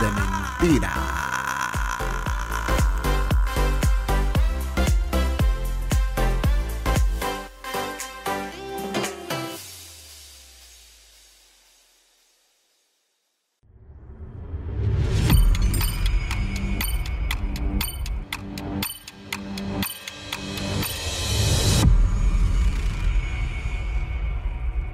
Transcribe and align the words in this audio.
de 0.00 0.10
Mentira. 0.12 0.92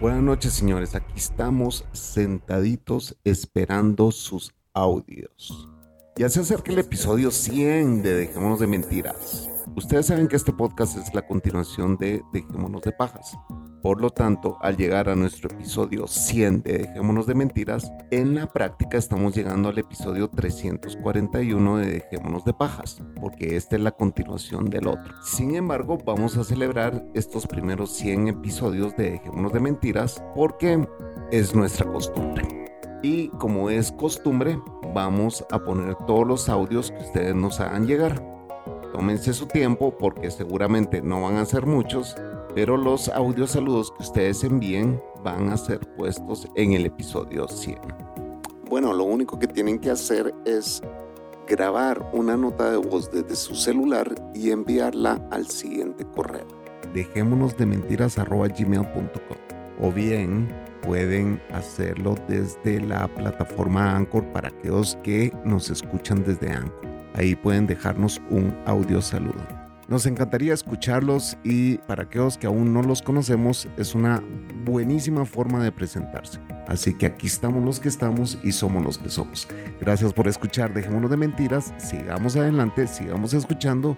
Buenas 0.00 0.22
noches, 0.22 0.52
señores. 0.54 0.94
Aquí 0.94 1.14
estamos 1.16 1.86
sentaditos 1.92 3.16
esperando 3.24 4.10
sus 4.12 4.52
audios. 4.74 5.68
Ya 6.16 6.28
se 6.28 6.40
acerca 6.40 6.72
el 6.72 6.78
episodio 6.80 7.30
100 7.30 8.02
de 8.02 8.14
Dejémonos 8.14 8.60
de 8.60 8.66
Mentiras. 8.66 9.48
Ustedes 9.76 10.06
saben 10.06 10.28
que 10.28 10.36
este 10.36 10.52
podcast 10.52 10.96
es 10.96 11.14
la 11.14 11.26
continuación 11.26 11.96
de 11.96 12.22
Dejémonos 12.32 12.82
de 12.82 12.92
Pajas. 12.92 13.36
Por 13.82 14.00
lo 14.00 14.10
tanto, 14.10 14.56
al 14.62 14.76
llegar 14.76 15.08
a 15.08 15.14
nuestro 15.14 15.50
episodio 15.50 16.06
100 16.06 16.62
de 16.62 16.78
Dejémonos 16.78 17.26
de 17.26 17.34
Mentiras, 17.34 17.92
en 18.10 18.34
la 18.34 18.46
práctica 18.46 18.96
estamos 18.96 19.34
llegando 19.34 19.68
al 19.68 19.78
episodio 19.78 20.28
341 20.28 21.76
de 21.78 21.86
Dejémonos 21.86 22.44
de 22.44 22.54
Pajas, 22.54 23.02
porque 23.20 23.56
esta 23.56 23.76
es 23.76 23.82
la 23.82 23.92
continuación 23.92 24.70
del 24.70 24.86
otro. 24.86 25.14
Sin 25.22 25.54
embargo, 25.54 25.98
vamos 26.04 26.36
a 26.36 26.44
celebrar 26.44 27.04
estos 27.14 27.46
primeros 27.46 27.90
100 27.90 28.28
episodios 28.28 28.96
de 28.96 29.12
Dejémonos 29.12 29.52
de 29.52 29.60
Mentiras 29.60 30.22
porque 30.34 30.88
es 31.30 31.54
nuestra 31.54 31.90
costumbre. 31.90 32.73
Y 33.04 33.28
como 33.28 33.68
es 33.68 33.92
costumbre, 33.92 34.58
vamos 34.94 35.44
a 35.50 35.58
poner 35.58 35.94
todos 36.06 36.26
los 36.26 36.48
audios 36.48 36.90
que 36.90 37.02
ustedes 37.02 37.34
nos 37.34 37.60
hagan 37.60 37.86
llegar. 37.86 38.24
Tómense 38.94 39.34
su 39.34 39.46
tiempo 39.46 39.94
porque 39.98 40.30
seguramente 40.30 41.02
no 41.02 41.20
van 41.20 41.36
a 41.36 41.44
ser 41.44 41.66
muchos, 41.66 42.16
pero 42.54 42.78
los 42.78 43.10
audios 43.10 43.50
saludos 43.50 43.92
que 43.94 44.04
ustedes 44.04 44.42
envíen 44.42 45.02
van 45.22 45.50
a 45.50 45.58
ser 45.58 45.80
puestos 45.98 46.48
en 46.54 46.72
el 46.72 46.86
episodio 46.86 47.46
100. 47.46 47.78
Bueno, 48.70 48.94
lo 48.94 49.04
único 49.04 49.38
que 49.38 49.48
tienen 49.48 49.78
que 49.78 49.90
hacer 49.90 50.34
es 50.46 50.80
grabar 51.46 52.08
una 52.14 52.38
nota 52.38 52.70
de 52.70 52.78
voz 52.78 53.10
desde 53.10 53.36
su 53.36 53.54
celular 53.54 54.14
y 54.34 54.50
enviarla 54.50 55.20
al 55.30 55.46
siguiente 55.48 56.06
correo. 56.06 56.46
Dejémonos 56.94 57.54
de 57.58 57.66
mentiras 57.66 58.16
o 59.78 59.92
bien 59.92 60.63
pueden 60.84 61.40
hacerlo 61.52 62.14
desde 62.28 62.80
la 62.80 63.08
plataforma 63.08 63.96
Anchor 63.96 64.24
para 64.32 64.48
aquellos 64.48 64.98
que 65.02 65.32
nos 65.44 65.70
escuchan 65.70 66.22
desde 66.24 66.50
Anchor. 66.50 66.86
Ahí 67.14 67.34
pueden 67.34 67.66
dejarnos 67.66 68.20
un 68.30 68.56
audio 68.66 69.00
saludo. 69.00 69.42
Nos 69.88 70.06
encantaría 70.06 70.54
escucharlos 70.54 71.36
y 71.44 71.76
para 71.78 72.04
aquellos 72.04 72.38
que 72.38 72.46
aún 72.46 72.72
no 72.72 72.82
los 72.82 73.02
conocemos 73.02 73.68
es 73.76 73.94
una 73.94 74.22
buenísima 74.64 75.24
forma 75.26 75.62
de 75.62 75.70
presentarse. 75.70 76.40
Así 76.66 76.94
que 76.94 77.06
aquí 77.06 77.26
estamos 77.26 77.62
los 77.62 77.80
que 77.80 77.88
estamos 77.88 78.38
y 78.42 78.52
somos 78.52 78.82
los 78.82 78.98
que 78.98 79.10
somos. 79.10 79.46
Gracias 79.80 80.12
por 80.12 80.26
escuchar, 80.26 80.72
dejémonos 80.72 81.10
de 81.10 81.18
mentiras, 81.18 81.74
sigamos 81.76 82.34
adelante, 82.36 82.86
sigamos 82.86 83.34
escuchando 83.34 83.96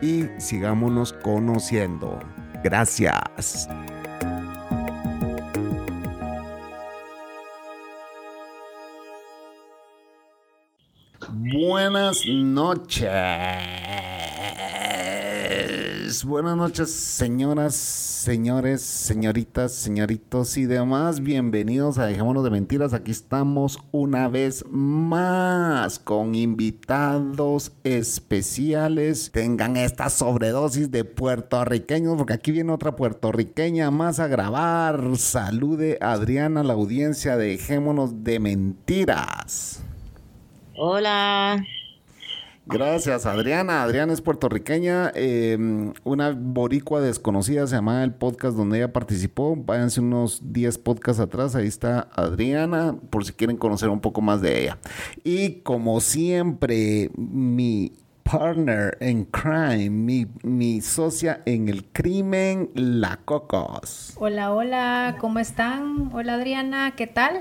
y 0.00 0.24
sigámonos 0.38 1.12
conociendo. 1.12 2.18
Gracias. 2.64 3.68
Buenas 11.72 12.26
noches. 12.26 13.08
Buenas 16.22 16.54
noches, 16.54 16.90
señoras, 16.90 17.74
señores, 17.74 18.82
señoritas, 18.82 19.72
señoritos 19.72 20.58
y 20.58 20.66
demás. 20.66 21.20
Bienvenidos 21.20 21.96
a 21.96 22.04
Dejémonos 22.04 22.44
de 22.44 22.50
Mentiras. 22.50 22.92
Aquí 22.92 23.10
estamos 23.10 23.78
una 23.90 24.28
vez 24.28 24.66
más 24.68 25.98
con 25.98 26.34
invitados 26.34 27.72
especiales. 27.84 29.30
Tengan 29.32 29.78
esta 29.78 30.10
sobredosis 30.10 30.90
de 30.90 31.06
puertorriqueños, 31.06 32.18
porque 32.18 32.34
aquí 32.34 32.52
viene 32.52 32.70
otra 32.70 32.96
puertorriqueña 32.96 33.90
más 33.90 34.20
a 34.20 34.26
grabar. 34.26 35.16
Salude 35.16 35.96
Adriana, 36.02 36.62
la 36.64 36.74
audiencia 36.74 37.38
de 37.38 37.46
Dejémonos 37.46 38.24
de 38.24 38.40
Mentiras. 38.40 39.82
Hola. 40.76 41.64
Gracias, 42.64 43.26
Adriana. 43.26 43.82
Adriana 43.82 44.12
es 44.12 44.20
puertorriqueña, 44.20 45.10
eh, 45.16 45.58
una 46.04 46.30
boricua 46.30 47.00
desconocida, 47.00 47.66
se 47.66 47.74
llama 47.74 48.04
el 48.04 48.14
podcast 48.14 48.56
donde 48.56 48.78
ella 48.78 48.92
participó. 48.92 49.56
Váyanse 49.56 50.00
unos 50.00 50.52
10 50.52 50.78
podcasts 50.78 51.20
atrás, 51.20 51.56
ahí 51.56 51.66
está 51.66 52.08
Adriana, 52.14 52.96
por 53.10 53.24
si 53.24 53.32
quieren 53.32 53.56
conocer 53.56 53.88
un 53.88 54.00
poco 54.00 54.20
más 54.20 54.40
de 54.40 54.62
ella. 54.62 54.78
Y 55.24 55.60
como 55.62 56.00
siempre, 56.00 57.10
mi 57.16 57.92
partner 58.22 58.96
en 59.00 59.24
crime, 59.24 59.90
mi, 59.90 60.26
mi 60.44 60.80
socia 60.80 61.42
en 61.44 61.68
el 61.68 61.84
crimen, 61.86 62.70
la 62.74 63.18
Cocos. 63.24 64.14
Hola, 64.16 64.54
hola, 64.54 65.16
¿cómo 65.20 65.40
están? 65.40 66.10
Hola, 66.14 66.34
Adriana, 66.34 66.94
¿qué 66.96 67.08
tal? 67.08 67.40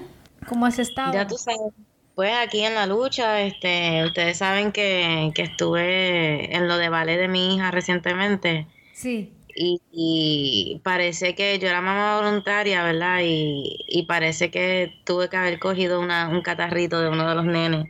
¿Cómo 0.49 0.65
has 0.65 0.79
estado? 0.79 1.13
Ya 1.13 1.27
tú 1.27 1.37
sabes. 1.37 1.73
Pues 2.15 2.33
aquí 2.35 2.61
en 2.63 2.75
la 2.75 2.85
lucha, 2.85 3.41
este, 3.41 4.03
ustedes 4.05 4.37
saben 4.37 4.71
que, 4.71 5.31
que 5.33 5.43
estuve 5.43 6.55
en 6.55 6.67
lo 6.67 6.77
de 6.77 6.89
ballet 6.89 7.17
de 7.17 7.27
mi 7.27 7.55
hija 7.55 7.71
recientemente. 7.71 8.67
Sí. 8.93 9.33
Y, 9.55 9.81
y 9.91 10.81
parece 10.83 11.35
que 11.35 11.57
yo 11.59 11.67
era 11.67 11.81
mamá 11.81 12.21
voluntaria, 12.21 12.83
¿verdad? 12.83 13.19
Y, 13.23 13.77
y 13.87 14.03
parece 14.03 14.49
que 14.51 14.93
tuve 15.03 15.29
que 15.29 15.37
haber 15.37 15.59
cogido 15.59 15.99
una, 15.99 16.29
un 16.29 16.41
catarrito 16.41 17.01
de 17.01 17.09
uno 17.09 17.27
de 17.27 17.35
los 17.35 17.45
nenes. 17.45 17.85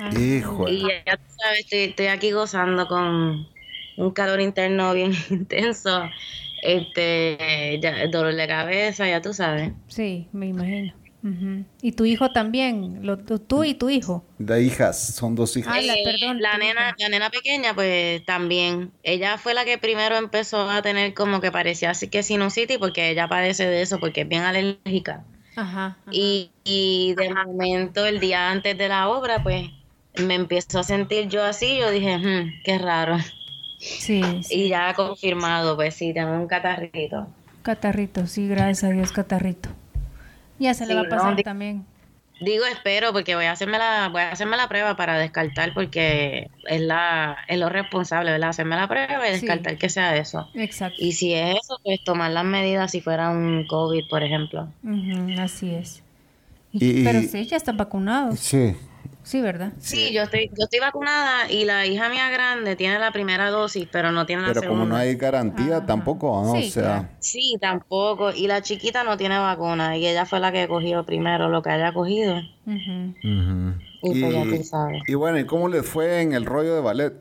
Ah. 0.00 0.10
Hijo. 0.18 0.68
Y 0.68 0.82
ya 0.82 1.16
tú 1.16 1.22
sabes, 1.42 1.60
estoy, 1.60 1.78
estoy 1.80 2.06
aquí 2.06 2.32
gozando 2.32 2.86
con 2.86 3.46
un 3.96 4.10
calor 4.12 4.40
interno 4.40 4.94
bien 4.94 5.12
intenso, 5.30 6.08
este, 6.62 7.78
ya, 7.82 8.06
dolor 8.08 8.34
de 8.34 8.46
cabeza, 8.46 9.06
ya 9.08 9.20
tú 9.20 9.32
sabes. 9.32 9.72
Sí, 9.88 10.28
me 10.32 10.48
imagino. 10.48 10.92
¿Y 11.82 11.92
tu 11.92 12.04
hijo 12.06 12.30
también? 12.32 13.04
Lo, 13.06 13.18
tú, 13.18 13.38
tú 13.38 13.62
y 13.64 13.74
tu 13.74 13.90
hijo. 13.90 14.24
De 14.38 14.62
hijas, 14.62 15.14
son 15.14 15.34
dos 15.34 15.56
hijas. 15.56 15.74
Ay, 15.74 15.86
la- 15.86 15.94
perdón, 16.02 16.40
la 16.40 16.52
tu 16.52 16.58
nena, 16.58 16.80
hija. 16.88 16.94
la 16.98 17.08
nena 17.10 17.30
pequeña, 17.30 17.74
pues 17.74 18.24
también. 18.24 18.90
Ella 19.02 19.36
fue 19.36 19.52
la 19.54 19.64
que 19.66 19.76
primero 19.76 20.16
empezó 20.16 20.68
a 20.70 20.80
tener 20.82 21.12
como 21.14 21.40
que 21.40 21.52
parecía 21.52 21.90
así 21.90 22.08
que 22.08 22.22
sinusitis, 22.22 22.78
porque 22.78 23.10
ella 23.10 23.28
padece 23.28 23.66
de 23.66 23.82
eso, 23.82 23.98
porque 24.00 24.22
es 24.22 24.28
bien 24.28 24.42
alérgica. 24.42 25.24
Ajá. 25.56 25.86
ajá. 25.86 25.96
Y, 26.10 26.50
y 26.64 27.14
de 27.16 27.34
momento, 27.34 28.06
el 28.06 28.18
día 28.20 28.50
antes 28.50 28.78
de 28.78 28.88
la 28.88 29.08
obra, 29.10 29.42
pues 29.42 29.68
me 30.26 30.34
empiezo 30.36 30.78
a 30.78 30.84
sentir 30.84 31.28
yo 31.28 31.44
así. 31.44 31.78
Yo 31.78 31.90
dije, 31.90 32.16
"Hmm, 32.18 32.50
qué 32.64 32.78
raro. 32.78 33.18
Sí, 33.78 34.22
sí. 34.42 34.64
Y 34.64 34.68
ya 34.68 34.92
confirmado, 34.94 35.76
pues 35.76 35.94
sí, 35.94 36.12
tengo 36.14 36.32
un 36.32 36.46
catarrito. 36.46 37.28
Catarrito, 37.62 38.26
sí, 38.26 38.48
gracias 38.48 38.84
a 38.84 38.88
Dios, 38.90 39.12
catarrito. 39.12 39.68
Ya 40.60 40.72
se 40.74 40.86
le 40.86 40.94
va 40.94 41.00
a 41.00 41.04
no, 41.04 41.08
pasar 41.10 41.42
también. 41.42 41.84
Digo 42.40 42.64
espero 42.64 43.12
porque 43.12 43.34
voy 43.34 43.44
a 43.46 43.52
hacerme 43.52 43.76
la, 43.76 44.08
voy 44.10 44.22
a 44.22 44.30
hacerme 44.32 44.56
la 44.56 44.66
prueba 44.68 44.96
para 44.96 45.18
descartar 45.18 45.74
porque 45.74 46.48
es 46.68 46.80
la, 46.80 47.36
es 47.48 47.58
lo 47.58 47.68
responsable, 47.68 48.30
¿verdad? 48.30 48.50
Hacerme 48.50 48.76
la 48.76 48.88
prueba 48.88 49.28
y 49.28 49.34
Sí. 49.34 49.40
descartar 49.46 49.76
que 49.76 49.88
sea 49.90 50.16
eso. 50.16 50.48
Exacto. 50.54 50.96
Y 51.00 51.12
si 51.12 51.34
es 51.34 51.56
eso, 51.62 51.78
pues 51.84 52.02
tomar 52.02 52.30
las 52.30 52.44
medidas 52.44 52.92
si 52.92 53.00
fuera 53.02 53.28
un 53.30 53.66
COVID, 53.66 54.04
por 54.08 54.22
ejemplo. 54.22 54.68
Así 55.38 55.74
es. 55.74 56.02
Y- 56.72 57.00
Y- 57.00 57.04
Pero 57.04 57.20
sí, 57.22 57.44
ya 57.46 57.56
están 57.58 57.76
vacunados. 57.76 58.38
Sí. 58.38 58.74
Sí, 59.30 59.40
¿verdad? 59.40 59.72
Sí, 59.78 60.12
yo 60.12 60.22
estoy, 60.22 60.48
yo 60.58 60.64
estoy 60.64 60.80
vacunada 60.80 61.48
y 61.48 61.64
la 61.64 61.86
hija 61.86 62.08
mía 62.08 62.28
grande 62.30 62.74
tiene 62.74 62.98
la 62.98 63.12
primera 63.12 63.48
dosis, 63.50 63.86
pero 63.92 64.10
no 64.10 64.26
tiene 64.26 64.42
la 64.42 64.48
Pero 64.48 64.62
segunda. 64.62 64.82
como 64.82 64.90
no 64.90 64.96
hay 64.96 65.14
garantía 65.14 65.76
Ajá. 65.76 65.86
tampoco, 65.86 66.42
¿no? 66.44 66.60
Sí, 66.60 66.66
o 66.68 66.72
sea, 66.72 66.82
claro. 66.82 67.08
Sí, 67.20 67.56
tampoco. 67.60 68.32
Y 68.32 68.48
la 68.48 68.60
chiquita 68.60 69.04
no 69.04 69.16
tiene 69.16 69.38
vacuna 69.38 69.96
y 69.96 70.04
ella 70.08 70.26
fue 70.26 70.40
la 70.40 70.50
que 70.50 70.66
cogió 70.66 71.06
primero 71.06 71.48
lo 71.48 71.62
que 71.62 71.70
haya 71.70 71.92
cogido. 71.92 72.38
Ujú. 72.66 73.14
ujú. 73.22 73.74
Y 74.02 74.20
pues 74.20 74.34
ya 74.34 74.42
tú 74.42 74.64
sabes. 74.64 75.02
y 75.06 75.14
bueno, 75.14 75.38
¿y 75.38 75.44
cómo 75.46 75.68
les 75.68 75.86
fue 75.86 76.22
en 76.22 76.32
el 76.32 76.44
rollo 76.44 76.74
de 76.74 76.80
ballet? 76.80 77.12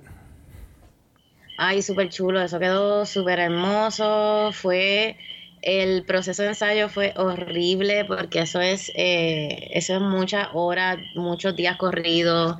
Ay, 1.58 1.84
súper 1.84 2.10
chulo, 2.10 2.42
eso 2.42 2.58
quedó 2.58 3.06
súper 3.06 3.38
hermoso. 3.38 4.50
Fue, 4.52 5.16
el 5.62 6.04
proceso 6.06 6.44
de 6.44 6.50
ensayo 6.50 6.90
fue 6.90 7.14
horrible 7.18 8.06
porque 8.06 8.40
eso 8.42 8.62
es, 8.62 8.92
eh, 8.96 9.70
eso 9.74 9.96
es 9.96 10.02
muchas 10.02 10.48
horas, 10.54 10.98
muchos 11.16 11.56
días 11.56 11.78
corridos, 11.78 12.58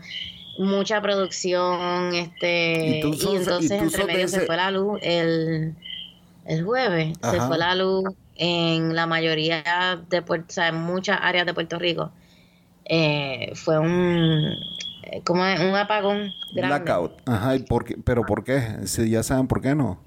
mucha 0.58 1.02
producción, 1.02 2.14
este, 2.14 2.98
¿Y 2.98 3.02
tú 3.02 3.10
y, 3.14 3.18
sos- 3.18 3.34
y 3.34 3.36
entonces 3.38 3.78
tú 3.78 3.84
entre 3.86 4.06
medio 4.06 4.26
ese- 4.26 4.40
se 4.42 4.46
fue 4.46 4.58
la 4.58 4.72
luz 4.72 5.00
el, 5.02 5.76
el 6.46 6.64
jueves, 6.64 7.18
se 7.22 7.40
fue 7.42 7.58
la 7.58 7.76
luz 7.76 8.04
en 8.36 8.96
la 8.96 9.06
mayoría 9.08 9.64
de 10.10 10.22
Puerto, 10.22 10.48
o 10.50 10.54
sea, 10.54 10.68
en 10.70 10.76
muchas 10.76 11.20
áreas 11.22 11.46
de 11.46 11.54
Puerto 11.54 11.78
Rico. 11.80 12.12
Eh, 12.86 13.52
fue 13.56 13.78
un, 13.80 14.56
como 15.26 15.44
un 15.44 15.76
apagón 15.76 16.32
grande. 16.54 16.84
Blackout. 16.86 17.22
Ajá, 17.28 17.56
¿y 17.56 17.60
por 17.60 17.86
qué? 17.86 17.96
¿Pero 18.04 18.26
por 18.26 18.44
qué? 18.44 18.62
Si 18.86 19.10
ya 19.10 19.22
saben 19.24 19.48
por 19.48 19.62
qué 19.62 19.76
no. 19.76 20.00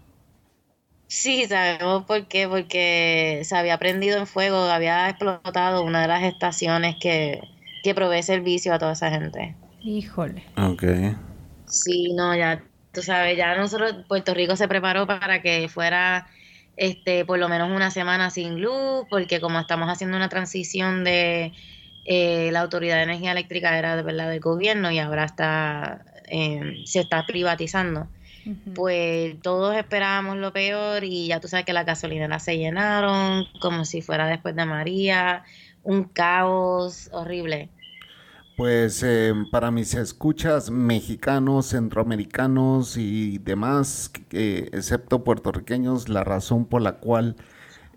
Sí, 1.15 1.45
sabemos 1.45 2.07
por 2.07 2.27
qué, 2.27 2.49
porque 2.49 3.43
se 3.45 3.55
había 3.55 3.77
prendido 3.77 4.17
en 4.17 4.27
fuego, 4.27 4.57
había 4.57 5.11
explotado 5.11 5.85
una 5.85 6.01
de 6.01 6.09
las 6.09 6.23
estaciones 6.23 6.97
que, 6.99 7.47
que 7.83 7.95
provee 7.95 8.23
servicio 8.23 8.73
a 8.73 8.79
toda 8.79 8.93
esa 8.93 9.11
gente. 9.11 9.55
Híjole. 9.83 10.43
Ok. 10.57 10.85
Sí, 11.67 12.15
no, 12.15 12.35
ya, 12.35 12.65
tú 12.93 13.03
sabes, 13.03 13.37
ya 13.37 13.55
nosotros, 13.57 13.95
Puerto 14.09 14.33
Rico 14.33 14.57
se 14.57 14.69
preparó 14.69 15.07
para 15.07 15.43
que 15.43 15.69
fuera 15.69 16.29
este 16.79 17.27
por 17.27 17.39
lo 17.39 17.51
menos 17.51 17.71
una 17.71 17.91
semana 17.91 18.31
sin 18.31 18.63
luz, 18.63 19.05
porque 19.11 19.39
como 19.39 19.61
estamos 19.61 19.91
haciendo 19.91 20.17
una 20.17 20.31
transición 20.31 21.05
de 21.05 21.53
eh, 22.07 22.49
la 22.53 22.61
Autoridad 22.61 22.97
de 22.97 23.03
Energía 23.03 23.33
Eléctrica 23.33 23.79
era 23.79 23.97
de 23.97 24.03
verdad 24.03 24.31
del 24.31 24.41
gobierno 24.41 24.91
y 24.91 24.99
ahora 24.99 25.27
está 25.27 26.07
eh, 26.29 26.81
se 26.87 27.01
está 27.01 27.27
privatizando. 27.27 28.09
Pues 28.75 29.41
todos 29.41 29.77
esperábamos 29.77 30.37
lo 30.37 30.53
peor 30.53 31.05
y 31.05 31.29
ya 31.29 31.41
tú 31.41 31.49
sabes 31.49 31.65
que 31.65 31.73
las 31.73 31.87
gasolineras 31.87 32.45
se 32.45 32.59
llenaron 32.59 33.45
como 33.61 33.85
si 33.85 34.03
fuera 34.03 34.27
después 34.27 34.57
de 34.57 34.65
María, 34.65 35.45
un 35.83 36.05
caos 36.05 37.09
horrible. 37.13 37.71
Pues 38.57 39.03
eh, 39.03 39.33
para 39.51 39.71
mis 39.71 39.95
escuchas 39.95 40.71
mexicanos, 40.71 41.67
centroamericanos 41.67 42.97
y 42.97 43.39
demás, 43.39 44.13
eh, 44.31 44.69
excepto 44.73 45.25
puertorriqueños, 45.25 46.09
la 46.09 46.23
razón 46.23 46.67
por 46.67 46.83
la 46.83 46.99
cual, 46.99 47.37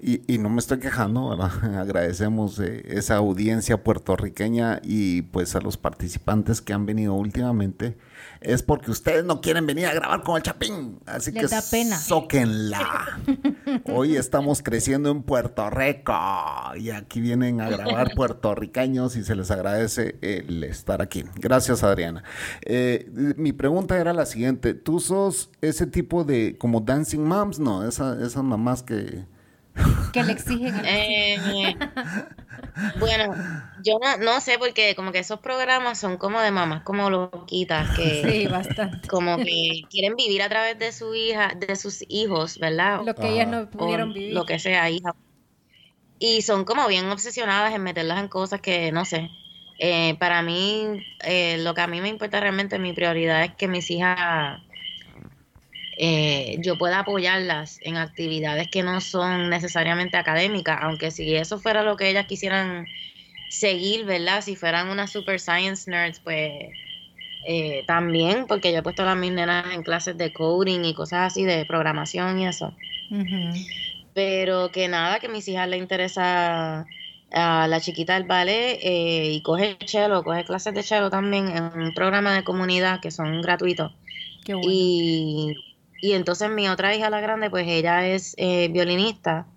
y, 0.07 0.21
y 0.31 0.37
no 0.37 0.49
me 0.51 0.59
estoy 0.59 0.77
quejando, 0.77 1.29
¿verdad? 1.29 1.79
agradecemos 1.81 2.59
eh, 2.59 2.83
esa 2.89 3.15
audiencia 3.15 3.83
puertorriqueña 3.83 4.79
y 4.83 5.23
pues 5.23 5.55
a 5.55 5.61
los 5.61 5.77
participantes 5.77 6.61
que 6.61 6.73
han 6.73 6.85
venido 6.85 7.15
últimamente, 7.15 7.97
es 8.39 8.61
porque 8.61 8.91
ustedes 8.91 9.25
no 9.25 9.41
quieren 9.41 9.65
venir 9.65 9.87
a 9.87 9.93
grabar 9.95 10.21
con 10.21 10.37
el 10.37 10.43
Chapín, 10.43 10.99
así 11.07 11.31
Les 11.31 11.41
que 11.49 11.55
da 11.55 11.63
pena. 11.71 11.97
zóquenla. 11.97 13.19
Hoy 13.85 14.15
estamos 14.17 14.61
creciendo 14.61 15.09
en 15.09 15.23
Puerto 15.23 15.71
Rico 15.71 16.13
y 16.77 16.91
aquí 16.91 17.19
vienen 17.19 17.59
a 17.59 17.69
grabar 17.69 18.13
puertorriqueños 18.15 19.15
y 19.15 19.23
se 19.23 19.35
les 19.35 19.49
agradece 19.49 20.17
el 20.21 20.63
estar 20.65 21.01
aquí. 21.01 21.23
Gracias, 21.37 21.81
Adriana. 21.83 22.23
Eh, 22.61 23.09
mi 23.37 23.53
pregunta 23.53 23.97
era 23.97 24.13
la 24.13 24.27
siguiente: 24.27 24.75
¿tú 24.75 24.99
sos 24.99 25.49
ese 25.61 25.87
tipo 25.87 26.23
de 26.23 26.57
como 26.59 26.81
dancing 26.81 27.21
moms? 27.23 27.57
No, 27.57 27.87
esa, 27.87 28.23
esas 28.23 28.43
mamás 28.43 28.83
que. 28.83 29.25
Que 30.13 30.23
le 30.23 30.31
exigen 30.33 30.73
Eh, 30.85 31.75
bueno, 32.99 33.33
yo 33.83 33.99
no, 34.01 34.17
no 34.17 34.41
sé 34.41 34.57
porque 34.57 34.95
como 34.95 35.11
que 35.11 35.19
esos 35.19 35.39
programas 35.39 35.99
son 35.99 36.17
como 36.17 36.39
de 36.41 36.51
mamás 36.51 36.83
como 36.83 37.09
loquitas 37.09 37.95
que 37.95 38.21
Sí, 38.23 38.47
bastante. 38.47 39.07
como 39.07 39.37
que 39.37 39.81
quieren 39.89 40.15
vivir 40.15 40.41
a 40.41 40.49
través 40.49 40.77
de 40.79 40.91
su 40.91 41.13
hija, 41.15 41.53
de 41.55 41.75
sus 41.75 42.03
hijos, 42.07 42.57
¿verdad? 42.59 43.01
Lo 43.05 43.15
que 43.15 43.29
ellas 43.29 43.47
no 43.47 43.61
o 43.61 43.69
pudieron 43.69 44.13
vivir. 44.13 44.33
lo 44.33 44.45
que 44.45 44.59
sea, 44.59 44.89
hija. 44.89 45.13
Y 46.19 46.41
son 46.41 46.63
como 46.65 46.87
bien 46.87 47.05
obsesionadas 47.09 47.73
en 47.73 47.83
meterlas 47.83 48.19
en 48.19 48.27
cosas 48.29 48.61
que 48.61 48.91
no 48.91 49.05
sé. 49.05 49.29
Eh, 49.79 50.15
para 50.19 50.41
mí, 50.41 50.87
eh, 51.25 51.57
lo 51.59 51.73
que 51.73 51.81
a 51.81 51.87
mí 51.87 51.99
me 52.01 52.07
importa 52.07 52.39
realmente, 52.39 52.79
mi 52.79 52.93
prioridad 52.93 53.43
es 53.43 53.55
que 53.55 53.67
mis 53.67 53.91
hijas, 53.91 54.61
eh, 55.97 56.57
yo 56.59 56.77
pueda 56.77 56.99
apoyarlas 56.99 57.79
en 57.81 57.97
actividades 57.97 58.67
que 58.69 58.83
no 58.83 59.01
son 59.01 59.49
necesariamente 59.49 60.17
académicas, 60.17 60.79
aunque 60.81 61.11
si 61.11 61.35
eso 61.35 61.59
fuera 61.59 61.83
lo 61.83 61.97
que 61.97 62.09
ellas 62.09 62.25
quisieran 62.27 62.87
seguir, 63.49 64.05
¿verdad? 64.05 64.41
Si 64.41 64.55
fueran 64.55 64.89
unas 64.89 65.11
super 65.11 65.39
science 65.39 65.89
nerds, 65.89 66.19
pues 66.19 66.51
eh, 67.47 67.83
también, 67.87 68.45
porque 68.47 68.71
yo 68.71 68.79
he 68.79 68.83
puesto 68.83 69.03
a 69.03 69.05
las 69.05 69.17
mis 69.17 69.31
nenas 69.31 69.73
en 69.73 69.83
clases 69.83 70.17
de 70.17 70.33
coding 70.33 70.83
y 70.83 70.93
cosas 70.93 71.31
así, 71.31 71.45
de 71.45 71.65
programación 71.65 72.39
y 72.39 72.47
eso 72.47 72.73
pero 74.15 74.71
que 74.71 74.87
nada, 74.87 75.19
que 75.19 75.27
a 75.27 75.29
mis 75.29 75.47
hijas 75.49 75.67
le 75.67 75.77
interesa 75.77 76.87
a 77.31 77.67
la 77.67 77.81
chiquita 77.81 78.15
el 78.15 78.23
ballet 78.23 78.79
eh, 78.81 79.29
y 79.33 79.41
coge 79.41 79.77
cello, 79.85 80.23
coge 80.23 80.45
clases 80.45 80.73
de 80.73 80.83
cello 80.83 81.09
también 81.09 81.49
en 81.49 81.63
un 81.65 81.93
programa 81.93 82.33
de 82.33 82.45
comunidad 82.45 83.01
que 83.01 83.11
son 83.11 83.41
gratuitos. 83.41 83.91
Qué 84.45 84.53
bueno. 84.53 84.71
Y, 84.71 85.57
y 86.01 86.13
entonces 86.13 86.49
mi 86.49 86.67
otra 86.69 86.95
hija, 86.95 87.09
la 87.09 87.21
grande, 87.21 87.49
pues 87.49 87.67
ella 87.67 88.07
es 88.07 88.35
eh, 88.37 88.69
violinista 88.69 89.47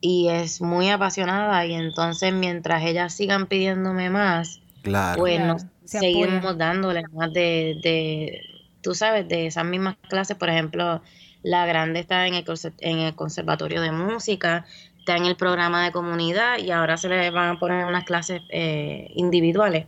y 0.00 0.28
es 0.28 0.60
muy 0.60 0.88
apasionada 0.90 1.64
y 1.66 1.74
entonces 1.74 2.32
mientras 2.32 2.84
ellas 2.84 3.14
sigan 3.14 3.46
pidiéndome 3.46 4.10
más, 4.10 4.60
Claro. 4.82 5.18
pues 5.18 5.36
Claro, 5.36 5.52
nos 5.54 5.62
se 5.84 5.98
seguimos 5.98 6.56
dándole 6.56 7.02
más 7.12 7.32
de, 7.32 7.78
de, 7.82 8.40
tú 8.80 8.94
sabes, 8.94 9.28
de 9.28 9.46
esas 9.46 9.64
mismas 9.64 9.96
clases. 10.08 10.36
Por 10.36 10.48
ejemplo, 10.48 11.02
la 11.42 11.66
grande 11.66 12.00
está 12.00 12.26
en 12.26 12.34
el, 12.34 12.44
en 12.80 12.98
el 13.00 13.14
conservatorio 13.14 13.80
de 13.82 13.92
música, 13.92 14.66
está 14.98 15.16
en 15.16 15.24
el 15.26 15.36
programa 15.36 15.84
de 15.84 15.92
comunidad 15.92 16.58
y 16.58 16.70
ahora 16.70 16.96
se 16.96 17.08
le 17.08 17.30
van 17.30 17.56
a 17.56 17.58
poner 17.58 17.86
unas 17.86 18.04
clases 18.04 18.42
eh, 18.50 19.10
individuales. 19.14 19.86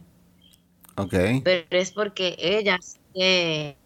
Ok. 0.96 1.14
Pero 1.44 1.66
es 1.70 1.92
porque 1.92 2.36
ellas 2.38 2.98
eh, 3.14 3.76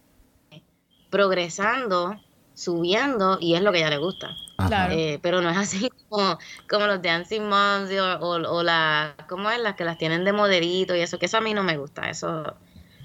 progresando, 1.16 2.20
subiendo 2.54 3.38
y 3.40 3.54
es 3.54 3.62
lo 3.62 3.72
que 3.72 3.78
a 3.78 3.80
ella 3.86 3.90
le 3.90 3.98
gusta. 3.98 4.36
Claro. 4.66 4.92
Eh, 4.94 5.18
pero 5.22 5.40
no 5.40 5.48
es 5.48 5.56
así 5.56 5.88
como, 6.10 6.38
como 6.68 6.86
los 6.86 7.00
Dancing 7.00 7.42
Moms 7.48 7.90
o, 7.92 8.18
o, 8.20 8.56
o 8.58 8.62
la, 8.62 9.14
¿cómo 9.28 9.50
es? 9.50 9.58
Las 9.60 9.76
que 9.76 9.84
las 9.84 9.96
tienen 9.96 10.24
de 10.26 10.32
modelito 10.34 10.94
y 10.94 11.00
eso, 11.00 11.18
que 11.18 11.24
eso 11.26 11.38
a 11.38 11.40
mí 11.40 11.54
no 11.54 11.62
me 11.62 11.78
gusta. 11.78 12.10
Eso, 12.10 12.54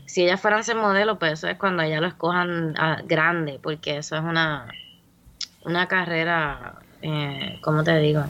si 0.05 0.24
ellas 0.24 0.41
fueran 0.41 0.59
a 0.59 0.63
ser 0.63 0.75
modelos, 0.75 1.17
pues 1.19 1.33
eso 1.33 1.47
es 1.47 1.57
cuando 1.57 1.83
ellas 1.83 2.01
lo 2.01 2.07
escojan 2.07 2.75
a- 2.77 3.01
grande, 3.05 3.59
porque 3.63 3.97
eso 3.97 4.15
es 4.17 4.21
una, 4.24 4.67
una 5.63 5.88
carrera, 5.88 6.75
eh, 7.01 7.59
¿cómo 7.62 7.83
te 7.85 7.97
digo? 8.00 8.24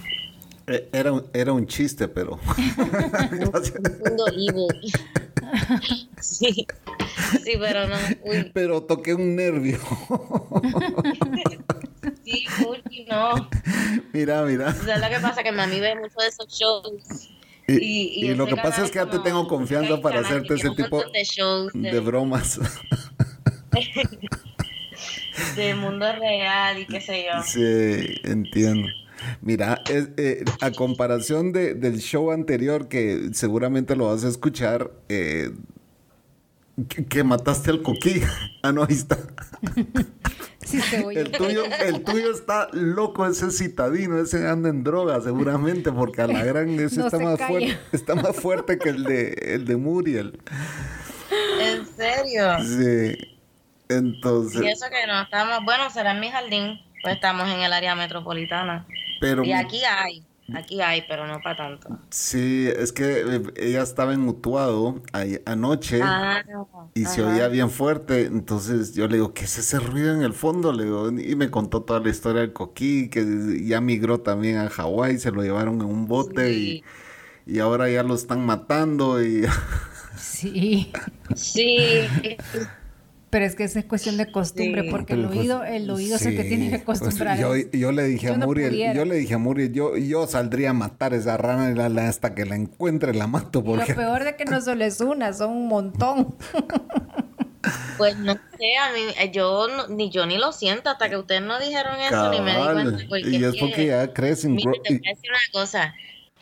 Eh, 0.68 0.90
Era, 0.94 1.12
un- 1.12 1.26
era 1.34 1.54
un 1.54 1.66
chiste, 1.66 2.08
pero. 2.08 2.40
Un 2.58 3.98
mundo 4.00 4.26
evil. 4.38 4.94
sí, 6.20 6.68
sí, 7.44 7.54
pero 7.60 7.88
no, 7.88 7.96
uy, 8.24 8.50
pero 8.54 8.84
toqué 8.84 9.14
un 9.14 9.36
nervio. 9.36 9.80
sí, 12.26 12.46
uy, 12.68 13.06
no. 13.10 13.50
mira, 14.14 14.44
mira. 14.44 14.76
O 14.80 14.84
sea, 14.86 14.98
lo 14.98 15.10
que 15.10 15.20
pasa 15.22 15.44
que 15.44 15.52
mami 15.52 15.80
ve 15.80 15.96
mucho 15.96 16.20
de 16.20 16.28
esos 16.28 16.48
shows. 16.48 17.30
Y, 17.68 17.74
Y, 17.74 18.24
y 18.24 18.28
ese 18.28 18.36
lo 18.36 18.48
que 18.48 18.56
pasa 18.58 18.84
es 18.84 18.92
que 18.92 18.98
ya 18.98 19.10
te 19.10 19.20
tengo 19.20 19.48
confianza 19.48 20.02
para 20.02 20.22
hacerte 20.22 20.56
ese 20.56 20.72
tipo 20.72 21.04
de 21.12 21.24
shows 21.24 21.72
de 21.74 22.00
bromas. 22.00 22.60
del 25.56 25.78
mundo 25.78 26.06
real 26.14 26.80
y 26.80 26.86
qué 26.86 27.02
sé 27.02 27.26
yo. 27.26 27.42
Sí, 27.44 28.16
entiendo. 28.24 28.88
Mira, 29.42 29.82
es- 29.90 30.10
eh, 30.18 30.44
a 30.62 30.72
comparación 30.72 31.52
de- 31.54 31.74
del 31.76 32.00
show 32.00 32.32
anterior, 32.32 32.88
que 32.88 33.30
seguramente 33.34 33.96
lo 33.96 34.08
vas 34.08 34.24
a 34.24 34.30
escuchar, 34.30 34.92
eh, 35.10 35.52
que, 36.88 37.06
que 37.06 37.24
mataste 37.24 37.70
al 37.72 37.82
coquí. 37.82 38.22
Ah, 38.64 38.72
no, 38.72 38.84
ahí 38.84 38.94
está. 38.94 39.18
Sí. 40.64 40.80
El 41.16 41.32
tuyo, 41.32 41.64
el 41.66 42.04
tuyo 42.04 42.32
está 42.32 42.68
loco, 42.72 43.26
ese 43.26 43.50
citadino, 43.52 44.20
ese 44.20 44.48
anda 44.48 44.70
en 44.70 44.84
droga, 44.84 45.20
seguramente, 45.20 45.92
porque 45.92 46.22
a 46.22 46.28
la 46.28 46.44
gran 46.46 46.70
ese 46.80 47.00
No 47.00 47.08
está 47.08 47.18
más 47.20 47.38
calla. 47.40 47.48
fuerte, 47.50 47.78
está 47.92 48.16
más 48.16 48.36
fuerte 48.36 48.78
que 48.78 48.90
el 48.90 49.04
de 49.04 49.32
el 49.56 49.66
de 49.66 49.76
Muriel. 49.76 50.40
¿En 51.60 51.86
serio? 51.88 52.58
Sí. 52.64 53.18
Entonces, 53.90 54.62
Y 54.62 54.68
eso 54.68 54.86
que 54.90 55.08
no 55.08 55.22
estamos, 55.24 55.66
bueno, 55.66 55.90
será 55.90 56.12
en 56.12 56.20
mi 56.22 56.30
jardín, 56.30 56.80
pues 57.02 57.16
estamos 57.16 57.50
en 57.50 57.60
el 57.62 57.74
área 57.74 57.96
metropolitana. 57.96 58.86
pero 59.20 59.44
Y 59.44 59.52
aquí 59.54 59.82
hay. 59.84 60.24
Aquí 60.54 60.82
hay, 60.82 61.04
pero 61.08 61.28
no 61.28 61.40
para 61.42 61.56
tanto. 61.56 62.00
Sí, 62.10 62.68
es 62.68 62.92
que 62.92 63.22
eh, 63.22 63.42
ella 63.56 63.82
estaba 63.82 64.14
en 64.14 64.22
Mutuado 64.22 65.02
anoche 65.46 66.02
ah, 66.04 66.44
y 66.94 67.06
se 67.06 67.24
oía 67.24 67.48
bien 67.48 67.70
fuerte. 67.70 68.26
Entonces 68.26 68.94
yo 68.94 69.08
le 69.08 69.16
digo, 69.16 69.34
¿qué 69.34 69.46
es 69.46 69.58
ese 69.58 69.80
ruido 69.80 70.14
en 70.14 70.24
el 70.24 70.34
fondo? 70.34 70.74
Le 70.74 70.86
digo, 70.86 71.10
y 71.10 71.36
me 71.36 71.50
contó 71.50 71.84
toda 71.84 72.00
la 72.00 72.10
historia 72.10 72.42
del 72.42 72.54
coquí, 72.54 73.10
que 73.10 73.64
ya 73.66 73.82
migró 73.82 74.22
también 74.22 74.58
a 74.58 74.70
Hawái, 74.70 75.20
se 75.20 75.32
lo 75.32 75.44
llevaron 75.44 75.76
en 75.76 75.88
un 75.88 76.08
bote 76.08 76.52
y, 76.54 76.84
y 77.46 77.60
ahora 77.60 77.90
ya 77.90 78.04
lo 78.04 78.16
están 78.16 78.46
matando 78.46 79.24
y... 79.24 79.46
Sí. 80.16 80.92
Sí. 81.36 82.10
Pero 83.32 83.46
es 83.46 83.56
que 83.56 83.64
es 83.64 83.86
cuestión 83.86 84.18
de 84.18 84.30
costumbre, 84.30 84.84
porque 84.92 85.14
el 85.14 85.26
oído, 85.26 85.64
el 85.64 85.90
oído 85.90 86.18
es 86.18 86.26
el 86.26 86.36
que 86.36 86.44
tiene 86.44 86.70
que 86.70 86.80
pues, 86.80 87.02
acostumbrar. 87.02 87.40
yo, 87.40 87.92
le 87.94 88.04
dije 88.04 88.28
a 88.28 88.34
Muriel, 88.34 88.94
yo 88.94 89.06
le 89.06 89.16
dije 89.16 89.36
a 89.36 89.38
Muriel, 89.38 89.72
yo, 89.72 89.96
yo 89.96 90.28
saldría 90.28 90.72
a 90.72 90.74
matar 90.74 91.14
esa 91.14 91.38
rana 91.38 92.10
hasta 92.10 92.36
que 92.36 92.46
la 92.46 92.56
encuentre, 92.56 93.14
la 93.14 93.28
mato. 93.28 93.64
Porque... 93.64 93.94
Lo 93.94 93.96
peor 93.96 94.26
de 94.26 94.36
que 94.36 94.44
no 94.44 94.60
solo 94.60 94.84
es 94.84 95.00
una, 95.00 95.32
son 95.32 95.52
un 95.52 95.68
montón. 95.68 96.36
Pues 98.00 98.18
no 98.18 98.34
sé, 98.34 98.78
a 98.78 98.92
mí, 98.92 99.02
eh, 99.20 99.30
yo 99.32 99.68
ni 99.88 100.10
yo 100.10 100.26
ni 100.26 100.40
lo 100.40 100.52
siento 100.52 100.90
hasta 100.90 101.12
que 101.12 101.18
ustedes 101.18 101.44
no 101.44 101.60
dijeron 101.60 102.02
eso 102.02 102.32
ni 102.32 102.42
me 102.42 102.54
di 102.54 103.08
cuenta. 103.08 103.30
y 103.30 103.44
es 103.44 103.56
porque 103.58 103.86
ya 103.86 104.12
crecen. 104.12 104.56
Mira, 104.56 104.72
te 104.84 104.96
voy 104.96 105.08
a 105.08 105.10
decir 105.12 105.30
una 105.30 105.62
cosa. 105.62 105.94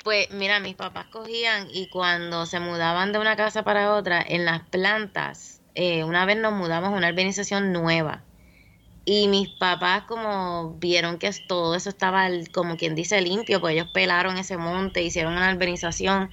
Pues 0.02 0.32
mira, 0.32 0.62
mis 0.62 0.76
papás 0.76 1.08
cogían 1.08 1.68
y 1.74 1.90
cuando 1.90 2.46
se 2.46 2.62
mudaban 2.62 3.12
de 3.12 3.20
una 3.20 3.36
casa 3.36 3.64
para 3.64 3.96
otra, 3.96 4.24
en 4.26 4.46
las 4.46 4.62
plantas 4.70 5.59
eh, 5.76 6.04
una 6.04 6.26
vez 6.26 6.38
nos 6.38 6.54
mudamos 6.54 6.90
a 6.90 6.98
una 6.98 7.10
urbanización 7.10 7.72
nueva 7.72 8.24
y 9.06 9.28
mis 9.28 9.50
papás 9.50 10.04
como 10.04 10.76
vieron 10.80 11.18
que 11.18 11.32
todo 11.48 11.74
eso 11.74 11.90
estaba 11.90 12.28
como 12.54 12.78
quien 12.78 12.94
dice 12.94 13.20
limpio, 13.22 13.60
pues 13.60 13.74
ellos 13.74 13.88
pelaron 13.94 14.38
ese 14.38 14.58
monte, 14.58 15.02
hicieron 15.02 15.34
una 15.34 15.52
urbanización, 15.52 16.30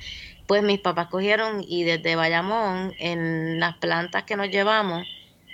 pues 0.47 0.63
mis 0.63 0.79
papás 0.81 1.09
cogieron 1.09 1.65
y 1.67 1.85
desde 1.85 2.17
Bayamón 2.17 2.93
en 2.99 3.61
las 3.61 3.79
plantas 3.79 4.25
que 4.25 4.37
nos 4.37 4.51
llevamos, 4.51 5.07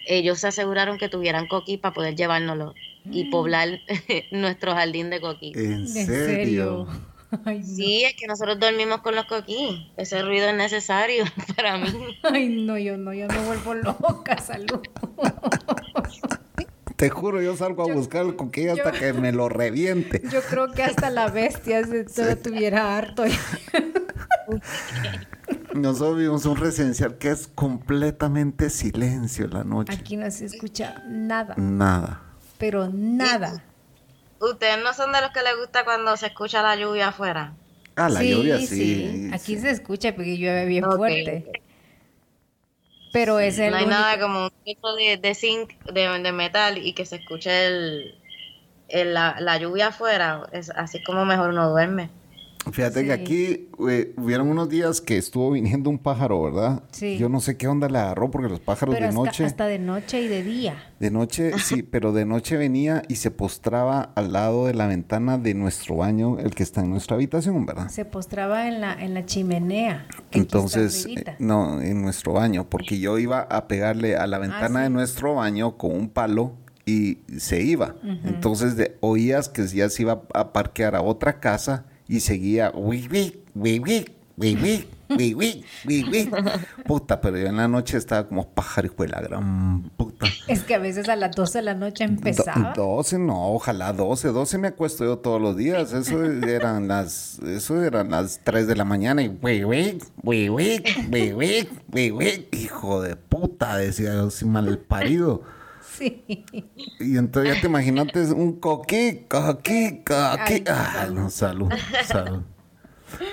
ellos 0.06 0.40
se 0.40 0.48
aseguraron 0.48 0.98
que 0.98 1.08
tuvieran 1.08 1.46
coquí 1.46 1.76
para 1.76 1.94
poder 1.94 2.16
llevárnoslo 2.16 2.74
y 3.08 3.24
mm. 3.24 3.30
poblar 3.30 3.80
nuestro 4.32 4.74
jardín 4.74 5.10
de 5.10 5.20
coquí. 5.20 5.52
¿En 5.54 5.86
serio? 5.86 6.88
Sí, 7.62 8.04
es 8.04 8.14
que 8.14 8.26
nosotros 8.26 8.58
dormimos 8.58 9.00
con 9.00 9.14
los 9.14 9.26
coquís. 9.26 9.86
Ese 9.96 10.22
ruido 10.22 10.48
es 10.48 10.56
necesario 10.56 11.24
para 11.56 11.78
mí. 11.78 11.88
Ay, 12.22 12.48
no, 12.48 12.78
yo 12.78 12.96
no, 12.96 13.12
yo 13.12 13.28
me 13.28 13.38
vuelvo 13.44 13.74
loca, 14.00 14.38
salud. 14.38 14.80
Te 16.96 17.10
juro, 17.10 17.42
yo 17.42 17.56
salgo 17.56 17.82
a 17.82 17.92
buscar 17.92 18.24
el 18.26 18.36
coquí 18.36 18.68
hasta 18.68 18.92
que 18.92 19.12
me 19.12 19.32
lo 19.32 19.48
reviente. 19.48 20.22
Yo 20.30 20.40
creo 20.42 20.70
que 20.70 20.84
hasta 20.84 21.10
la 21.10 21.28
bestia 21.28 21.84
se, 21.84 22.24
lo 22.24 22.38
tuviera 22.38 22.96
harto. 22.96 23.24
Nosotros 25.74 26.16
vivimos 26.16 26.46
un 26.46 26.56
residencial 26.56 27.18
que 27.18 27.30
es 27.30 27.48
completamente 27.48 28.70
silencio 28.70 29.48
la 29.48 29.64
noche. 29.64 29.92
Aquí 29.92 30.16
no 30.16 30.30
se 30.30 30.44
escucha 30.44 31.02
nada. 31.08 31.56
Nada. 31.56 32.22
Pero 32.58 32.88
nada. 32.88 33.64
¿Ustedes 34.42 34.82
no 34.82 34.92
son 34.92 35.12
de 35.12 35.20
los 35.20 35.30
que 35.30 35.40
les 35.42 35.56
gusta 35.56 35.84
cuando 35.84 36.16
se 36.16 36.26
escucha 36.26 36.62
la 36.62 36.74
lluvia 36.74 37.08
afuera? 37.08 37.52
Ah, 37.94 38.08
la 38.08 38.24
lluvia 38.24 38.58
sí. 38.58 39.30
Aquí 39.32 39.56
se 39.56 39.70
escucha 39.70 40.14
porque 40.16 40.36
llueve 40.36 40.66
bien 40.66 40.84
fuerte. 40.84 41.62
Pero 43.12 43.38
es 43.38 43.58
el. 43.60 43.70
No 43.70 43.76
hay 43.76 43.86
nada 43.86 44.18
como 44.18 44.46
un 44.46 44.50
tipo 44.64 44.96
de, 44.96 45.16
de 45.16 45.34
zinc, 45.36 45.72
de, 45.84 46.32
metal 46.32 46.78
y 46.78 46.92
que 46.92 47.06
se 47.06 47.16
escuche 47.16 47.66
el, 47.66 49.14
la, 49.14 49.36
la, 49.38 49.58
lluvia 49.58 49.88
afuera. 49.88 50.48
Es 50.50 50.70
así 50.70 51.00
como 51.04 51.24
mejor 51.24 51.50
uno 51.50 51.70
duerme. 51.70 52.10
Fíjate 52.70 53.04
que 53.04 53.12
aquí 53.12 53.68
eh, 53.88 54.14
hubieron 54.16 54.48
unos 54.48 54.68
días 54.68 55.00
que 55.00 55.18
estuvo 55.18 55.50
viniendo 55.50 55.90
un 55.90 55.98
pájaro, 55.98 56.42
¿verdad? 56.42 56.84
Sí. 56.92 57.18
Yo 57.18 57.28
no 57.28 57.40
sé 57.40 57.56
qué 57.56 57.66
onda 57.66 57.88
le 57.88 57.98
agarró 57.98 58.30
porque 58.30 58.48
los 58.48 58.60
pájaros 58.60 58.94
de 58.94 59.10
noche. 59.10 59.44
Hasta 59.44 59.66
de 59.66 59.78
noche 59.78 60.22
y 60.22 60.28
de 60.28 60.42
día. 60.44 60.76
De 61.00 61.10
noche, 61.10 61.58
sí, 61.58 61.82
pero 61.82 62.12
de 62.12 62.24
noche 62.24 62.56
venía 62.56 63.02
y 63.08 63.16
se 63.16 63.30
postraba 63.30 64.12
al 64.14 64.32
lado 64.32 64.66
de 64.66 64.74
la 64.74 64.86
ventana 64.86 65.38
de 65.38 65.54
nuestro 65.54 65.96
baño, 65.96 66.38
el 66.38 66.54
que 66.54 66.62
está 66.62 66.82
en 66.82 66.90
nuestra 66.90 67.16
habitación, 67.16 67.66
¿verdad? 67.66 67.88
Se 67.88 68.04
postraba 68.04 68.68
en 68.68 68.80
la, 68.80 68.92
en 68.92 69.14
la 69.14 69.26
chimenea. 69.26 70.06
Entonces, 70.30 71.06
eh, 71.06 71.36
no, 71.40 71.80
en 71.80 72.00
nuestro 72.00 72.34
baño, 72.34 72.68
porque 72.68 72.98
yo 72.98 73.18
iba 73.18 73.40
a 73.40 73.66
pegarle 73.66 74.16
a 74.16 74.26
la 74.26 74.36
ah, 74.36 74.40
ventana 74.40 74.82
de 74.82 74.90
nuestro 74.90 75.34
baño 75.34 75.76
con 75.76 75.92
un 75.92 76.08
palo 76.08 76.52
y 76.86 77.18
se 77.38 77.62
iba. 77.62 77.94
Entonces 78.24 78.76
de, 78.76 78.96
oías 79.00 79.48
que 79.48 79.66
ya 79.66 79.88
se 79.88 80.02
iba 80.02 80.22
a 80.34 80.52
parquear 80.52 80.96
a 80.96 81.02
otra 81.02 81.40
casa 81.40 81.86
y 82.12 82.20
seguía, 82.20 82.70
uy, 82.74 83.08
uy, 83.10 83.40
uy, 83.54 84.04
uy, 84.36 85.34
uy, 85.34 85.64
Puta, 86.84 87.22
pero 87.22 87.38
yo 87.38 87.46
en 87.46 87.56
la 87.56 87.68
noche 87.68 87.96
estaba 87.96 88.28
como 88.28 88.50
pájaro 88.50 88.92
de 88.98 89.08
la 89.08 89.22
gran 89.22 89.90
puta. 89.96 90.26
Es 90.46 90.62
que 90.62 90.74
a 90.74 90.78
veces 90.78 91.08
a 91.08 91.16
las 91.16 91.34
12 91.34 91.58
de 91.60 91.64
la 91.64 91.74
noche 91.74 92.04
empezaba. 92.04 92.74
12, 92.76 93.18
no, 93.18 93.54
ojalá 93.54 93.94
12, 93.94 94.28
12 94.28 94.58
me 94.58 94.68
acuesto 94.68 95.06
yo 95.06 95.20
todos 95.20 95.40
los 95.40 95.56
días. 95.56 95.94
Eso 95.94 96.22
eran 96.22 96.86
las, 96.86 97.38
eso 97.38 97.82
eran 97.82 98.10
las 98.10 98.40
3 98.44 98.66
de 98.66 98.76
la 98.76 98.84
mañana 98.84 99.22
y 99.22 99.28
güey, 99.28 99.62
güey, 99.62 99.98
güey, 100.22 100.48
güey, 102.10 102.48
hijo 102.52 103.00
de 103.00 103.16
puta, 103.16 103.78
decía 103.78 104.12
yo, 104.12 104.30
sin 104.30 104.52
mal 104.52 104.76
parido. 104.76 105.44
Y 107.00 107.16
entonces 107.16 107.54
ya 107.54 107.60
te 107.60 107.66
imaginaste 107.66 108.32
un 108.32 108.58
coquí, 108.58 109.24
coquí, 109.28 110.02
coquí. 110.04 110.64
Ah, 110.66 111.08
no, 111.12 111.30
salud, 111.30 111.70
salud. 112.04 112.42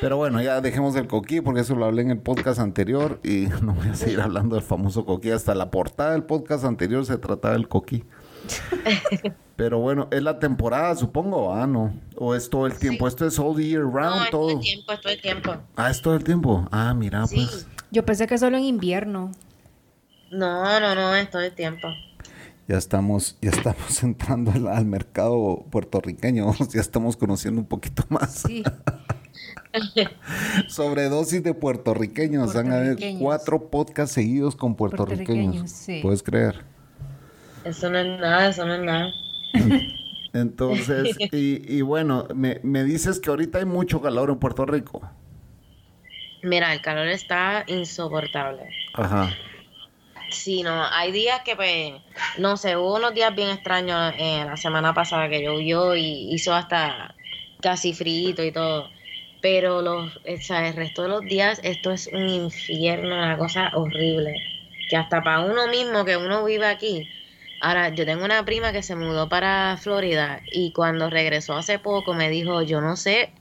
Pero 0.02 0.18
bueno, 0.18 0.42
ya 0.42 0.62
dejemos 0.62 0.96
el 0.96 1.08
coquí 1.08 1.42
porque 1.42 1.62
eso 1.62 1.76
lo 1.76 1.86
hablé 1.86 2.02
en 2.02 2.12
el 2.12 2.20
podcast 2.20 2.60
anterior 2.60 3.20
y 3.24 3.48
no 3.62 3.74
voy 3.74 3.90
a 3.90 3.96
seguir 3.96 4.22
hablando 4.22 4.56
del 4.56 4.64
famoso 4.64 5.06
coquí. 5.06 5.32
Hasta 5.32 5.56
la 5.56 5.72
portada 5.72 6.12
del 6.12 6.24
podcast 6.24 6.66
anterior 6.66 7.06
se 7.06 7.18
trataba 7.18 7.54
del 7.54 7.68
coquí. 7.68 8.04
Pero 9.56 9.80
bueno, 9.80 10.08
es 10.12 10.24
la 10.24 10.40
temporada, 10.40 10.96
supongo, 10.96 11.54
ah, 11.54 11.68
no. 11.68 11.94
O 12.16 12.34
es 12.34 12.50
todo 12.50 12.66
el 12.66 12.78
tiempo. 12.78 13.08
Esto 13.08 13.26
es 13.26 13.38
all 13.38 13.58
year 13.62 13.82
round, 13.82 14.26
no, 14.26 14.30
todo. 14.30 14.50
Es 14.50 14.56
todo 14.56 14.60
el 14.60 14.62
tiempo, 14.62 14.94
es 14.94 15.02
todo 15.02 15.12
el 15.12 15.22
tiempo. 15.22 15.56
Ah, 15.76 15.90
es 15.90 16.02
todo 16.02 16.16
el 16.16 16.24
tiempo. 16.24 16.68
Ah, 16.72 16.94
mira, 16.94 17.26
pues. 17.28 17.68
Yo 17.92 18.06
pensé 18.06 18.28
que 18.28 18.38
solo 18.38 18.58
en 18.58 18.64
invierno. 18.64 19.32
No, 20.32 20.80
no, 20.80 20.96
no, 20.96 21.16
es 21.16 21.30
todo 21.30 21.42
el 21.42 21.52
tiempo 21.54 21.90
ya 22.70 22.78
estamos, 22.78 23.36
ya 23.42 23.50
estamos 23.50 24.04
entrando 24.04 24.52
al, 24.70 24.86
mercado 24.86 25.66
puertorriqueño, 25.72 26.54
ya 26.72 26.80
estamos 26.80 27.18
conociendo 27.18 27.60
un 27.60 27.68
poquito 27.68 28.04
más. 28.10 28.44
Sí. 28.48 28.64
Sobredosis 30.68 31.44
de 31.44 31.56
puertorriqueños. 31.56 32.54
Van 32.54 32.72
a 32.72 32.76
haber 32.76 32.98
cuatro 33.18 33.70
podcasts 33.70 34.14
seguidos 34.14 34.56
con 34.56 34.76
puertorriqueños. 34.76 35.88
¿Puedes 36.04 36.22
creer? 36.22 36.64
Eso 37.66 37.90
no 37.90 37.98
es 37.98 38.20
nada, 38.20 38.50
eso 38.50 38.66
no 38.66 38.76
es 38.76 38.82
nada. 38.82 39.12
Entonces, 40.34 41.18
y, 41.32 41.76
y 41.76 41.82
bueno, 41.82 42.28
me, 42.36 42.60
me 42.62 42.84
dices 42.84 43.20
que 43.20 43.32
ahorita 43.32 43.58
hay 43.58 43.66
mucho 43.66 44.00
calor 44.00 44.30
en 44.30 44.38
Puerto 44.38 44.68
Rico. 44.68 45.02
Mira, 46.44 46.72
el 46.72 46.82
calor 46.82 47.08
está 47.08 47.64
insoportable. 47.66 48.70
Ajá. 48.94 49.34
Sí, 50.30 50.64
no, 50.64 50.86
hay 50.92 51.12
días 51.12 51.42
que, 51.44 51.56
pues, 51.56 51.94
no 52.38 52.56
sé, 52.58 52.78
hubo 52.78 52.96
unos 52.98 53.14
días 53.14 53.36
bien 53.36 53.50
extraños 53.50 54.14
eh, 54.18 54.44
la 54.46 54.58
semana 54.58 54.94
pasada 54.94 55.28
que 55.30 55.44
llovió 55.44 55.96
y 55.96 56.34
hizo 56.34 56.54
hasta 56.54 57.16
casi 57.62 57.94
frito 57.94 58.44
y 58.44 58.52
todo. 58.52 58.90
Pero 59.42 59.82
los, 59.82 60.18
o 60.18 60.22
el 60.26 60.76
resto 60.76 61.04
de 61.04 61.10
los 61.10 61.22
días 61.22 61.60
esto 61.64 61.92
es 61.92 62.08
un 62.08 62.30
infierno, 62.30 63.16
una 63.16 63.38
cosa 63.38 63.72
horrible. 63.74 64.36
Que 64.90 64.98
hasta 64.98 65.24
para 65.24 65.42
uno 65.42 65.68
mismo, 65.68 66.06
que 66.06 66.18
uno 66.18 66.44
vive 66.46 66.66
aquí. 66.68 67.08
Ahora, 67.62 67.90
yo 67.90 68.06
tengo 68.06 68.26
una 68.26 68.46
prima 68.46 68.72
que 68.72 68.84
se 68.84 68.96
mudó 68.96 69.30
para 69.30 69.78
Florida 69.78 70.42
y 70.52 70.72
cuando 70.74 71.10
regresó 71.10 71.56
hace 71.56 71.80
poco 71.80 72.14
me 72.14 72.30
dijo, 72.30 72.62
yo 72.62 72.82
no 72.82 72.96
sé 72.96 73.34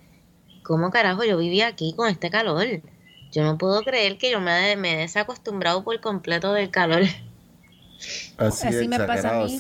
cómo 0.63 0.91
carajo 0.91 1.25
yo 1.25 1.39
vivía 1.39 1.69
aquí 1.69 1.95
con 1.97 2.09
este 2.09 2.31
calor. 2.31 2.67
Yo 3.33 3.45
no 3.45 3.59
puedo 3.59 3.83
creer 3.83 4.19
que 4.19 4.31
yo 4.31 4.41
me, 4.41 4.77
me 4.77 4.95
he 4.95 4.97
desacostumbrado 4.99 5.85
por 5.85 6.01
completo 6.01 6.53
del 6.53 6.71
calor. 6.71 7.03
Así, 8.39 8.89
me 8.89 8.99
pasa 8.99 9.41
a 9.41 9.45
mí. 9.45 9.59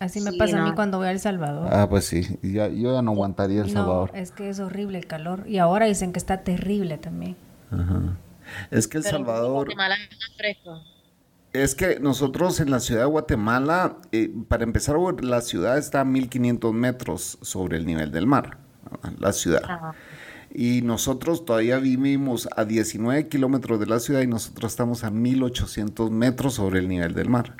Así 0.00 0.20
me 0.20 0.32
pasa 0.34 0.60
a 0.60 0.64
mí 0.64 0.74
cuando 0.74 0.98
voy 0.98 1.08
a 1.08 1.10
El 1.10 1.18
Salvador. 1.18 1.68
Ah, 1.72 1.88
pues 1.88 2.04
sí. 2.04 2.38
yo 2.42 2.68
ya 2.68 3.02
no 3.02 3.12
aguantaría 3.12 3.62
El 3.62 3.70
Salvador. 3.70 4.10
es 4.14 4.30
que 4.30 4.48
es 4.48 4.60
horrible 4.60 4.98
el 4.98 5.06
calor. 5.06 5.44
Y 5.48 5.58
ahora 5.58 5.86
dicen 5.86 6.12
que 6.12 6.18
está 6.18 6.42
terrible 6.42 6.98
también. 6.98 7.36
Ajá. 7.70 8.16
Es 8.70 8.86
que 8.86 8.98
El 8.98 9.04
Salvador... 9.04 9.68
Es 11.54 11.74
que 11.74 11.98
nosotros 11.98 12.60
en 12.60 12.70
la 12.70 12.78
ciudad 12.78 13.00
de 13.00 13.06
Guatemala, 13.06 13.96
eh, 14.12 14.30
para 14.48 14.64
empezar, 14.64 14.96
la 15.22 15.40
ciudad 15.40 15.78
está 15.78 16.02
a 16.02 16.04
1500 16.04 16.74
metros 16.74 17.38
sobre 17.40 17.78
el 17.78 17.86
nivel 17.86 18.12
del 18.12 18.26
mar. 18.26 18.58
La 19.18 19.32
ciudad. 19.32 19.62
Ajá 19.64 19.94
y 20.60 20.82
nosotros 20.82 21.44
todavía 21.44 21.78
vivimos 21.78 22.48
a 22.56 22.64
19 22.64 23.28
kilómetros 23.28 23.78
de 23.78 23.86
la 23.86 24.00
ciudad 24.00 24.22
y 24.22 24.26
nosotros 24.26 24.72
estamos 24.72 25.04
a 25.04 25.10
1800 25.12 26.10
metros 26.10 26.54
sobre 26.54 26.80
el 26.80 26.88
nivel 26.88 27.14
del 27.14 27.28
mar. 27.28 27.54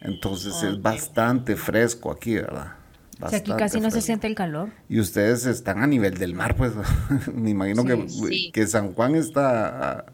Entonces 0.00 0.60
es 0.64 0.82
bastante 0.82 1.54
fresco 1.54 2.10
aquí, 2.10 2.34
¿verdad? 2.34 2.72
aquí 3.20 3.52
casi 3.56 3.78
no 3.78 3.92
se 3.92 4.00
siente 4.00 4.26
el 4.26 4.34
calor. 4.34 4.70
Y 4.88 4.98
ustedes 4.98 5.46
están 5.46 5.84
a 5.84 5.86
nivel 5.86 6.18
del 6.18 6.34
mar, 6.34 6.56
pues 6.56 6.72
me 7.32 7.50
imagino 7.50 7.84
que, 7.84 8.50
que 8.52 8.66
San 8.66 8.92
Juan 8.92 9.14
está 9.14 10.06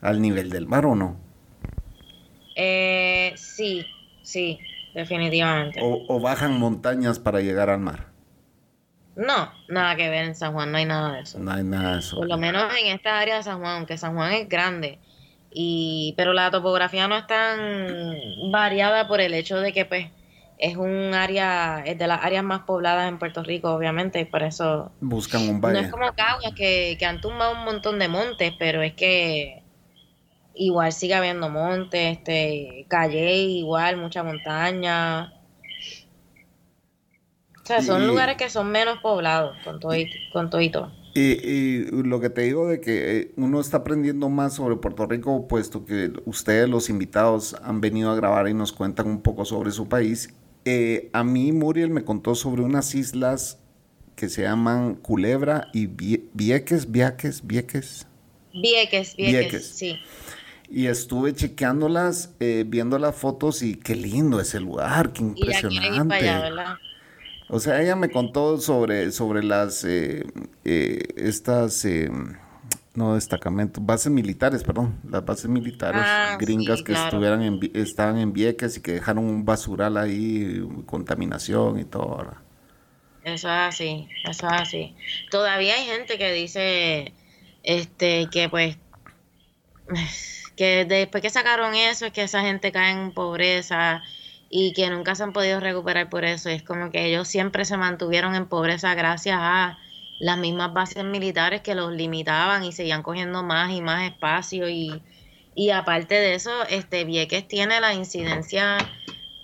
al 0.00 0.22
nivel 0.22 0.48
del 0.48 0.68
mar 0.68 0.86
o 0.86 0.94
no. 0.94 1.16
Eh, 2.54 3.32
sí, 3.36 3.84
sí, 4.22 4.60
definitivamente. 4.94 5.80
O, 5.82 6.20
bajan 6.20 6.56
montañas 6.56 7.18
para 7.18 7.40
llegar 7.40 7.68
al 7.68 7.80
mar. 7.80 8.09
No, 9.20 9.52
nada 9.68 9.96
que 9.96 10.08
ver 10.08 10.24
en 10.24 10.34
San 10.34 10.54
Juan, 10.54 10.72
no 10.72 10.78
hay 10.78 10.86
nada 10.86 11.12
de 11.12 11.20
eso. 11.20 11.38
No 11.38 11.52
hay 11.52 11.62
nada 11.62 11.92
de 11.92 11.98
eso. 11.98 12.16
Por 12.16 12.26
lo 12.26 12.38
menos 12.38 12.72
en 12.80 12.86
esta 12.86 13.18
área 13.18 13.36
de 13.36 13.42
San 13.42 13.60
Juan, 13.60 13.76
aunque 13.76 13.98
San 13.98 14.14
Juan 14.14 14.32
es 14.32 14.48
grande, 14.48 14.98
y 15.50 16.14
pero 16.16 16.32
la 16.32 16.50
topografía 16.50 17.06
no 17.06 17.18
es 17.18 17.26
tan 17.26 17.60
variada 18.50 19.08
por 19.08 19.20
el 19.20 19.34
hecho 19.34 19.60
de 19.60 19.74
que 19.74 19.84
pues 19.84 20.08
es 20.56 20.76
un 20.76 21.12
área, 21.12 21.82
es 21.84 21.98
de 21.98 22.06
las 22.06 22.24
áreas 22.24 22.44
más 22.44 22.60
pobladas 22.60 23.08
en 23.08 23.18
Puerto 23.18 23.42
Rico, 23.42 23.70
obviamente, 23.72 24.20
y 24.20 24.24
por 24.24 24.42
eso... 24.42 24.90
Buscan 25.00 25.48
un 25.48 25.60
valle. 25.60 25.80
No 25.80 25.86
es 25.86 25.90
como 25.92 26.12
Caguas, 26.14 26.52
que, 26.54 26.96
que 26.98 27.06
han 27.06 27.20
tumbado 27.20 27.52
un 27.52 27.64
montón 27.64 27.98
de 27.98 28.08
montes, 28.08 28.52
pero 28.58 28.82
es 28.82 28.94
que 28.94 29.62
igual 30.54 30.92
sigue 30.92 31.14
habiendo 31.14 31.48
montes, 31.48 32.18
este, 32.18 32.86
Calle 32.88 33.34
igual, 33.36 33.96
mucha 33.96 34.22
montaña. 34.22 35.32
O 37.70 37.72
sea, 37.72 37.82
son 37.82 38.06
lugares 38.08 38.36
que 38.36 38.50
son 38.50 38.72
menos 38.72 38.98
poblados 38.98 39.56
con 39.62 39.78
todo 39.78 39.94
y, 39.94 40.10
con 40.32 40.50
todo. 40.50 40.90
Y, 41.14 41.84
lo 42.02 42.20
que 42.20 42.30
te 42.30 42.42
digo 42.42 42.66
de 42.66 42.80
que 42.80 43.18
eh, 43.18 43.32
uno 43.36 43.60
está 43.60 43.78
aprendiendo 43.78 44.28
más 44.28 44.54
sobre 44.54 44.74
Puerto 44.74 45.06
Rico, 45.06 45.46
puesto 45.46 45.84
que 45.84 46.12
ustedes, 46.24 46.68
los 46.68 46.90
invitados, 46.90 47.54
han 47.62 47.80
venido 47.80 48.10
a 48.10 48.16
grabar 48.16 48.48
y 48.48 48.54
nos 48.54 48.72
cuentan 48.72 49.06
un 49.06 49.22
poco 49.22 49.44
sobre 49.44 49.70
su 49.70 49.88
país. 49.88 50.34
Eh, 50.64 51.10
a 51.12 51.22
mí 51.22 51.52
Muriel 51.52 51.90
me 51.90 52.02
contó 52.02 52.34
sobre 52.34 52.62
unas 52.62 52.94
islas 52.96 53.60
que 54.16 54.28
se 54.28 54.42
llaman 54.42 54.96
Culebra 54.96 55.68
y 55.72 55.86
Vieques, 55.86 56.90
Vieques, 56.90 57.46
Vieques. 57.46 58.06
Vieques, 58.52 59.14
Vieques, 59.16 59.64
sí. 59.64 59.96
Y 60.68 60.86
estuve 60.86 61.34
chequeándolas, 61.34 62.34
eh, 62.40 62.64
viendo 62.66 62.98
las 62.98 63.14
fotos 63.14 63.62
y 63.62 63.76
qué 63.76 63.94
lindo 63.94 64.40
ese 64.40 64.58
lugar, 64.58 65.12
qué 65.12 65.22
impresionante. 65.22 66.26
O 67.50 67.58
sea, 67.58 67.82
ella 67.82 67.96
me 67.96 68.10
contó 68.10 68.58
sobre, 68.58 69.10
sobre 69.10 69.42
las, 69.42 69.84
eh, 69.84 70.24
eh, 70.64 71.00
estas, 71.16 71.84
no 72.94 73.14
destacamentos, 73.14 73.84
bases 73.84 74.12
militares, 74.12 74.62
perdón, 74.62 75.00
las 75.08 75.24
bases 75.24 75.48
militares 75.48 76.02
ah, 76.04 76.36
gringas 76.40 76.82
que 76.82 76.92
estuvieran 76.92 77.42
en, 77.42 77.58
estaban 77.74 78.18
en 78.18 78.32
Vieques 78.32 78.76
y 78.76 78.80
que 78.80 78.92
dejaron 78.92 79.24
un 79.24 79.44
basural 79.44 79.96
ahí, 79.96 80.64
contaminación 80.86 81.80
y 81.80 81.84
todo. 81.84 82.34
Eso 83.24 83.48
es 83.48 83.54
así, 83.54 84.08
eso 84.28 84.46
es 84.46 84.52
así. 84.52 84.94
Todavía 85.30 85.74
hay 85.74 85.84
gente 85.84 86.18
que 86.18 86.32
dice, 86.32 87.12
este, 87.62 88.28
que 88.30 88.48
pues 88.48 88.76
que 90.56 90.84
después 90.84 91.22
que 91.22 91.30
sacaron 91.30 91.74
eso 91.74 92.06
es 92.06 92.12
que 92.12 92.22
esa 92.22 92.42
gente 92.42 92.72
cae 92.72 92.92
en 92.92 93.12
pobreza 93.12 94.02
y 94.50 94.72
que 94.72 94.90
nunca 94.90 95.14
se 95.14 95.22
han 95.22 95.32
podido 95.32 95.60
recuperar 95.60 96.10
por 96.10 96.24
eso. 96.24 96.50
es 96.50 96.62
como 96.64 96.90
que 96.90 97.06
ellos 97.06 97.28
siempre 97.28 97.64
se 97.64 97.76
mantuvieron 97.76 98.34
en 98.34 98.46
pobreza 98.46 98.94
gracias 98.94 99.38
a 99.40 99.78
las 100.18 100.36
mismas 100.38 100.74
bases 100.74 101.04
militares 101.04 101.62
que 101.62 101.76
los 101.76 101.92
limitaban 101.92 102.64
y 102.64 102.72
seguían 102.72 103.02
cogiendo 103.02 103.42
más 103.44 103.72
y 103.72 103.80
más 103.80 104.10
espacio 104.10 104.68
y, 104.68 105.02
y 105.54 105.70
aparte 105.70 106.16
de 106.16 106.34
eso, 106.34 106.50
este 106.68 107.04
Vieques 107.04 107.46
tiene 107.46 107.80
la 107.80 107.94
incidencia 107.94 108.76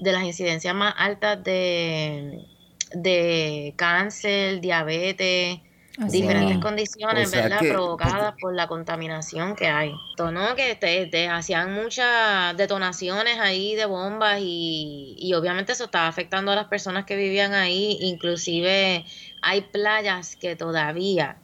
de 0.00 0.12
las 0.12 0.25
incidencias 0.25 0.75
más 0.75 0.94
altas 0.98 1.42
de, 1.42 2.44
de 2.92 3.75
cáncer, 3.76 4.60
diabetes, 4.60 5.60
diferentes 5.98 6.58
condiciones, 6.58 7.30
¿verdad? 7.30 7.60
Provocadas 7.60 8.34
por 8.40 8.54
la 8.54 8.66
contaminación 8.66 9.54
que 9.56 9.66
hay. 9.66 9.94
¿no? 10.18 10.54
Que 10.54 10.74
te, 10.76 11.28
hacían 11.28 11.72
muchas 11.72 12.56
detonaciones 12.56 13.38
ahí 13.38 13.74
de 13.74 13.86
bombas 13.86 14.40
y, 14.40 15.16
y, 15.18 15.34
obviamente 15.34 15.72
eso 15.72 15.84
estaba 15.84 16.08
afectando 16.08 16.52
a 16.52 16.54
las 16.54 16.66
personas 16.66 17.04
que 17.04 17.16
vivían 17.16 17.54
ahí. 17.54 17.98
Inclusive 18.00 19.04
hay 19.42 19.60
playas 19.62 20.36
que 20.36 20.56
todavía, 20.56 21.38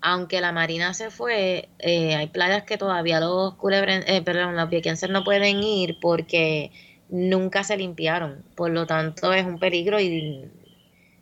aunque 0.00 0.40
la 0.40 0.52
marina 0.52 0.94
se 0.94 1.10
fue, 1.10 1.68
eh, 1.78 2.14
hay 2.14 2.26
playas 2.28 2.64
que 2.64 2.76
todavía 2.76 3.20
los 3.20 3.54
culebres, 3.54 4.04
eh, 4.06 4.22
perdón, 4.22 4.56
los 4.56 4.68
viequenses 4.68 5.10
no 5.10 5.24
pueden 5.24 5.62
ir 5.62 5.98
porque 6.00 6.72
nunca 7.08 7.64
se 7.64 7.76
limpiaron. 7.76 8.44
Por 8.56 8.70
lo 8.70 8.86
tanto 8.86 9.32
es 9.32 9.44
un 9.46 9.58
peligro 9.58 10.00
y 10.00 10.50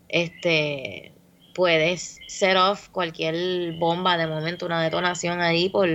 este 0.08 1.11
puedes 1.54 2.18
set 2.28 2.56
off 2.56 2.88
cualquier 2.88 3.78
bomba 3.78 4.16
de 4.16 4.26
momento, 4.26 4.66
una 4.66 4.82
detonación 4.82 5.40
ahí 5.40 5.68
por, 5.68 5.88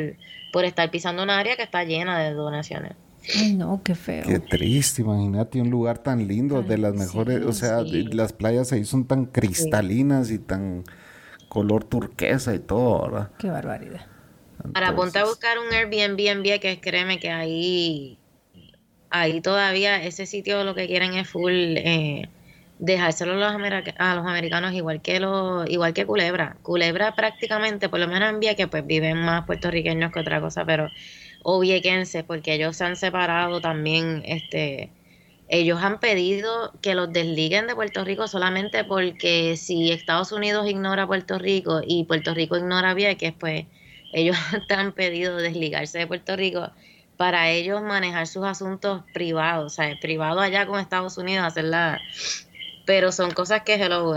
por 0.51 0.65
estar 0.65 0.89
pisando 0.91 1.23
un 1.23 1.29
área 1.29 1.55
que 1.55 1.63
está 1.63 1.83
llena 1.83 2.19
de 2.19 2.29
detonaciones. 2.31 2.93
Ay, 3.35 3.55
no, 3.55 3.81
qué 3.83 3.95
feo. 3.95 4.23
Qué 4.25 4.39
triste, 4.39 5.01
imagínate 5.01 5.59
un 5.61 5.69
lugar 5.69 5.97
tan 5.99 6.27
lindo, 6.27 6.61
de 6.61 6.77
las 6.77 6.93
mejores, 6.93 7.43
o 7.43 7.51
sea, 7.51 7.81
las 7.81 8.31
playas 8.31 8.71
ahí 8.71 8.85
son 8.85 9.05
tan 9.05 9.25
cristalinas 9.25 10.31
y 10.31 10.39
tan 10.39 10.85
color 11.49 11.83
turquesa 11.83 12.53
y 12.55 12.59
todo, 12.59 13.01
¿verdad? 13.03 13.31
Qué 13.37 13.49
barbaridad. 13.49 14.05
Para 14.73 14.95
ponte 14.95 15.19
a 15.19 15.25
buscar 15.25 15.57
un 15.59 15.73
Airbnb 15.73 16.19
en 16.19 16.59
que 16.59 16.79
créeme 16.81 17.19
que 17.19 17.29
ahí, 17.29 18.17
ahí 19.09 19.41
todavía 19.41 20.03
ese 20.03 20.25
sitio 20.25 20.63
lo 20.63 20.73
que 20.73 20.87
quieren 20.87 21.13
es 21.13 21.29
full 21.29 21.51
eh, 21.51 22.29
dejárselo 22.79 23.33
a 23.33 23.35
los, 23.35 23.83
a 23.97 24.15
los 24.15 24.25
americanos 24.25 24.73
igual 24.73 25.01
que 25.01 25.19
los, 25.19 25.69
igual 25.69 25.93
que 25.93 26.05
Culebra. 26.05 26.57
Culebra 26.61 27.15
prácticamente, 27.15 27.89
por 27.89 27.99
lo 27.99 28.07
menos 28.07 28.33
en 28.33 28.55
que 28.55 28.67
pues 28.67 28.85
viven 28.85 29.17
más 29.17 29.45
puertorriqueños 29.45 30.11
que 30.11 30.19
otra 30.19 30.41
cosa, 30.41 30.65
pero 30.65 30.89
o 31.43 31.59
viequenses, 31.59 32.23
porque 32.23 32.53
ellos 32.53 32.75
se 32.75 32.85
han 32.85 32.95
separado 32.95 33.61
también, 33.61 34.21
este, 34.25 34.91
ellos 35.49 35.81
han 35.81 35.99
pedido 35.99 36.73
que 36.81 36.93
los 36.93 37.11
desliguen 37.11 37.67
de 37.67 37.75
Puerto 37.75 38.03
Rico 38.03 38.27
solamente 38.27 38.83
porque 38.83 39.55
si 39.55 39.91
Estados 39.91 40.31
Unidos 40.31 40.67
ignora 40.67 41.07
Puerto 41.07 41.39
Rico 41.39 41.81
y 41.85 42.03
Puerto 42.03 42.33
Rico 42.33 42.57
ignora 42.57 42.93
Vieques, 42.93 43.33
pues 43.39 43.65
ellos 44.13 44.37
han 44.69 44.91
pedido 44.91 45.37
desligarse 45.37 45.99
de 45.99 46.07
Puerto 46.07 46.35
Rico 46.35 46.69
para 47.15 47.49
ellos 47.49 47.81
manejar 47.81 48.27
sus 48.27 48.45
asuntos 48.45 49.03
privados, 49.13 49.73
o 49.73 49.75
sea, 49.75 49.97
privado 49.99 50.39
allá 50.39 50.67
con 50.67 50.79
Estados 50.79 51.17
Unidos, 51.17 51.45
hacer 51.47 51.63
la, 51.63 51.99
pero 52.87 53.11
son 53.11 53.31
cosas 53.31 53.63
que 53.63 53.75
hello, 53.75 54.15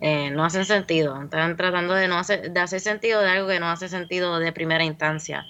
eh, 0.00 0.30
no 0.30 0.44
hacen 0.44 0.66
sentido. 0.66 1.20
Están 1.22 1.56
tratando 1.56 1.94
de 1.94 2.06
no 2.06 2.18
hacer, 2.18 2.52
de 2.52 2.60
hacer 2.60 2.80
sentido 2.80 3.22
de 3.22 3.30
algo 3.30 3.48
que 3.48 3.58
no 3.58 3.68
hace 3.68 3.88
sentido 3.88 4.38
de 4.38 4.52
primera 4.52 4.84
instancia. 4.84 5.46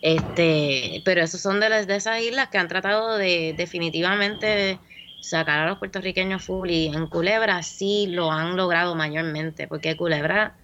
Este, 0.00 1.02
pero 1.04 1.20
esos 1.22 1.40
son 1.40 1.58
de, 1.60 1.68
las, 1.68 1.88
de 1.88 1.96
esas 1.96 2.22
islas 2.22 2.48
que 2.48 2.56
han 2.56 2.68
tratado 2.68 3.18
de 3.18 3.52
definitivamente 3.58 4.78
sacar 5.20 5.58
a 5.58 5.68
los 5.68 5.78
puertorriqueños 5.78 6.42
full 6.42 6.70
y 6.70 6.86
en 6.86 7.08
Culebra 7.08 7.62
sí 7.62 8.06
lo 8.08 8.30
han 8.30 8.56
logrado 8.56 8.94
mayormente, 8.94 9.66
porque 9.66 9.96
Culebra 9.96 10.54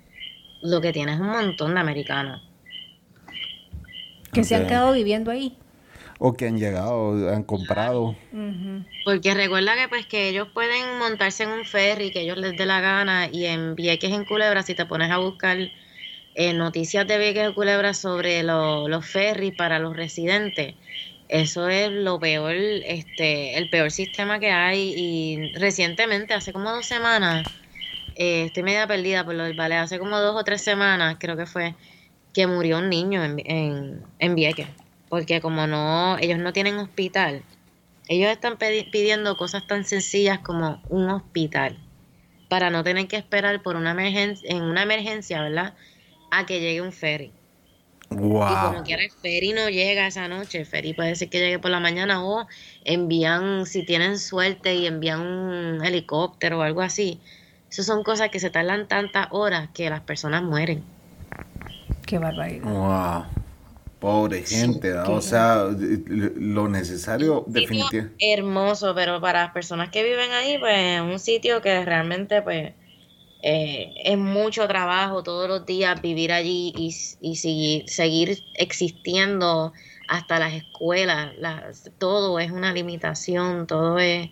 lo 0.62 0.80
que 0.80 0.92
tiene 0.92 1.14
es 1.14 1.20
un 1.20 1.28
montón 1.28 1.74
de 1.74 1.80
americanos. 1.80 2.42
Que 4.32 4.44
se 4.44 4.54
han 4.54 4.68
quedado 4.68 4.92
viviendo 4.92 5.32
ahí 5.32 5.58
o 6.18 6.34
que 6.34 6.46
han 6.46 6.58
llegado, 6.58 7.30
han 7.30 7.42
comprado. 7.42 8.16
Porque 9.04 9.34
recuerda 9.34 9.74
que 9.76 9.88
pues 9.88 10.06
que 10.06 10.28
ellos 10.28 10.48
pueden 10.52 10.98
montarse 10.98 11.44
en 11.44 11.50
un 11.50 11.64
ferry 11.64 12.10
que 12.10 12.20
ellos 12.20 12.38
les 12.38 12.56
dé 12.56 12.66
la 12.66 12.80
gana 12.80 13.28
y 13.30 13.46
en 13.46 13.74
Vieques 13.74 14.12
en 14.12 14.24
Culebra 14.24 14.62
si 14.62 14.74
te 14.74 14.86
pones 14.86 15.10
a 15.10 15.18
buscar 15.18 15.58
eh, 16.34 16.52
noticias 16.52 17.06
de 17.06 17.18
Vieques 17.18 17.44
en 17.44 17.52
Culebra 17.52 17.94
sobre 17.94 18.42
los 18.42 19.06
ferries 19.06 19.54
para 19.54 19.78
los 19.78 19.96
residentes, 19.96 20.74
eso 21.28 21.68
es 21.68 21.90
lo 21.90 22.20
peor, 22.20 22.54
este, 22.54 23.58
el 23.58 23.68
peor 23.68 23.90
sistema 23.90 24.38
que 24.38 24.50
hay. 24.50 24.94
Y 24.96 25.52
recientemente, 25.54 26.34
hace 26.34 26.52
como 26.52 26.70
dos 26.70 26.86
semanas, 26.86 27.46
eh, 28.14 28.44
estoy 28.44 28.62
media 28.62 28.86
perdida 28.86 29.24
por 29.24 29.34
lo 29.34 29.44
del 29.44 29.56
ballet, 29.56 29.78
hace 29.78 29.98
como 29.98 30.18
dos 30.20 30.36
o 30.36 30.44
tres 30.44 30.62
semanas 30.62 31.16
creo 31.18 31.36
que 31.36 31.46
fue 31.46 31.74
que 32.32 32.46
murió 32.46 32.78
un 32.78 32.90
niño 32.90 33.24
en, 33.24 33.40
en, 33.44 34.02
en 34.18 34.34
Vieques 34.34 34.68
porque 35.16 35.40
como 35.40 35.66
no, 35.66 36.18
ellos 36.18 36.38
no 36.38 36.52
tienen 36.52 36.76
hospital, 36.76 37.42
ellos 38.06 38.30
están 38.30 38.58
pidiendo 38.58 39.38
cosas 39.38 39.66
tan 39.66 39.86
sencillas 39.86 40.40
como 40.40 40.82
un 40.90 41.08
hospital 41.08 41.78
para 42.50 42.68
no 42.68 42.84
tener 42.84 43.08
que 43.08 43.16
esperar 43.16 43.62
por 43.62 43.76
una 43.76 43.92
emergencia, 43.92 44.46
en 44.50 44.60
una 44.60 44.82
emergencia, 44.82 45.40
¿verdad? 45.40 45.72
A 46.30 46.44
que 46.44 46.60
llegue 46.60 46.82
un 46.82 46.92
ferry. 46.92 47.32
Wow. 48.10 48.52
Y 48.52 48.66
como 48.66 48.82
quiera 48.82 49.04
el 49.04 49.10
ferry 49.10 49.54
no 49.54 49.70
llega 49.70 50.06
esa 50.06 50.28
noche, 50.28 50.58
el 50.58 50.66
ferry 50.66 50.92
puede 50.92 51.14
ser 51.16 51.30
que 51.30 51.38
llegue 51.38 51.58
por 51.60 51.70
la 51.70 51.80
mañana 51.80 52.22
o 52.22 52.46
envían, 52.84 53.64
si 53.64 53.86
tienen 53.86 54.18
suerte 54.18 54.74
y 54.74 54.86
envían 54.86 55.22
un 55.22 55.82
helicóptero 55.82 56.58
o 56.58 56.62
algo 56.62 56.82
así. 56.82 57.22
Esas 57.70 57.86
son 57.86 58.02
cosas 58.02 58.28
que 58.28 58.38
se 58.38 58.50
tardan 58.50 58.86
tantas 58.86 59.28
horas 59.30 59.70
que 59.72 59.88
las 59.88 60.02
personas 60.02 60.42
mueren. 60.42 60.84
Qué 62.04 62.18
barbaridad. 62.18 62.64
Wow 62.64 63.45
Pobre 64.06 64.44
gente, 64.44 64.96
o 64.96 65.20
sea, 65.20 65.64
lo 65.66 66.68
necesario 66.68 67.42
definitivamente. 67.48 68.14
Hermoso, 68.20 68.94
pero 68.94 69.20
para 69.20 69.42
las 69.42 69.52
personas 69.52 69.88
que 69.88 70.04
viven 70.04 70.30
ahí, 70.30 70.58
pues 70.58 71.00
un 71.00 71.18
sitio 71.18 71.60
que 71.60 71.84
realmente 71.84 72.40
pues 72.40 72.72
eh, 73.42 73.92
es 74.04 74.16
mucho 74.16 74.68
trabajo 74.68 75.24
todos 75.24 75.48
los 75.48 75.66
días 75.66 76.00
vivir 76.00 76.30
allí 76.30 76.72
y, 76.76 76.94
y 77.20 77.34
seguir, 77.34 77.88
seguir 77.88 78.38
existiendo 78.54 79.72
hasta 80.06 80.38
las 80.38 80.52
escuelas, 80.54 81.90
todo 81.98 82.38
es 82.38 82.52
una 82.52 82.72
limitación, 82.72 83.66
todo 83.66 83.98
es... 83.98 84.30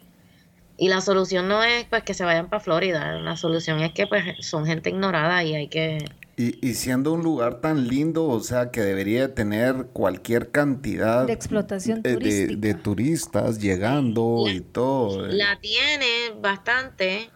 Y 0.77 0.87
la 0.87 1.01
solución 1.01 1.49
no 1.49 1.65
es 1.65 1.85
pues 1.87 2.05
que 2.05 2.15
se 2.15 2.25
vayan 2.25 2.49
para 2.49 2.61
Florida, 2.61 3.15
la 3.19 3.37
solución 3.37 3.81
es 3.81 3.91
que 3.91 4.07
pues 4.07 4.47
son 4.47 4.67
gente 4.67 4.91
ignorada 4.91 5.43
y 5.43 5.57
hay 5.57 5.67
que... 5.67 5.99
Y, 6.37 6.75
siendo 6.75 7.13
un 7.13 7.23
lugar 7.23 7.61
tan 7.61 7.87
lindo, 7.87 8.27
o 8.27 8.41
sea, 8.41 8.73
que 8.73 8.81
debería 8.81 9.35
tener 9.35 9.87
cualquier 9.93 10.51
cantidad 10.51 11.27
de 11.27 11.33
explotación 11.33 12.03
turística. 12.03 12.57
De, 12.57 12.75
turistas 12.75 13.61
llegando 13.61 14.47
y 14.49 14.61
todo. 14.61 15.27
Eh. 15.27 15.33
La 15.33 15.61
tiene 15.61 16.33
bastante, 16.41 17.31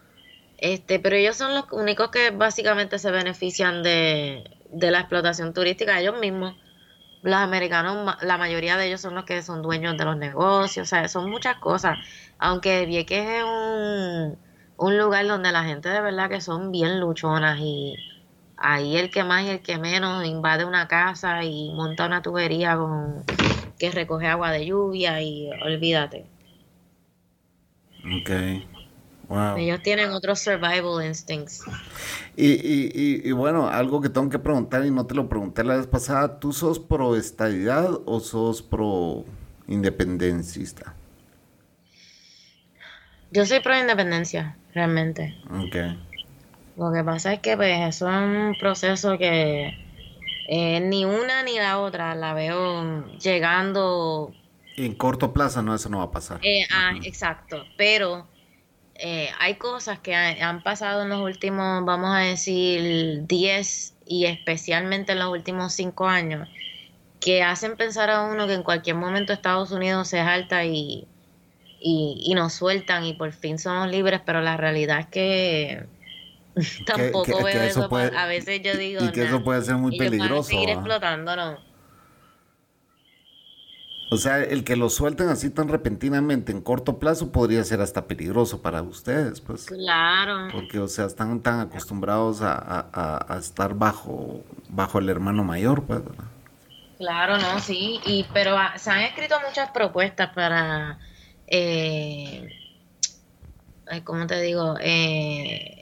este, 0.57 0.99
pero 0.99 1.15
ellos 1.15 1.37
son 1.37 1.55
los 1.55 1.65
únicos 1.71 2.09
que 2.09 2.31
básicamente 2.31 2.99
se 2.99 3.09
benefician 3.09 3.83
de, 3.83 4.43
de 4.69 4.91
la 4.91 4.99
explotación 4.99 5.53
turística, 5.53 5.99
ellos 5.99 6.19
mismos 6.19 6.55
los 7.21 7.35
americanos, 7.35 8.15
la 8.21 8.37
mayoría 8.37 8.77
de 8.77 8.87
ellos 8.87 9.01
son 9.01 9.15
los 9.15 9.25
que 9.25 9.41
son 9.41 9.61
dueños 9.61 9.97
de 9.97 10.05
los 10.05 10.17
negocios, 10.17 10.87
o 10.87 10.89
sea, 10.89 11.07
son 11.07 11.29
muchas 11.29 11.57
cosas. 11.57 11.97
Aunque 12.37 12.85
Vieques 12.85 13.27
es 13.27 13.43
un, 13.43 14.37
un 14.77 14.97
lugar 14.97 15.27
donde 15.27 15.51
la 15.51 15.63
gente 15.63 15.89
de 15.89 16.01
verdad 16.01 16.29
que 16.29 16.41
son 16.41 16.71
bien 16.71 16.99
luchonas 16.99 17.59
y 17.59 17.95
ahí 18.61 18.97
el 18.97 19.09
que 19.09 19.23
más 19.23 19.45
y 19.45 19.49
el 19.49 19.61
que 19.61 19.77
menos 19.77 20.25
invade 20.25 20.65
una 20.65 20.87
casa 20.87 21.43
y 21.43 21.71
monta 21.73 22.05
una 22.05 22.21
tubería 22.21 22.77
con 22.77 23.23
que 23.77 23.91
recoge 23.91 24.27
agua 24.27 24.51
de 24.51 24.65
lluvia 24.65 25.21
y 25.21 25.49
olvídate. 25.61 26.25
Ok. 28.03 28.29
Ellos 29.57 29.81
tienen 29.83 30.09
otros 30.11 30.39
survival 30.39 31.05
instincts. 31.05 31.63
Y, 32.35 32.47
y, 32.47 33.21
y, 33.23 33.31
bueno, 33.31 33.69
algo 33.69 34.01
que 34.01 34.09
tengo 34.09 34.29
que 34.29 34.39
preguntar 34.39 34.85
y 34.85 34.91
no 34.91 35.05
te 35.05 35.13
lo 35.13 35.29
pregunté 35.29 35.63
la 35.63 35.75
vez 35.77 35.85
pasada, 35.85 36.39
¿tú 36.39 36.51
sos 36.51 36.79
pro 36.79 37.15
estadidad 37.15 37.91
o 38.05 38.19
sos 38.19 38.61
pro 38.61 39.25
independencista? 39.67 40.95
Yo 43.31 43.45
soy 43.45 43.59
pro 43.59 43.77
independencia, 43.77 44.57
realmente. 44.73 45.37
Ok. 45.51 45.75
Lo 46.79 46.93
que 46.93 47.03
pasa 47.03 47.33
es 47.33 47.39
que 47.41 47.57
pues 47.57 47.77
eso 47.89 48.09
es 48.09 48.15
un 48.15 48.55
proceso 48.57 49.17
que 49.17 49.77
eh, 50.47 50.79
ni 50.79 51.03
una 51.03 51.43
ni 51.43 51.57
la 51.57 51.79
otra 51.79 52.15
la 52.15 52.33
veo 52.33 53.05
llegando. 53.17 54.33
En 54.77 54.95
corto 54.95 55.33
plazo 55.33 55.61
no, 55.61 55.75
eso 55.75 55.89
no 55.89 55.97
va 55.97 56.05
a 56.05 56.11
pasar. 56.11 56.39
Eh, 56.41 56.65
ah, 56.73 56.93
exacto. 57.03 57.65
Pero 57.77 58.25
eh, 58.95 59.29
hay 59.39 59.55
cosas 59.55 59.99
que 59.99 60.15
han 60.15 60.63
pasado 60.63 61.03
en 61.03 61.09
los 61.09 61.19
últimos, 61.19 61.83
vamos 61.83 62.15
a 62.15 62.19
decir, 62.19 63.27
10 63.27 63.95
y 64.05 64.25
especialmente 64.25 65.11
en 65.11 65.19
los 65.19 65.29
últimos 65.29 65.73
5 65.73 66.07
años, 66.07 66.47
que 67.19 67.43
hacen 67.43 67.75
pensar 67.75 68.09
a 68.09 68.23
uno 68.23 68.47
que 68.47 68.53
en 68.53 68.63
cualquier 68.63 68.95
momento 68.95 69.33
Estados 69.33 69.71
Unidos 69.71 70.07
se 70.07 70.19
salta 70.19 70.63
y, 70.63 71.05
y, 71.81 72.33
nos 72.35 72.53
sueltan 72.53 73.03
y 73.03 73.13
por 73.13 73.33
fin 73.33 73.59
somos 73.59 73.89
libres, 73.89 74.21
pero 74.25 74.39
la 74.39 74.55
realidad 74.55 75.01
es 75.01 75.07
que 75.07 75.98
tampoco 76.85 77.43
veo 77.43 77.61
eso. 77.61 77.89
a 77.93 78.25
veces 78.25 78.61
yo 78.63 78.75
digo. 78.75 79.03
Y 79.03 79.11
que 79.11 79.23
eso 79.25 79.43
puede 79.43 79.61
ser 79.61 79.75
muy 79.75 79.97
peligroso. 79.97 80.43
seguir 80.43 80.77
¿no? 80.77 81.69
O 84.11 84.17
sea, 84.17 84.41
el 84.41 84.63
que 84.63 84.75
lo 84.75 84.89
suelten 84.89 85.29
así 85.29 85.51
tan 85.51 85.67
repentinamente 85.67 86.51
en 86.51 86.61
corto 86.61 86.97
plazo 86.97 87.31
podría 87.31 87.63
ser 87.63 87.79
hasta 87.79 88.07
peligroso 88.07 88.61
para 88.61 88.81
ustedes, 88.81 89.39
pues. 89.39 89.65
Claro. 89.65 90.47
Porque, 90.51 90.79
o 90.79 90.87
sea, 90.87 91.05
están 91.05 91.41
tan 91.41 91.59
acostumbrados 91.59 92.39
a, 92.41 93.37
estar 93.39 93.75
bajo, 93.75 94.43
bajo 94.67 94.97
el 94.97 95.09
hermano 95.09 95.43
mayor, 95.43 95.83
pues. 95.83 96.01
Claro, 96.97 97.37
no, 97.37 97.59
sí. 97.59 97.99
Y, 98.03 98.25
pero 98.33 98.57
ah, 98.57 98.73
se 98.77 98.89
han 98.89 99.01
escrito 99.01 99.35
muchas 99.47 99.69
propuestas 99.69 100.33
para, 100.33 100.97
eh, 101.45 102.49
¿cómo 104.03 104.25
te 104.25 104.41
digo? 104.41 104.75
Eh, 104.81 105.78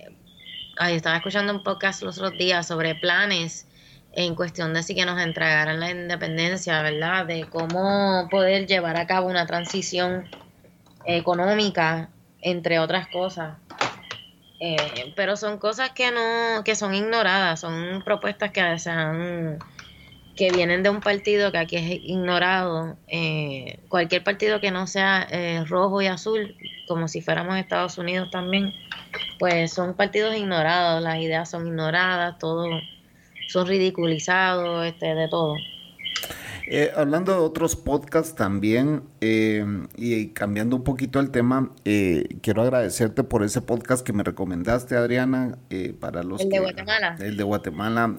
estaba 0.85 1.17
escuchando 1.17 1.53
un 1.53 1.63
podcast 1.63 2.03
los 2.03 2.17
otros 2.17 2.37
días 2.37 2.67
sobre 2.67 2.95
planes 2.95 3.67
en 4.13 4.35
cuestión 4.35 4.73
de 4.73 4.83
si 4.83 4.95
que 4.95 5.05
nos 5.05 5.19
entregaran 5.21 5.79
la 5.79 5.91
independencia, 5.91 6.81
¿verdad? 6.81 7.25
De 7.25 7.45
cómo 7.45 8.27
poder 8.29 8.65
llevar 8.65 8.97
a 8.97 9.05
cabo 9.05 9.27
una 9.27 9.45
transición 9.45 10.29
económica, 11.05 12.09
entre 12.41 12.79
otras 12.79 13.07
cosas. 13.07 13.57
Eh, 14.59 15.13
pero 15.15 15.37
son 15.37 15.59
cosas 15.59 15.91
que 15.91 16.11
no, 16.11 16.63
que 16.63 16.75
son 16.75 16.95
ignoradas, 16.95 17.59
son 17.59 18.01
propuestas 18.03 18.51
que 18.51 18.79
se 18.79 18.89
han, 18.89 19.59
que 20.35 20.51
vienen 20.51 20.81
de 20.81 20.89
un 20.89 20.99
partido 20.99 21.51
que 21.51 21.59
aquí 21.59 21.75
es 21.75 21.91
ignorado. 22.03 22.97
Eh, 23.07 23.79
cualquier 23.87 24.23
partido 24.23 24.59
que 24.59 24.71
no 24.71 24.87
sea 24.87 25.27
eh, 25.29 25.63
rojo 25.67 26.01
y 26.01 26.07
azul, 26.07 26.55
como 26.87 27.07
si 27.07 27.21
fuéramos 27.21 27.57
Estados 27.57 27.97
Unidos 27.99 28.31
también, 28.31 28.73
pues 29.39 29.71
son 29.73 29.93
partidos 29.93 30.35
ignorados, 30.35 31.01
las 31.01 31.19
ideas 31.19 31.49
son 31.49 31.67
ignoradas, 31.67 32.37
todo 32.39 32.67
son 33.47 33.67
ridiculizados, 33.67 34.85
este, 34.85 35.15
de 35.15 35.27
todo. 35.27 35.55
Eh, 36.69 36.91
hablando 36.97 37.31
de 37.31 37.39
otros 37.39 37.77
podcasts 37.77 38.35
también, 38.35 39.03
eh, 39.21 39.65
y 39.95 40.27
cambiando 40.29 40.75
un 40.75 40.83
poquito 40.83 41.21
el 41.21 41.31
tema, 41.31 41.71
eh, 41.85 42.27
quiero 42.41 42.61
agradecerte 42.61 43.23
por 43.23 43.43
ese 43.43 43.61
podcast 43.61 44.05
que 44.05 44.11
me 44.11 44.23
recomendaste, 44.23 44.97
Adriana, 44.97 45.57
para 46.01 46.23
los 46.23 46.41
El 46.41 46.49
de 46.49 46.59
Guatemala. 46.59 47.15
El 47.19 47.37
de 47.37 47.43
Guatemala. 47.43 48.17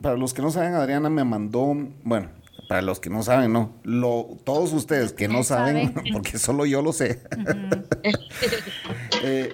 para 0.00 0.16
los 0.16 0.32
que 0.32 0.40
no 0.40 0.50
saben, 0.50 0.74
Adriana 0.74 1.10
me 1.10 1.24
mandó, 1.24 1.74
bueno, 2.04 2.30
para 2.68 2.82
los 2.82 3.00
que 3.00 3.10
no 3.10 3.22
saben, 3.22 3.52
no, 3.52 3.72
lo, 3.82 4.38
todos 4.44 4.72
ustedes 4.72 5.12
que 5.12 5.28
no, 5.28 5.42
saben, 5.42 5.94
porque 6.12 6.38
solo 6.38 6.66
yo 6.66 6.82
lo 6.82 6.92
sé. 6.92 7.22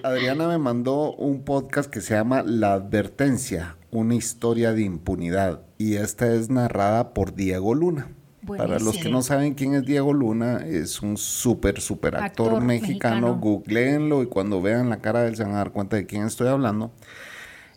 Adriana 0.03 0.49
me 0.49 0.59
mandó 0.59 1.15
un 1.15 1.45
podcast 1.45 1.91
que 1.91 2.01
se 2.01 2.15
llama 2.15 2.43
La 2.43 2.75
Advertencia, 2.75 3.77
una 3.91 4.15
historia 4.15 4.73
de 4.73 4.83
impunidad, 4.83 5.63
y 5.79 5.97
esta 5.97 6.33
es 6.35 6.51
narrada 6.51 7.15
por 7.15 7.35
Diego 7.35 7.75
Luna. 7.75 8.09
Para 8.47 8.79
los 8.79 8.97
que 8.97 9.11
no 9.11 9.23
saben 9.23 9.55
quién 9.55 9.75
es 9.75 9.85
Diego 9.85 10.13
Luna, 10.13 10.65
es 10.67 11.03
un 11.03 11.17
súper, 11.17 11.81
súper 11.81 12.17
actor, 12.17 12.61
mexicano. 12.63 13.39
Googleenlo 13.39 14.23
y 14.23 14.27
cuando 14.27 14.63
vean 14.63 14.89
la 14.89 15.01
cara 15.01 15.23
de 15.23 15.29
él 15.29 15.37
se 15.37 15.45
van 15.45 15.53
a 15.53 15.59
dar 15.59 15.73
cuenta 15.73 15.97
de 15.97 16.07
quién 16.07 16.25
estoy 16.25 16.49
hablando. 16.49 16.91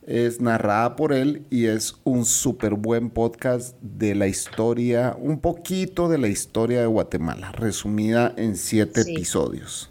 Es 0.06 0.42
narrada 0.42 0.96
por 0.96 1.14
él 1.14 1.46
y 1.50 1.66
es 1.66 1.96
un 2.04 2.26
súper 2.26 2.74
buen 2.74 3.10
podcast 3.10 3.78
de 3.82 4.16
la 4.16 4.28
historia, 4.28 5.16
un 5.18 5.40
poquito 5.40 6.10
de 6.10 6.18
la 6.18 6.28
historia 6.28 6.82
de 6.82 6.88
Guatemala, 6.88 7.52
resumida 7.54 8.34
en 8.36 8.58
siete 8.58 9.02
episodios. 9.02 9.90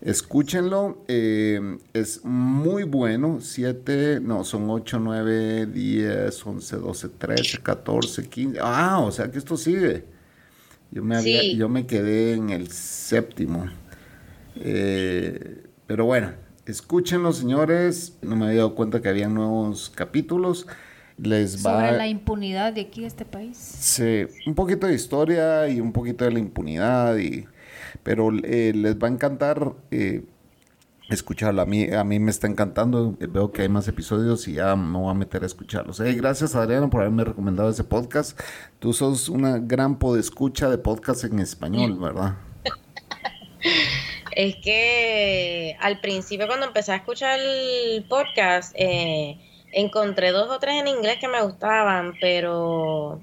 Escúchenlo, 0.00 1.04
eh, 1.06 1.78
es 1.92 2.24
muy 2.24 2.82
bueno. 2.82 3.38
7, 3.40 4.18
no, 4.20 4.42
son 4.42 4.68
8, 4.68 4.98
9, 4.98 5.66
10, 5.66 6.46
11, 6.46 6.76
12, 6.76 7.08
13, 7.10 7.58
14, 7.62 8.28
15. 8.28 8.58
Ah, 8.60 8.98
o 8.98 9.12
sea 9.12 9.30
que 9.30 9.38
esto 9.38 9.56
sigue. 9.56 10.04
Yo 10.90 11.04
me, 11.04 11.16
había, 11.16 11.42
yo 11.54 11.68
me 11.68 11.86
quedé 11.86 12.34
en 12.34 12.50
el 12.50 12.68
séptimo. 12.68 13.66
Eh, 14.56 15.62
pero 15.86 16.04
bueno, 16.04 16.32
escúchenlo, 16.66 17.32
señores. 17.32 18.18
No 18.22 18.36
me 18.36 18.46
había 18.46 18.58
dado 18.58 18.74
cuenta 18.74 19.00
que 19.00 19.08
había 19.08 19.28
nuevos 19.28 19.90
capítulos. 19.94 20.66
Les 21.18 21.64
va... 21.64 21.72
Sobre 21.72 21.96
la 21.96 22.08
impunidad 22.08 22.72
de 22.72 22.82
aquí, 22.82 23.02
de 23.02 23.06
este 23.06 23.24
país. 23.24 23.56
Sí, 23.56 24.26
un 24.46 24.54
poquito 24.54 24.86
de 24.86 24.94
historia 24.94 25.68
y 25.68 25.80
un 25.80 25.92
poquito 25.92 26.24
de 26.24 26.32
la 26.32 26.38
impunidad 26.38 27.16
y 27.16 27.46
pero 28.02 28.30
eh, 28.42 28.72
les 28.74 28.96
va 28.96 29.08
a 29.08 29.10
encantar 29.10 29.74
eh, 29.90 30.24
escucharlo. 31.08 31.62
A 31.62 31.66
mí, 31.66 31.90
a 31.92 32.04
mí 32.04 32.18
me 32.18 32.30
está 32.30 32.46
encantando. 32.46 33.16
Veo 33.18 33.52
que 33.52 33.62
hay 33.62 33.68
más 33.68 33.86
episodios 33.88 34.48
y 34.48 34.54
ya 34.54 34.74
me 34.76 34.98
voy 34.98 35.10
a 35.10 35.14
meter 35.14 35.42
a 35.42 35.46
escucharlos. 35.46 36.00
gracias, 36.00 36.54
Adriana, 36.54 36.88
por 36.90 37.02
haberme 37.02 37.24
recomendado 37.24 37.70
ese 37.70 37.84
podcast. 37.84 38.38
Tú 38.78 38.92
sos 38.92 39.28
una 39.28 39.58
gran 39.58 39.98
podescucha 39.98 40.68
de 40.68 40.78
podcast 40.78 41.24
en 41.24 41.38
español, 41.38 41.98
¿verdad? 41.98 42.36
Es 44.34 44.56
que 44.56 45.76
al 45.80 46.00
principio 46.00 46.46
cuando 46.46 46.66
empecé 46.66 46.92
a 46.92 46.96
escuchar 46.96 47.38
el 47.38 48.04
podcast, 48.04 48.74
eh, 48.76 49.38
encontré 49.72 50.30
dos 50.30 50.50
o 50.50 50.58
tres 50.58 50.80
en 50.80 50.88
inglés 50.88 51.18
que 51.20 51.28
me 51.28 51.42
gustaban, 51.42 52.14
pero 52.20 53.20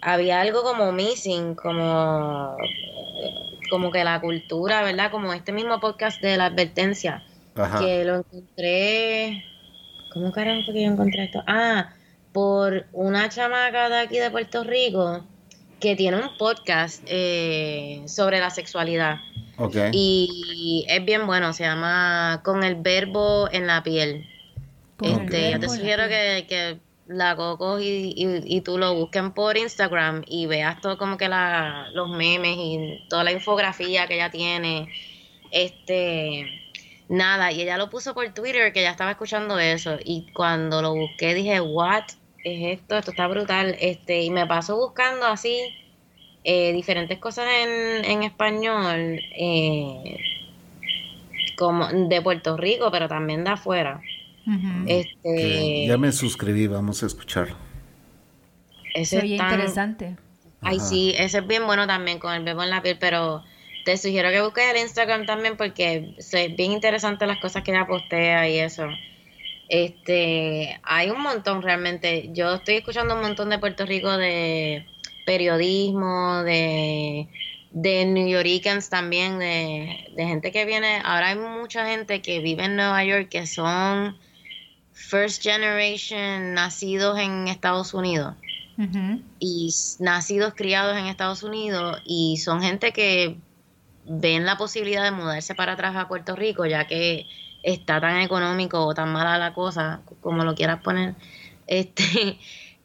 había 0.00 0.40
algo 0.40 0.62
como 0.62 0.92
missing, 0.92 1.54
como 1.54 2.56
como 3.70 3.90
que 3.90 4.04
la 4.04 4.20
cultura, 4.20 4.82
¿verdad? 4.82 5.10
Como 5.10 5.32
este 5.32 5.52
mismo 5.52 5.78
podcast 5.80 6.20
de 6.20 6.36
la 6.36 6.46
advertencia, 6.46 7.22
que 7.78 8.04
lo 8.04 8.16
encontré, 8.16 9.44
¿cómo 10.12 10.32
carajo 10.32 10.62
fue 10.64 10.74
que 10.74 10.82
yo 10.82 10.90
encontré 10.90 11.24
esto? 11.24 11.42
Ah, 11.46 11.92
por 12.32 12.86
una 12.92 13.28
chamaca 13.28 13.88
de 13.88 13.98
aquí 13.98 14.18
de 14.18 14.30
Puerto 14.30 14.64
Rico 14.64 15.24
que 15.80 15.96
tiene 15.96 16.16
un 16.16 16.36
podcast 16.38 17.02
eh, 17.06 18.02
sobre 18.06 18.40
la 18.40 18.50
sexualidad. 18.50 19.16
Okay. 19.58 19.90
Y 19.92 20.86
es 20.88 21.04
bien 21.04 21.26
bueno, 21.26 21.52
se 21.52 21.64
llama 21.64 22.42
Con 22.44 22.62
el 22.62 22.76
verbo 22.76 23.48
en 23.50 23.66
la 23.66 23.82
piel. 23.82 24.26
Este, 25.02 25.52
yo 25.52 25.60
te 25.60 25.68
sugiero 25.68 26.08
que, 26.08 26.46
que 26.48 26.78
la 27.08 27.34
Coco 27.36 27.80
y, 27.80 28.14
y, 28.16 28.60
tú 28.60 28.78
lo 28.78 28.94
busquen 28.94 29.32
por 29.32 29.56
Instagram 29.56 30.22
y 30.26 30.46
veas 30.46 30.80
todo 30.80 30.98
como 30.98 31.16
que 31.16 31.28
la, 31.28 31.88
los 31.92 32.08
memes 32.10 32.56
y 32.56 33.04
toda 33.08 33.24
la 33.24 33.32
infografía 33.32 34.06
que 34.06 34.14
ella 34.14 34.30
tiene. 34.30 34.88
Este, 35.50 36.46
nada, 37.08 37.50
y 37.50 37.62
ella 37.62 37.78
lo 37.78 37.90
puso 37.90 38.14
por 38.14 38.28
Twitter 38.34 38.72
que 38.72 38.82
ya 38.82 38.90
estaba 38.90 39.12
escuchando 39.12 39.58
eso 39.58 39.96
y 40.04 40.30
cuando 40.34 40.82
lo 40.82 40.94
busqué 40.94 41.34
dije, 41.34 41.60
"What 41.60 42.04
es 42.44 42.78
esto? 42.78 42.98
Esto 42.98 43.10
está 43.12 43.26
brutal." 43.26 43.76
Este, 43.80 44.22
y 44.22 44.30
me 44.30 44.46
paso 44.46 44.76
buscando 44.76 45.26
así 45.26 45.58
eh, 46.44 46.72
diferentes 46.72 47.18
cosas 47.18 47.46
en, 47.48 48.04
en 48.04 48.22
español 48.22 49.20
eh, 49.36 50.18
como 51.56 51.88
de 51.88 52.22
Puerto 52.22 52.56
Rico, 52.56 52.90
pero 52.90 53.08
también 53.08 53.44
de 53.44 53.50
afuera 53.50 54.00
este, 54.86 55.86
ya 55.86 55.98
me 55.98 56.12
suscribí, 56.12 56.66
vamos 56.66 57.02
a 57.02 57.06
escucharlo. 57.06 57.56
Ese 58.94 59.18
es 59.18 59.24
interesante. 59.24 60.16
Ay, 60.60 60.80
sí, 60.80 61.14
ese 61.16 61.38
es 61.38 61.46
bien 61.46 61.66
bueno 61.66 61.86
también 61.86 62.18
con 62.18 62.32
el 62.34 62.42
bebo 62.42 62.62
en 62.62 62.70
la 62.70 62.82
piel, 62.82 62.96
pero 62.98 63.44
te 63.84 63.96
sugiero 63.96 64.30
que 64.30 64.40
busques 64.40 64.64
el 64.72 64.80
Instagram 64.80 65.26
también 65.26 65.56
porque 65.56 66.14
es 66.16 66.56
bien 66.56 66.72
interesante 66.72 67.26
las 67.26 67.38
cosas 67.38 67.62
que 67.62 67.70
ella 67.70 67.86
postea 67.86 68.48
y 68.48 68.58
eso. 68.58 68.86
Este, 69.68 70.80
hay 70.82 71.10
un 71.10 71.20
montón 71.20 71.62
realmente. 71.62 72.30
Yo 72.32 72.54
estoy 72.54 72.76
escuchando 72.76 73.14
un 73.14 73.20
montón 73.20 73.50
de 73.50 73.58
Puerto 73.58 73.84
Rico 73.84 74.16
de 74.16 74.86
periodismo, 75.28 76.42
de, 76.42 77.28
de 77.70 78.06
New 78.06 78.26
Yorkers 78.26 78.88
también, 78.88 79.38
de, 79.38 80.10
de 80.16 80.26
gente 80.26 80.52
que 80.52 80.64
viene. 80.64 81.02
Ahora 81.04 81.28
hay 81.28 81.36
mucha 81.36 81.86
gente 81.86 82.22
que 82.22 82.40
vive 82.40 82.64
en 82.64 82.76
Nueva 82.76 83.04
York 83.04 83.28
que 83.28 83.46
son 83.46 84.16
first 84.94 85.42
generation 85.42 86.54
nacidos 86.54 87.18
en 87.18 87.46
Estados 87.46 87.92
Unidos. 87.92 88.36
Y 89.40 89.74
nacidos 89.98 90.54
criados 90.54 90.96
en 90.96 91.06
Estados 91.06 91.42
Unidos 91.42 92.00
y 92.04 92.36
son 92.36 92.62
gente 92.62 92.92
que 92.92 93.36
ven 94.06 94.46
la 94.46 94.56
posibilidad 94.56 95.02
de 95.02 95.10
mudarse 95.10 95.56
para 95.56 95.72
atrás 95.72 95.96
a 95.96 96.06
Puerto 96.06 96.36
Rico 96.36 96.64
ya 96.64 96.86
que 96.86 97.26
está 97.64 98.00
tan 98.00 98.18
económico 98.20 98.86
o 98.86 98.94
tan 98.94 99.12
mala 99.12 99.36
la 99.36 99.52
cosa 99.52 100.00
como 100.20 100.44
lo 100.44 100.54
quieras 100.54 100.80
poner. 100.80 101.16
Este 101.66 102.38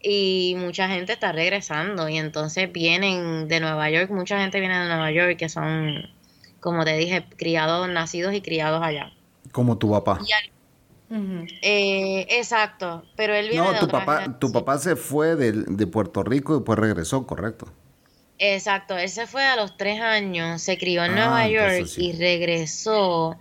y 0.03 0.55
mucha 0.57 0.87
gente 0.89 1.13
está 1.13 1.31
regresando 1.31 2.09
y 2.09 2.17
entonces 2.17 2.71
vienen 2.71 3.47
de 3.47 3.59
Nueva 3.59 3.89
York 3.89 4.11
mucha 4.11 4.39
gente 4.39 4.59
viene 4.59 4.77
de 4.77 4.87
Nueva 4.87 5.11
York 5.11 5.37
que 5.37 5.49
son 5.49 6.09
como 6.59 6.85
te 6.85 6.95
dije 6.97 7.25
criados 7.37 7.89
nacidos 7.89 8.33
y 8.33 8.41
criados 8.41 8.83
allá 8.83 9.11
como 9.51 9.77
tu 9.77 9.89
papá 9.89 10.19
eh, 11.61 12.25
exacto, 12.29 13.03
pero 13.15 13.35
él 13.35 13.49
viene 13.49 13.71
No, 13.71 13.79
tu 13.79 13.87
papá, 13.87 14.39
tu 14.39 14.51
papá 14.51 14.79
se 14.79 14.95
fue 14.95 15.35
de, 15.35 15.87
Puerto 15.87 16.23
Rico 16.23 16.53
y 16.53 16.57
después 16.57 16.79
regresó, 16.79 17.27
correcto. 17.27 17.67
Exacto, 18.39 18.97
él 18.97 19.09
se 19.09 19.27
fue 19.27 19.43
a 19.43 19.55
los 19.55 19.77
tres 19.77 20.01
años, 20.01 20.61
se 20.61 20.77
crió 20.77 21.03
en 21.03 21.11
ah, 21.11 21.15
Nueva 21.15 21.47
York 21.47 21.87
y 21.97 22.13
regresó, 22.13 23.37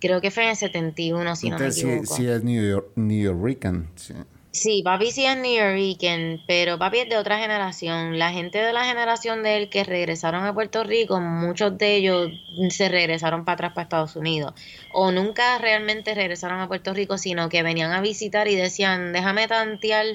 creo 0.00 0.20
que 0.20 0.30
fue 0.32 0.44
en 0.44 0.50
el 0.50 0.56
71, 0.56 1.36
si 1.36 1.48
no 1.48 1.58
me 1.58 1.68
equivoco. 1.68 2.06
Sí, 2.06 2.22
sí 2.22 2.28
es 2.28 2.42
New, 2.42 2.68
York, 2.68 2.88
New 2.96 3.22
Yorkican, 3.22 3.88
sí. 3.94 4.14
Sí, 4.54 4.82
papi 4.84 5.10
sí 5.10 5.24
es 5.24 5.36
New 5.38 5.56
Yorker, 5.56 6.40
pero 6.46 6.78
papi 6.78 6.98
es 7.00 7.08
de 7.08 7.16
otra 7.16 7.38
generación. 7.38 8.18
La 8.18 8.30
gente 8.32 8.58
de 8.58 8.72
la 8.74 8.84
generación 8.84 9.42
de 9.42 9.56
él 9.56 9.70
que 9.70 9.82
regresaron 9.82 10.44
a 10.44 10.52
Puerto 10.52 10.84
Rico, 10.84 11.20
muchos 11.20 11.78
de 11.78 11.96
ellos 11.96 12.30
se 12.68 12.88
regresaron 12.90 13.44
para 13.46 13.54
atrás 13.54 13.72
para 13.72 13.84
Estados 13.84 14.14
Unidos. 14.16 14.52
O 14.92 15.10
nunca 15.10 15.56
realmente 15.58 16.14
regresaron 16.14 16.60
a 16.60 16.68
Puerto 16.68 16.92
Rico, 16.92 17.16
sino 17.16 17.48
que 17.48 17.62
venían 17.62 17.92
a 17.92 18.02
visitar 18.02 18.46
y 18.46 18.54
decían, 18.56 19.12
déjame 19.14 19.48
tantear 19.48 20.06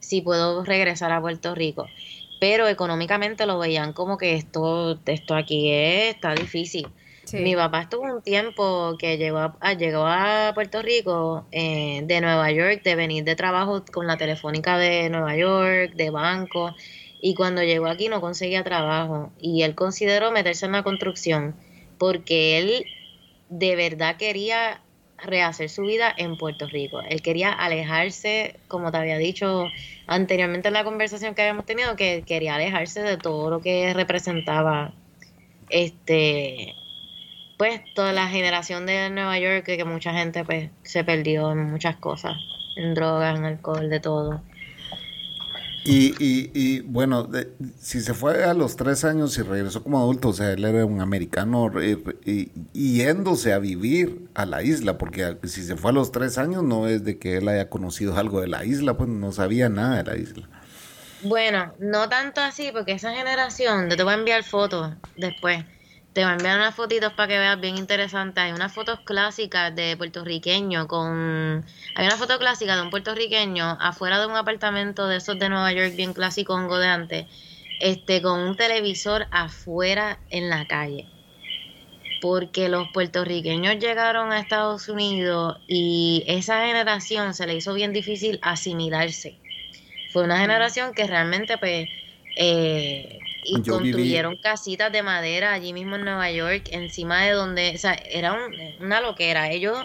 si 0.00 0.20
puedo 0.20 0.64
regresar 0.64 1.12
a 1.12 1.20
Puerto 1.20 1.54
Rico. 1.54 1.86
Pero 2.40 2.66
económicamente 2.68 3.46
lo 3.46 3.58
veían 3.58 3.92
como 3.92 4.18
que 4.18 4.34
esto, 4.34 4.98
esto 5.06 5.34
aquí 5.36 5.70
está 5.72 6.34
difícil. 6.34 6.92
Mi 7.32 7.54
papá 7.54 7.82
estuvo 7.82 8.02
un 8.02 8.22
tiempo 8.22 8.96
que 8.98 9.16
llegó 9.16 9.54
a, 9.60 9.72
llegó 9.74 10.04
a 10.06 10.52
Puerto 10.54 10.82
Rico 10.82 11.46
eh, 11.52 12.02
de 12.04 12.20
Nueva 12.20 12.50
York, 12.50 12.82
de 12.82 12.94
venir 12.94 13.24
de 13.24 13.36
trabajo 13.36 13.84
con 13.92 14.06
la 14.06 14.16
telefónica 14.16 14.78
de 14.78 15.08
Nueva 15.10 15.36
York, 15.36 15.94
de 15.94 16.10
banco, 16.10 16.74
y 17.20 17.34
cuando 17.34 17.62
llegó 17.62 17.86
aquí 17.86 18.08
no 18.08 18.20
conseguía 18.20 18.64
trabajo. 18.64 19.30
Y 19.40 19.62
él 19.62 19.74
consideró 19.74 20.30
meterse 20.30 20.66
en 20.66 20.72
la 20.72 20.82
construcción 20.82 21.54
porque 21.98 22.58
él 22.58 22.86
de 23.50 23.76
verdad 23.76 24.16
quería 24.16 24.80
rehacer 25.18 25.68
su 25.68 25.82
vida 25.82 26.12
en 26.16 26.36
Puerto 26.36 26.66
Rico. 26.66 27.00
Él 27.02 27.20
quería 27.20 27.52
alejarse, 27.52 28.56
como 28.68 28.90
te 28.90 28.96
había 28.96 29.18
dicho 29.18 29.66
anteriormente 30.06 30.68
en 30.68 30.74
la 30.74 30.84
conversación 30.84 31.34
que 31.34 31.42
habíamos 31.42 31.66
tenido, 31.66 31.94
que 31.96 32.22
quería 32.26 32.54
alejarse 32.54 33.02
de 33.02 33.18
todo 33.18 33.50
lo 33.50 33.60
que 33.60 33.92
representaba 33.92 34.94
este 35.68 36.74
pues 37.60 37.82
toda 37.92 38.14
la 38.14 38.26
generación 38.26 38.86
de 38.86 39.10
Nueva 39.10 39.38
York 39.38 39.64
que, 39.64 39.84
mucha 39.84 40.14
gente 40.14 40.46
pues 40.46 40.70
se 40.82 41.04
perdió 41.04 41.52
en 41.52 41.70
muchas 41.70 41.94
cosas, 41.96 42.38
en 42.74 42.94
drogas, 42.94 43.38
en 43.38 43.44
alcohol, 43.44 43.90
de 43.90 44.00
todo. 44.00 44.40
Y, 45.84 46.14
y, 46.18 46.50
y 46.54 46.80
bueno, 46.80 47.28
si 47.78 48.00
se 48.00 48.14
fue 48.14 48.44
a 48.44 48.54
los 48.54 48.76
tres 48.76 49.04
años 49.04 49.36
y 49.36 49.42
regresó 49.42 49.82
como 49.82 49.98
adulto, 49.98 50.30
o 50.30 50.32
sea, 50.32 50.52
él 50.52 50.64
era 50.64 50.86
un 50.86 51.02
americano 51.02 51.70
y, 52.24 52.50
yéndose 52.72 53.52
a 53.52 53.58
vivir 53.58 54.30
a 54.32 54.46
la 54.46 54.62
isla, 54.62 54.96
porque 54.96 55.36
si 55.44 55.62
se 55.62 55.76
fue 55.76 55.90
a 55.90 55.92
los 55.92 56.12
tres 56.12 56.38
años 56.38 56.62
no 56.62 56.88
es 56.88 57.04
de 57.04 57.18
que 57.18 57.36
él 57.36 57.46
haya 57.46 57.68
conocido 57.68 58.16
algo 58.16 58.40
de 58.40 58.48
la 58.48 58.64
isla, 58.64 58.96
pues 58.96 59.10
no 59.10 59.32
sabía 59.32 59.68
nada 59.68 60.02
de 60.02 60.04
la 60.04 60.16
isla. 60.16 60.48
Bueno, 61.24 61.74
no 61.78 62.08
tanto 62.08 62.40
así, 62.40 62.70
porque 62.72 62.92
esa 62.92 63.12
generación, 63.12 63.90
te 63.90 64.02
voy 64.02 64.14
a 64.14 64.16
enviar 64.16 64.44
fotos 64.44 64.94
después 65.18 65.62
te 66.12 66.22
voy 66.22 66.30
a 66.30 66.34
enviar 66.34 66.58
unas 66.58 66.74
fotitos 66.74 67.12
para 67.12 67.28
que 67.28 67.38
veas 67.38 67.60
bien 67.60 67.78
interesante. 67.78 68.40
Hay 68.40 68.52
unas 68.52 68.72
fotos 68.72 69.00
clásicas 69.00 69.74
de 69.74 69.96
puertorriqueño 69.96 70.88
con... 70.88 71.64
Hay 71.94 72.06
una 72.06 72.16
foto 72.16 72.38
clásica 72.38 72.74
de 72.74 72.82
un 72.82 72.90
puertorriqueño 72.90 73.78
afuera 73.80 74.18
de 74.18 74.26
un 74.26 74.36
apartamento 74.36 75.06
de 75.06 75.18
esos 75.18 75.38
de 75.38 75.48
Nueva 75.48 75.72
York 75.72 75.94
bien 75.94 76.12
clásico 76.12 76.58
de 76.78 76.86
antes, 76.86 77.26
este, 77.80 78.22
con 78.22 78.40
un 78.40 78.56
televisor 78.56 79.26
afuera 79.30 80.18
en 80.30 80.50
la 80.50 80.66
calle. 80.66 81.06
Porque 82.20 82.68
los 82.68 82.88
puertorriqueños 82.92 83.78
llegaron 83.78 84.32
a 84.32 84.40
Estados 84.40 84.88
Unidos 84.88 85.58
y 85.68 86.24
esa 86.26 86.66
generación 86.66 87.34
se 87.34 87.46
le 87.46 87.54
hizo 87.54 87.72
bien 87.72 87.92
difícil 87.92 88.40
asimilarse. 88.42 89.38
Fue 90.12 90.24
una 90.24 90.38
generación 90.38 90.92
que 90.92 91.06
realmente 91.06 91.56
pues... 91.56 91.88
Eh, 92.36 93.20
y 93.44 93.62
construyeron 93.62 94.36
casitas 94.36 94.92
de 94.92 95.02
madera 95.02 95.52
allí 95.52 95.72
mismo 95.72 95.96
en 95.96 96.04
Nueva 96.04 96.30
York, 96.30 96.68
encima 96.72 97.22
de 97.24 97.32
donde, 97.32 97.72
o 97.74 97.78
sea, 97.78 97.94
era 97.94 98.36
una 98.80 99.00
loquera. 99.00 99.50
Ellos, 99.50 99.78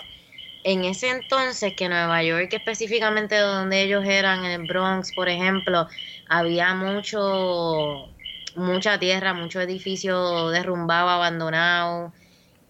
en 0.63 0.83
ese 0.85 1.09
entonces, 1.09 1.73
que 1.73 1.89
Nueva 1.89 2.23
York, 2.23 2.53
específicamente 2.53 3.37
donde 3.37 3.83
ellos 3.83 4.05
eran, 4.05 4.45
en 4.45 4.51
el 4.61 4.67
Bronx, 4.67 5.11
por 5.13 5.29
ejemplo, 5.29 5.87
había 6.27 6.73
mucho, 6.73 8.13
mucha 8.55 8.99
tierra, 8.99 9.33
mucho 9.33 9.61
edificio 9.61 10.49
derrumbado, 10.49 11.09
abandonado, 11.09 12.13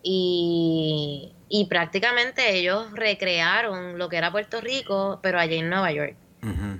y, 0.03 1.33
y 1.49 1.65
prácticamente 1.65 2.55
ellos 2.55 2.91
recrearon 2.93 3.97
lo 3.97 4.09
que 4.09 4.17
era 4.17 4.31
Puerto 4.31 4.61
Rico, 4.61 5.19
pero 5.23 5.39
allí 5.39 5.55
en 5.57 5.69
Nueva 5.69 5.91
York 5.91 6.17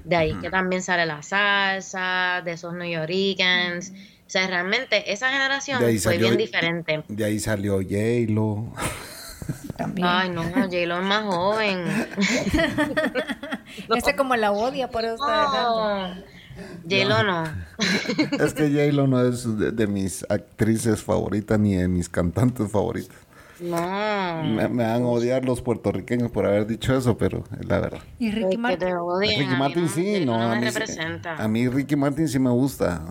de 0.03 0.15
ahí 0.15 0.33
que 0.35 0.49
también 0.49 0.81
sale 0.81 1.05
la 1.05 1.21
salsa, 1.23 2.41
de 2.43 2.53
esos 2.53 2.73
New 2.73 2.89
Yorkers. 2.89 3.91
O 3.91 4.29
sea, 4.29 4.47
realmente 4.47 5.11
esa 5.11 5.31
generación 5.31 5.81
fue 5.99 6.17
bien 6.17 6.37
diferente. 6.37 7.03
De 7.07 7.25
ahí 7.25 7.39
salió 7.39 7.75
J-Lo. 7.75 8.73
Ay, 10.01 10.29
no, 10.29 10.43
J-Lo 10.43 10.99
es 10.99 11.05
más 11.05 11.23
joven. 11.23 12.07
Ese 13.95 14.15
como 14.15 14.35
la 14.35 14.51
odia, 14.51 14.89
por 14.89 15.05
eso 15.05 15.13
está 15.15 16.23
J-Lo 16.83 17.23
no. 17.23 17.43
es 18.43 18.53
que 18.53 18.69
J-Lo 18.69 19.07
no 19.07 19.27
es 19.27 19.45
de, 19.75 19.87
mis 19.87 20.25
actrices 20.29 21.03
favoritas 21.03 21.59
ni 21.59 21.75
de 21.75 21.87
mis 21.87 22.09
cantantes 22.09 22.71
favoritas. 22.71 23.17
No. 23.59 24.43
Me, 24.43 24.67
van 24.67 25.03
a 25.03 25.07
odiar 25.07 25.45
los 25.45 25.61
puertorriqueños 25.61 26.31
por 26.31 26.45
haber 26.45 26.67
dicho 26.67 26.95
eso, 26.95 27.17
pero 27.17 27.43
es 27.59 27.65
la 27.65 27.79
verdad. 27.79 27.99
Y 28.19 28.31
Ricky 28.31 28.57
Martin. 28.57 28.89
Ricky 29.19 29.55
Martin 29.57 29.89
sí, 29.89 30.25
no. 30.25 30.35
a, 30.35 30.55
mí, 30.55 30.67
a 31.25 31.47
mí 31.47 31.67
Ricky 31.69 31.95
Martin 31.95 32.27
sí 32.27 32.39
me 32.39 32.49
gusta. 32.49 33.01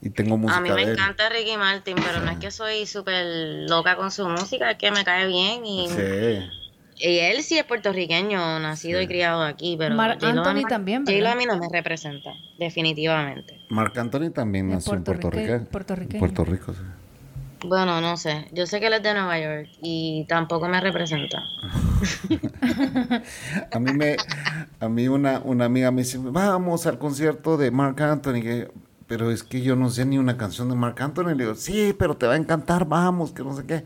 Y 0.00 0.10
tengo 0.10 0.36
música. 0.36 0.58
A 0.58 0.60
mí 0.60 0.70
me 0.70 0.82
encanta 0.82 1.28
Ricky 1.28 1.56
Martin, 1.56 1.96
pero 1.96 2.20
no 2.24 2.30
es 2.32 2.38
que 2.38 2.50
soy 2.50 2.86
súper 2.86 3.68
loca 3.68 3.96
con 3.96 4.10
su 4.10 4.28
música, 4.28 4.72
es 4.72 4.78
que 4.78 4.90
me 4.90 5.04
cae 5.04 5.28
bien 5.28 5.64
y. 5.64 5.88
Sí. 5.88 7.08
y 7.08 7.18
él 7.18 7.42
sí 7.42 7.56
es 7.56 7.64
puertorriqueño, 7.64 8.58
nacido 8.58 9.00
y 9.00 9.06
criado 9.06 9.42
aquí, 9.42 9.76
pero 9.78 9.94
Marc 9.94 10.22
Anthony 10.24 10.66
también, 10.68 11.04
J-Lo 11.06 11.28
a 11.28 11.34
mí 11.36 11.46
no 11.46 11.56
me 11.56 11.68
representa, 11.70 12.32
definitivamente. 12.58 13.60
Marc 13.68 13.96
Anthony 13.96 14.30
también 14.30 14.70
nació 14.70 14.94
en 14.94 15.04
Puerto 15.04 15.30
Rico. 15.30 15.66
Puerto 15.70 16.44
Rico, 16.44 16.72
sí. 16.72 16.80
Bueno, 17.64 18.00
no 18.00 18.16
sé. 18.16 18.48
Yo 18.52 18.66
sé 18.66 18.80
que 18.80 18.88
él 18.88 18.94
es 18.94 19.02
de 19.02 19.14
Nueva 19.14 19.38
York 19.38 19.68
y 19.80 20.26
tampoco 20.28 20.68
me 20.68 20.80
representa. 20.80 21.42
a 23.72 23.78
mí 23.78 23.92
me, 23.92 24.16
a 24.80 24.88
mí 24.88 25.08
una, 25.08 25.40
una 25.44 25.66
amiga 25.66 25.90
me 25.90 26.02
dice, 26.02 26.18
vamos 26.18 26.86
al 26.86 26.98
concierto 26.98 27.56
de 27.56 27.70
Marc 27.70 28.00
Anthony, 28.00 28.68
pero 29.06 29.30
es 29.30 29.42
que 29.44 29.62
yo 29.62 29.76
no 29.76 29.90
sé 29.90 30.04
ni 30.04 30.18
una 30.18 30.36
canción 30.36 30.68
de 30.68 30.74
Marc 30.74 31.00
Anthony. 31.00 31.34
Le 31.34 31.44
digo, 31.44 31.54
sí, 31.54 31.94
pero 31.96 32.16
te 32.16 32.26
va 32.26 32.34
a 32.34 32.36
encantar, 32.36 32.86
vamos, 32.86 33.32
que 33.32 33.44
no 33.44 33.54
sé 33.54 33.64
qué. 33.64 33.84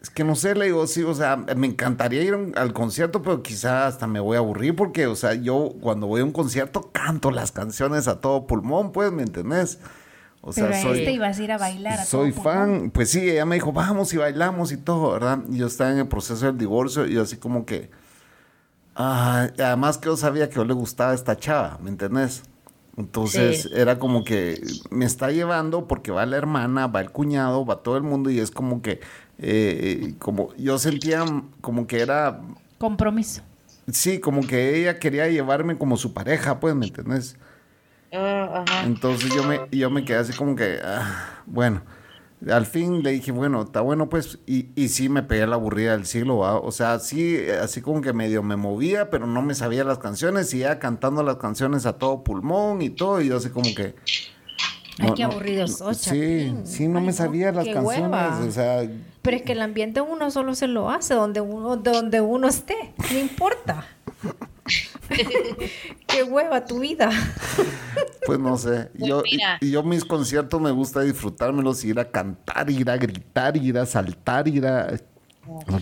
Es 0.00 0.10
que 0.10 0.22
no 0.22 0.36
sé, 0.36 0.54
le 0.54 0.66
digo, 0.66 0.86
sí, 0.86 1.02
o 1.02 1.14
sea, 1.14 1.36
me 1.36 1.66
encantaría 1.66 2.22
ir 2.22 2.52
al 2.54 2.72
concierto, 2.72 3.20
pero 3.20 3.42
quizá 3.42 3.88
hasta 3.88 4.06
me 4.06 4.20
voy 4.20 4.36
a 4.36 4.38
aburrir 4.38 4.76
porque, 4.76 5.08
o 5.08 5.16
sea, 5.16 5.34
yo 5.34 5.74
cuando 5.80 6.06
voy 6.06 6.20
a 6.20 6.24
un 6.24 6.30
concierto 6.30 6.92
canto 6.92 7.32
las 7.32 7.50
canciones 7.50 8.06
a 8.06 8.20
todo 8.20 8.46
pulmón, 8.46 8.92
pues, 8.92 9.10
¿me 9.10 9.24
entendés? 9.24 9.80
O 10.40 10.52
sea, 10.52 10.68
Pero 10.68 10.80
soy, 10.80 11.00
este 11.00 11.12
ibas 11.12 11.38
a 11.38 11.42
ir 11.42 11.52
a 11.52 11.58
bailar. 11.58 12.04
soy 12.04 12.32
fan, 12.32 12.90
pues 12.90 13.10
sí, 13.10 13.28
ella 13.28 13.44
me 13.44 13.56
dijo, 13.56 13.72
vamos 13.72 14.12
y 14.14 14.18
bailamos 14.18 14.72
y 14.72 14.76
todo, 14.76 15.12
¿verdad? 15.12 15.40
Y 15.50 15.58
yo 15.58 15.66
estaba 15.66 15.90
en 15.90 15.98
el 15.98 16.08
proceso 16.08 16.46
del 16.46 16.56
divorcio 16.58 17.06
y 17.06 17.18
así 17.18 17.36
como 17.36 17.66
que, 17.66 17.90
ah, 18.94 19.48
además 19.58 19.98
que 19.98 20.06
yo 20.06 20.16
sabía 20.16 20.48
que 20.48 20.56
yo 20.56 20.64
le 20.64 20.74
gustaba 20.74 21.12
esta 21.12 21.36
chava, 21.36 21.78
¿me 21.82 21.90
entendés? 21.90 22.42
Entonces 22.96 23.68
era 23.72 24.00
como 24.00 24.24
que 24.24 24.60
me 24.90 25.04
está 25.04 25.30
llevando 25.30 25.86
porque 25.86 26.10
va 26.10 26.26
la 26.26 26.36
hermana, 26.36 26.88
va 26.88 27.00
el 27.00 27.12
cuñado, 27.12 27.64
va 27.64 27.82
todo 27.82 27.96
el 27.96 28.02
mundo 28.02 28.28
y 28.28 28.40
es 28.40 28.50
como 28.50 28.82
que, 28.82 29.00
eh, 29.38 30.14
como 30.18 30.52
yo 30.56 30.78
sentía 30.78 31.24
como 31.60 31.86
que 31.86 32.00
era... 32.00 32.40
Compromiso. 32.78 33.42
Sí, 33.92 34.18
como 34.18 34.44
que 34.44 34.80
ella 34.80 34.98
quería 34.98 35.28
llevarme 35.28 35.78
como 35.78 35.96
su 35.96 36.12
pareja, 36.12 36.58
pues, 36.58 36.74
¿me 36.74 36.86
entendés? 36.86 37.36
Ah, 38.12 38.64
Entonces 38.84 39.34
yo 39.34 39.44
me, 39.44 39.60
yo 39.70 39.90
me 39.90 40.04
quedé 40.04 40.18
así 40.18 40.32
como 40.32 40.56
que, 40.56 40.78
ah, 40.82 41.42
bueno, 41.46 41.82
al 42.50 42.66
fin 42.66 43.02
le 43.02 43.10
dije, 43.10 43.32
bueno, 43.32 43.62
está 43.62 43.80
bueno 43.80 44.08
pues, 44.08 44.38
y, 44.46 44.68
y 44.74 44.88
sí 44.88 45.08
me 45.08 45.22
pegué 45.22 45.46
la 45.46 45.56
aburrida 45.56 45.92
del 45.92 46.06
siglo, 46.06 46.38
o 46.38 46.72
sea, 46.72 47.00
sí, 47.00 47.38
así 47.62 47.82
como 47.82 48.00
que 48.00 48.12
medio 48.12 48.42
me 48.42 48.56
movía, 48.56 49.10
pero 49.10 49.26
no 49.26 49.42
me 49.42 49.54
sabía 49.54 49.84
las 49.84 49.98
canciones, 49.98 50.54
y 50.54 50.60
ya 50.60 50.78
cantando 50.78 51.22
las 51.22 51.36
canciones 51.36 51.84
a 51.84 51.94
todo 51.94 52.22
pulmón 52.22 52.80
y 52.80 52.90
todo, 52.90 53.20
y 53.20 53.28
yo 53.28 53.38
así 53.38 53.50
como 53.50 53.74
que... 53.74 53.94
Ay, 55.00 55.12
qué 55.14 55.24
aburridos. 55.24 55.82
Sí, 55.92 56.54
sí, 56.64 56.88
no 56.88 57.00
me 57.00 57.12
sabía 57.12 57.52
las 57.52 57.68
canciones, 57.68 58.46
o 58.46 58.50
sea... 58.50 58.88
Pero 59.22 59.36
es 59.36 59.42
que 59.42 59.52
el 59.52 59.60
ambiente 59.60 60.00
uno 60.00 60.30
solo 60.30 60.54
se 60.54 60.68
lo 60.68 60.90
hace 60.90 61.14
donde 61.14 61.40
uno, 61.40 61.76
donde 61.76 62.20
uno 62.20 62.48
esté, 62.48 62.94
no 63.12 63.18
importa. 63.18 63.84
Qué 66.06 66.22
hueva 66.22 66.64
tu 66.64 66.80
vida. 66.80 67.10
pues 68.26 68.38
no 68.38 68.56
sé. 68.56 68.90
Pues 68.96 69.08
yo, 69.08 69.22
y, 69.24 69.70
yo 69.70 69.82
mis 69.82 70.04
conciertos 70.04 70.60
me 70.60 70.70
gusta 70.70 71.00
disfrutármelos, 71.00 71.84
ir 71.84 71.98
a 71.98 72.10
cantar, 72.10 72.70
ir 72.70 72.90
a 72.90 72.96
gritar, 72.96 73.56
ir 73.56 73.78
a 73.78 73.86
saltar, 73.86 74.48
ir 74.48 74.66
a. 74.66 74.92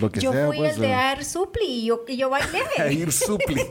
lo 0.01 0.11
que 0.11 0.21
yo 0.21 0.33
fui 0.33 0.57
pues, 0.59 0.75
el 0.77 0.83
de 0.83 0.91
Air 0.91 1.25
Supli 1.25 1.65
y 1.67 1.87
yo, 1.87 2.07
yo 2.07 2.31
bailé. 2.31 2.61
Air 2.77 3.13
Supli. 3.13 3.63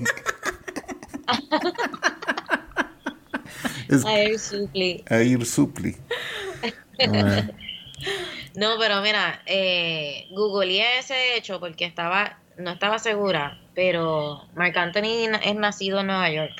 Air 4.08 4.40
Supli. 4.40 5.04
Air 5.08 5.46
Supli. 5.46 5.96
no, 8.56 8.78
pero 8.80 9.02
mira, 9.02 9.42
eh, 9.46 10.28
googleé 10.32 11.00
ese 11.00 11.38
hecho 11.38 11.60
porque 11.60 11.86
estaba, 11.86 12.40
no 12.58 12.72
estaba 12.72 13.00
segura 13.00 13.60
pero 13.76 14.42
Marc 14.56 14.76
Anthony 14.78 15.30
es 15.44 15.56
nacido 15.56 16.00
en 16.00 16.08
Nueva 16.08 16.32
York. 16.32 16.54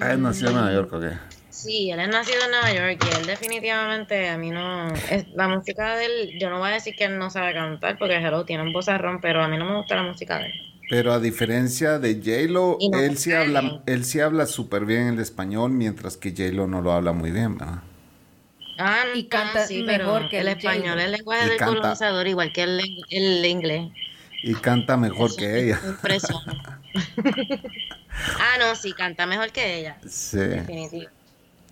Ah, 0.00 0.14
es 0.14 0.18
nacido 0.18 0.48
en 0.48 0.54
Nueva 0.56 0.72
York, 0.72 0.92
ok. 0.92 1.04
Sí, 1.50 1.90
él 1.90 2.00
es 2.00 2.08
nacido 2.08 2.42
en 2.44 2.50
Nueva 2.50 2.72
York 2.72 3.06
y 3.06 3.16
él 3.16 3.26
definitivamente 3.26 4.28
a 4.28 4.36
mí 4.36 4.50
no... 4.50 4.92
Es, 5.10 5.28
la 5.34 5.46
música 5.46 5.96
de 5.96 6.06
él, 6.06 6.38
yo 6.40 6.50
no 6.50 6.58
voy 6.58 6.70
a 6.70 6.72
decir 6.72 6.96
que 6.96 7.04
él 7.04 7.18
no 7.18 7.30
sabe 7.30 7.54
cantar 7.54 7.96
porque 7.98 8.16
Hello 8.16 8.44
tiene 8.44 8.64
un 8.64 8.72
bozarrón, 8.72 9.20
pero 9.20 9.42
a 9.42 9.48
mí 9.48 9.56
no 9.56 9.66
me 9.66 9.76
gusta 9.76 9.94
la 9.94 10.02
música 10.02 10.38
de 10.38 10.46
él. 10.46 10.52
Pero 10.90 11.12
a 11.12 11.20
diferencia 11.20 11.98
de 11.98 12.16
J-Lo, 12.16 12.78
él, 12.92 13.16
sí 13.16 13.32
habla, 13.32 13.82
él 13.86 14.04
sí 14.04 14.20
habla 14.20 14.46
súper 14.46 14.84
bien 14.84 15.08
el 15.08 15.20
español, 15.20 15.70
mientras 15.70 16.16
que 16.16 16.30
J-Lo 16.30 16.66
no 16.66 16.82
lo 16.82 16.92
habla 16.92 17.12
muy 17.12 17.30
bien, 17.30 17.56
¿verdad? 17.56 17.82
Ah, 18.76 19.04
y 19.14 19.24
canta 19.24 19.66
sí, 19.66 19.82
mejor 19.84 20.28
que 20.28 20.40
el, 20.40 20.48
español, 20.48 20.98
el 20.98 21.12
lenguaje 21.12 21.48
del 21.48 21.58
colonizador, 21.58 22.26
igual 22.26 22.52
que 22.52 22.64
el, 22.64 22.80
el 23.08 23.46
inglés. 23.46 23.92
Y 24.46 24.54
canta 24.54 24.98
mejor 24.98 25.34
que 25.36 25.64
ella. 25.64 25.80
ah, 28.38 28.58
no, 28.58 28.74
sí, 28.76 28.92
canta 28.92 29.24
mejor 29.24 29.50
que 29.52 29.78
ella. 29.80 29.96
Sí. 30.06 30.36
Definitivo. 30.36 31.10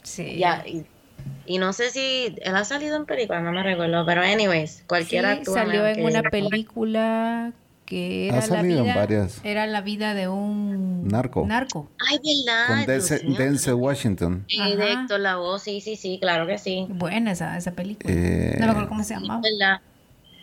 Sí. 0.02 0.38
Ya, 0.38 0.64
y, 0.66 1.58
no 1.58 1.74
sé 1.74 1.90
si 1.90 2.34
él 2.40 2.56
ha 2.56 2.64
salido 2.64 2.96
en 2.96 3.04
película, 3.04 3.42
no 3.42 3.52
me 3.52 3.62
recuerdo, 3.62 4.06
pero 4.06 4.22
anyways, 4.22 4.84
cualquiera 4.86 5.36
sí, 5.36 5.44
salió 5.44 5.86
en 5.86 6.02
una 6.02 6.22
película 6.22 7.52
que 7.84 8.28
era 8.28 8.46
la 8.46 8.62
vida, 8.62 8.94
varias. 8.94 9.40
era 9.44 9.66
la 9.66 9.82
vida 9.82 10.14
de 10.14 10.28
un 10.28 11.06
narco. 11.06 11.46
Narco. 11.46 11.90
Ay, 12.08 12.18
verdad. 12.24 13.18
Con 13.20 13.34
Denzel, 13.36 13.74
Washington. 13.74 14.46
Directo, 14.48 15.18
la 15.18 15.36
voz, 15.36 15.62
sí, 15.62 15.82
sí, 15.82 15.96
sí, 15.96 16.18
claro 16.18 16.46
que 16.46 16.56
sí. 16.56 16.86
Buena 16.88 17.32
esa, 17.32 17.58
esa 17.58 17.72
película. 17.72 18.12
Eh, 18.12 18.56
no 18.58 18.64
me 18.64 18.70
acuerdo 18.70 18.88
cómo 18.88 19.04
se 19.04 19.14
llamaba. 19.14 19.42
Es 19.44 19.58
verdad, 19.58 19.80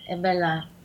es 0.07 0.21
verdad. 0.21 0.78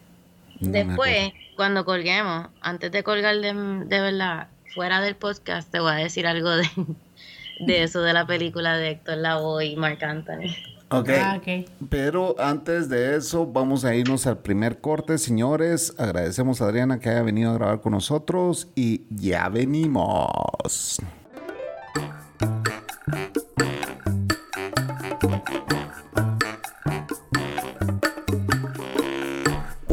Después, 0.60 1.32
cuando 1.56 1.84
colguemos, 1.84 2.48
antes 2.60 2.92
de 2.92 3.02
colgar 3.02 3.36
de, 3.36 4.00
verdad, 4.00 4.48
fuera 4.74 5.00
del 5.00 5.16
podcast, 5.16 5.70
te 5.70 5.80
voy 5.80 5.92
a 5.92 5.96
decir 5.96 6.26
algo 6.26 6.50
de, 6.50 6.68
de 7.60 7.82
eso 7.82 8.02
de 8.02 8.12
la 8.12 8.26
película 8.26 8.76
de 8.76 8.90
Héctor 8.90 9.18
Lavoe 9.18 9.66
y 9.66 9.76
Marc 9.76 10.02
Anthony. 10.02 10.54
Okay. 10.90 11.16
Ah, 11.20 11.38
ok. 11.38 11.70
Pero 11.88 12.36
antes 12.38 12.88
de 12.88 13.16
eso, 13.16 13.46
vamos 13.46 13.84
a 13.84 13.94
irnos 13.94 14.26
al 14.26 14.38
primer 14.38 14.80
corte, 14.80 15.18
señores. 15.18 15.94
Agradecemos 15.98 16.60
a 16.60 16.66
Adriana 16.66 17.00
que 17.00 17.08
haya 17.08 17.22
venido 17.22 17.50
a 17.50 17.54
grabar 17.54 17.80
con 17.80 17.92
nosotros 17.92 18.68
y 18.74 19.02
ya 19.10 19.48
venimos. 19.48 21.00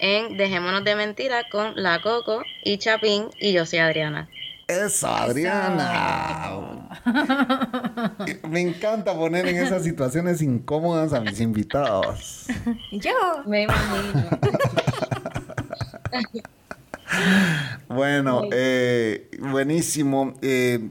en 0.00 0.36
Dejémonos 0.36 0.82
de 0.82 0.96
Mentira 0.96 1.48
con 1.50 1.74
La 1.76 2.00
Coco 2.00 2.42
y 2.64 2.78
Chapín 2.78 3.28
y 3.38 3.52
yo 3.52 3.64
soy 3.66 3.78
Adriana. 3.78 4.28
Eso, 4.66 5.08
Adriana. 5.08 6.88
Me 8.48 8.60
encanta 8.60 9.14
poner 9.14 9.46
en 9.48 9.56
esas 9.56 9.82
situaciones 9.82 10.42
incómodas 10.42 11.12
a 11.12 11.20
mis 11.20 11.40
invitados. 11.40 12.46
Yo 12.92 13.10
me 13.46 13.62
imagino. 13.62 14.28
bueno, 17.88 18.42
eh, 18.52 19.28
buenísimo. 19.40 20.34
Eh, 20.40 20.88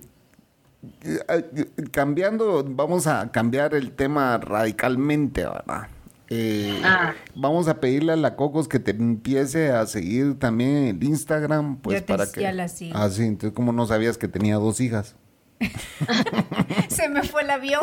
eh, 1.03 1.65
cambiando, 1.91 2.65
vamos 2.67 3.07
a 3.07 3.31
cambiar 3.31 3.75
el 3.75 3.93
tema 3.93 4.37
radicalmente, 4.39 5.45
¿verdad? 5.45 5.87
Eh, 6.29 6.79
ah. 6.83 7.13
Vamos 7.35 7.67
a 7.67 7.79
pedirle 7.79 8.13
a 8.13 8.15
la 8.15 8.35
Cocos 8.35 8.67
que 8.67 8.79
te 8.79 8.91
empiece 8.91 9.71
a 9.71 9.85
seguir 9.87 10.37
también 10.37 10.77
en 10.77 10.95
el 10.95 11.03
Instagram, 11.03 11.77
pues 11.77 12.03
para 12.03 12.31
que. 12.31 12.45
Ah, 12.93 13.09
sí, 13.09 13.23
entonces 13.23 13.55
como 13.55 13.71
no 13.71 13.85
sabías 13.87 14.17
que 14.17 14.27
tenía 14.27 14.55
dos 14.55 14.79
hijas. 14.79 15.15
Se 16.89 17.09
me 17.09 17.23
fue 17.23 17.41
el 17.41 17.49
avión. 17.49 17.81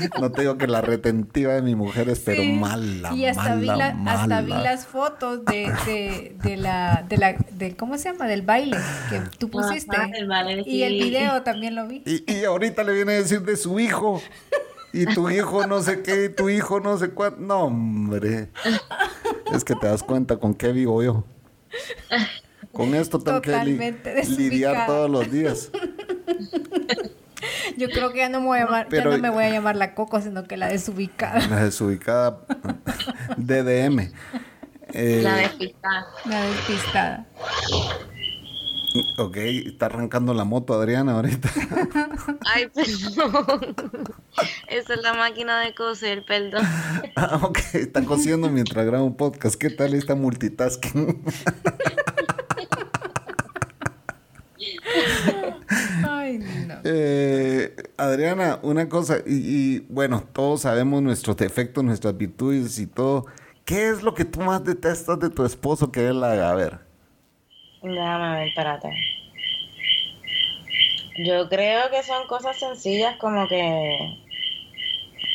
no 0.20 0.32
te 0.32 0.40
digo 0.42 0.56
que 0.56 0.66
la 0.66 0.80
retentiva 0.80 1.52
de 1.52 1.62
mi 1.62 1.74
mujer 1.74 2.08
es 2.08 2.20
pero 2.20 2.42
mala, 2.42 3.14
y 3.14 3.26
hasta 3.26 3.54
vi 3.56 3.68
hasta 3.68 4.40
vi 4.40 4.52
las 4.52 4.86
fotos 4.86 5.44
de, 5.44 6.34
de, 6.42 6.56
la 6.56 7.04
de 7.08 7.18
la 7.18 7.34
de 7.52 7.76
cómo 7.76 7.98
se 7.98 8.10
llama 8.10 8.26
del 8.26 8.42
baile 8.42 8.78
que 9.10 9.20
tú 9.38 9.50
pusiste 9.50 9.96
y 10.66 10.82
el 10.82 10.94
video 10.94 11.42
también 11.42 11.74
lo 11.74 11.86
vi. 11.86 12.02
Y, 12.06 12.32
y 12.32 12.44
ahorita 12.44 12.82
le 12.82 12.94
viene 12.94 13.12
a 13.12 13.16
decir 13.16 13.42
de 13.42 13.56
su 13.56 13.78
hijo 13.78 14.20
y 14.92 15.06
tu 15.06 15.30
hijo 15.30 15.66
no 15.66 15.82
sé 15.82 16.02
qué, 16.02 16.24
y 16.24 16.28
tu 16.28 16.48
hijo 16.48 16.80
no 16.80 16.98
sé 16.98 17.10
cuánto. 17.10 17.40
No, 17.40 17.64
hombre. 17.64 18.48
Es 19.52 19.64
que 19.64 19.74
te 19.74 19.86
das 19.86 20.02
cuenta 20.02 20.36
con 20.36 20.54
qué 20.54 20.72
vivo 20.72 21.02
yo. 21.02 21.24
Con 22.72 22.94
esto 22.94 23.18
tengo 23.18 23.40
que 23.42 23.52
lidiar 24.38 24.86
todos 24.86 25.10
los 25.10 25.30
días. 25.30 25.70
Yo 27.76 27.88
creo 27.88 28.12
que 28.12 28.18
ya 28.18 28.28
no 28.28 28.40
me 28.40 28.46
voy 28.46 28.58
a 28.58 28.64
llamar, 28.64 28.88
ya 28.90 29.04
no 29.04 29.18
me 29.18 29.30
voy 29.30 29.44
a 29.44 29.50
llamar 29.50 29.76
la 29.76 29.94
Coco, 29.94 30.20
sino 30.20 30.44
que 30.44 30.56
la 30.56 30.68
desubicada. 30.68 31.46
La 31.48 31.64
desubicada 31.64 32.40
DDM. 33.36 34.12
Eh, 34.92 35.20
la 35.22 35.36
despistada. 35.36 36.06
La 36.26 36.44
despistada. 36.44 37.26
Ok, 39.16 39.36
está 39.36 39.86
arrancando 39.86 40.34
la 40.34 40.44
moto 40.44 40.74
Adriana 40.74 41.12
ahorita. 41.12 41.50
Ay, 42.54 42.68
perdón. 42.68 43.74
Esa 44.68 44.94
es 44.94 45.02
la 45.02 45.14
máquina 45.14 45.60
de 45.60 45.74
coser, 45.74 46.24
perdón. 46.26 46.62
Ah, 47.16 47.40
ok, 47.42 47.58
está 47.74 48.04
cosiendo 48.04 48.48
mientras 48.48 48.86
graba 48.86 49.04
un 49.04 49.16
podcast. 49.16 49.56
¿Qué 49.56 49.70
tal 49.70 49.94
esta 49.94 50.14
multitasking? 50.14 51.22
Ay, 56.08 56.38
no. 56.38 56.74
Eh, 56.84 57.74
Adriana, 57.96 58.60
una 58.62 58.88
cosa, 58.88 59.18
y, 59.26 59.80
bueno, 59.90 60.24
todos 60.32 60.62
sabemos 60.62 61.02
nuestros 61.02 61.36
defectos, 61.36 61.84
nuestras 61.84 62.16
virtudes 62.16 62.78
y 62.78 62.86
todo. 62.86 63.26
¿Qué 63.64 63.90
es 63.90 64.02
lo 64.02 64.14
que 64.14 64.24
tú 64.24 64.40
más 64.40 64.64
detestas 64.64 65.18
de 65.20 65.30
tu 65.30 65.44
esposo 65.44 65.92
que 65.92 66.08
él 66.08 66.24
haga? 66.24 66.50
A 66.50 66.54
ver. 66.54 66.91
Déjame 67.82 68.36
ver, 68.36 68.48
espérate. 68.48 68.90
Yo 71.18 71.48
creo 71.48 71.90
que 71.90 72.02
son 72.02 72.26
cosas 72.26 72.58
sencillas 72.58 73.16
como 73.16 73.46
que 73.48 74.18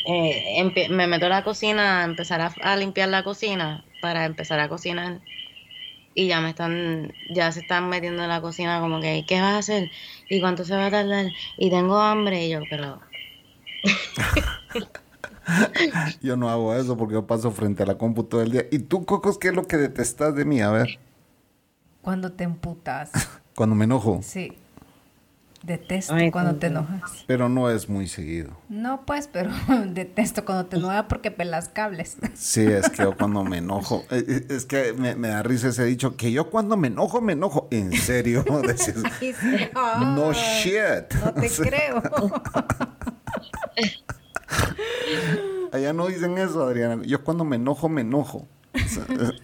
eh, 0.05 0.89
me 0.89 1.07
meto 1.07 1.25
a 1.25 1.29
la 1.29 1.43
cocina, 1.43 2.03
empezar 2.03 2.51
a, 2.61 2.75
limpiar 2.77 3.09
la 3.09 3.23
cocina 3.23 3.83
para 4.01 4.25
empezar 4.25 4.59
a 4.59 4.69
cocinar 4.69 5.19
y 6.15 6.27
ya 6.27 6.41
me 6.41 6.49
están, 6.49 7.13
ya 7.29 7.51
se 7.51 7.59
están 7.59 7.89
metiendo 7.89 8.23
en 8.23 8.29
la 8.29 8.41
cocina 8.41 8.79
como 8.79 8.99
que, 9.01 9.23
¿qué 9.27 9.39
vas 9.39 9.53
a 9.53 9.57
hacer? 9.59 9.91
¿Y 10.29 10.39
cuánto 10.39 10.65
se 10.65 10.75
va 10.75 10.87
a 10.87 10.91
tardar? 10.91 11.27
Y 11.57 11.69
tengo 11.69 11.99
hambre 11.99 12.45
y 12.45 12.49
yo, 12.49 12.61
pero... 12.69 12.99
yo 16.21 16.37
no 16.37 16.49
hago 16.49 16.73
eso 16.73 16.97
porque 16.97 17.13
yo 17.13 17.27
paso 17.27 17.51
frente 17.51 17.83
a 17.83 17.85
la 17.85 17.97
compu 17.97 18.23
todo 18.23 18.41
el 18.41 18.51
día. 18.51 18.65
¿Y 18.71 18.79
tú, 18.79 19.05
Cocos, 19.05 19.37
qué 19.37 19.49
es 19.49 19.53
lo 19.53 19.67
que 19.67 19.77
detestas 19.77 20.35
de 20.35 20.45
mí? 20.45 20.61
A 20.61 20.71
ver. 20.71 20.99
Cuando 22.07 22.31
te 22.31 22.45
emputas. 22.45 23.11
Cuando 23.53 23.75
me 23.75 23.83
enojo. 23.83 24.21
Sí. 24.23 24.57
Detesto 25.61 26.15
cuando 26.31 26.55
te 26.55 26.67
enojas. 26.67 27.25
Pero 27.27 27.49
no 27.49 27.69
es 27.69 27.89
muy 27.89 28.07
seguido. 28.07 28.51
No, 28.69 29.05
pues, 29.05 29.27
pero 29.27 29.49
detesto 29.87 30.45
cuando 30.45 30.67
te 30.67 30.77
enojas 30.77 31.03
porque 31.09 31.31
pelas 31.31 31.67
cables. 31.67 32.15
Sí, 32.35 32.61
es 32.61 32.89
que 32.89 33.03
yo 33.03 33.17
cuando 33.17 33.43
me 33.43 33.57
enojo, 33.57 34.05
eh, 34.09 34.23
eh, 34.25 34.45
es 34.51 34.65
que 34.65 34.93
me, 34.93 35.15
da 35.15 35.43
risa 35.43 35.67
ese 35.67 35.83
dicho, 35.83 36.15
que 36.15 36.31
yo 36.31 36.49
cuando 36.49 36.77
me 36.77 36.87
enojo, 36.87 37.19
me 37.19 37.33
enojo. 37.33 37.67
En 37.71 37.91
serio, 37.91 38.45
no 38.47 40.31
shit. 40.31 41.13
No 41.25 41.33
te 41.33 41.49
creo. 41.49 42.01
Allá 45.73 45.91
no 45.91 46.07
dicen 46.07 46.37
eso, 46.37 46.63
Adriana. 46.63 47.03
Yo 47.03 47.21
cuando 47.25 47.43
me 47.43 47.57
enojo, 47.57 47.89
me 47.89 47.99
enojo. 47.99 48.47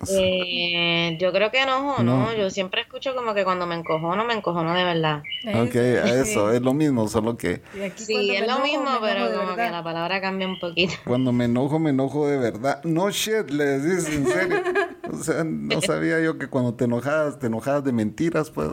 Eh, 0.10 1.18
yo 1.20 1.32
creo 1.32 1.52
que 1.52 1.62
enojo, 1.62 2.04
no. 2.04 2.36
Yo 2.36 2.50
siempre 2.50 2.82
escucho 2.82 3.16
como 3.16 3.34
que 3.34 3.44
cuando 3.44 3.66
me 3.66 3.76
encojono, 3.76 4.26
me 4.26 4.34
encojono 4.34 4.74
de 4.74 4.84
verdad. 4.84 5.24
Ok, 5.56 5.76
eso, 5.76 6.52
es 6.52 6.62
lo 6.62 6.74
mismo, 6.74 7.08
solo 7.08 7.38
que... 7.38 7.62
Sí, 7.96 8.36
es 8.36 8.48
lo 8.48 8.60
mismo, 8.60 8.90
pero 9.02 9.34
como 9.34 9.56
que 9.56 9.70
la 9.70 9.84
palabra 9.84 10.22
cambia 10.22 10.48
un 10.48 10.60
poquito. 10.60 10.94
Cuando 11.06 11.32
me 11.32 11.46
enojo, 11.46 11.80
me 11.80 11.92
enojo 11.92 12.28
de 12.28 12.38
verdad. 12.38 12.84
No 12.84 13.10
shit, 13.10 13.50
le 13.50 13.66
decís 13.66 14.08
en 14.10 14.28
serio. 14.28 14.64
O 15.12 15.18
sea, 15.18 15.44
no 15.44 15.82
sabía 15.82 16.20
yo 16.22 16.38
que 16.38 16.48
cuando 16.48 16.74
te 16.74 16.86
enojabas, 16.86 17.40
te 17.40 17.48
enojabas 17.48 17.84
de 17.84 17.92
mentiras, 17.92 18.50
pues. 18.50 18.70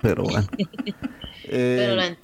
Pero 0.00 0.24
bueno. 0.24 0.46
Eh, 1.44 2.16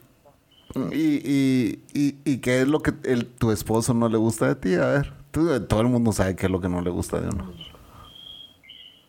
y, 0.93 0.97
y, 0.97 1.83
y, 1.93 2.17
y, 2.25 2.39
qué 2.39 2.63
es 2.63 2.69
lo 2.69 2.81
que 2.81 2.93
el, 3.05 3.27
tu 3.27 3.53
esposo 3.53 3.95
no 3.95 4.09
le 4.09 4.17
gusta 4.17 4.49
de 4.49 4.55
ti? 4.57 4.75
A 4.75 4.87
ver 4.87 5.22
todo 5.33 5.81
el 5.81 5.89
mundo 5.89 6.13
sabe 6.13 6.37
qué 6.37 6.47
es 6.47 6.53
lo 6.53 6.61
que 6.61 6.69
no 6.69 6.83
le 6.83 6.91
gusta 6.91 7.21
de 7.21 7.29
uno. 7.29 7.53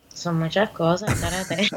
Son 0.08 0.40
muchas 0.40 0.70
cosas, 0.70 1.12
espérate. 1.12 1.68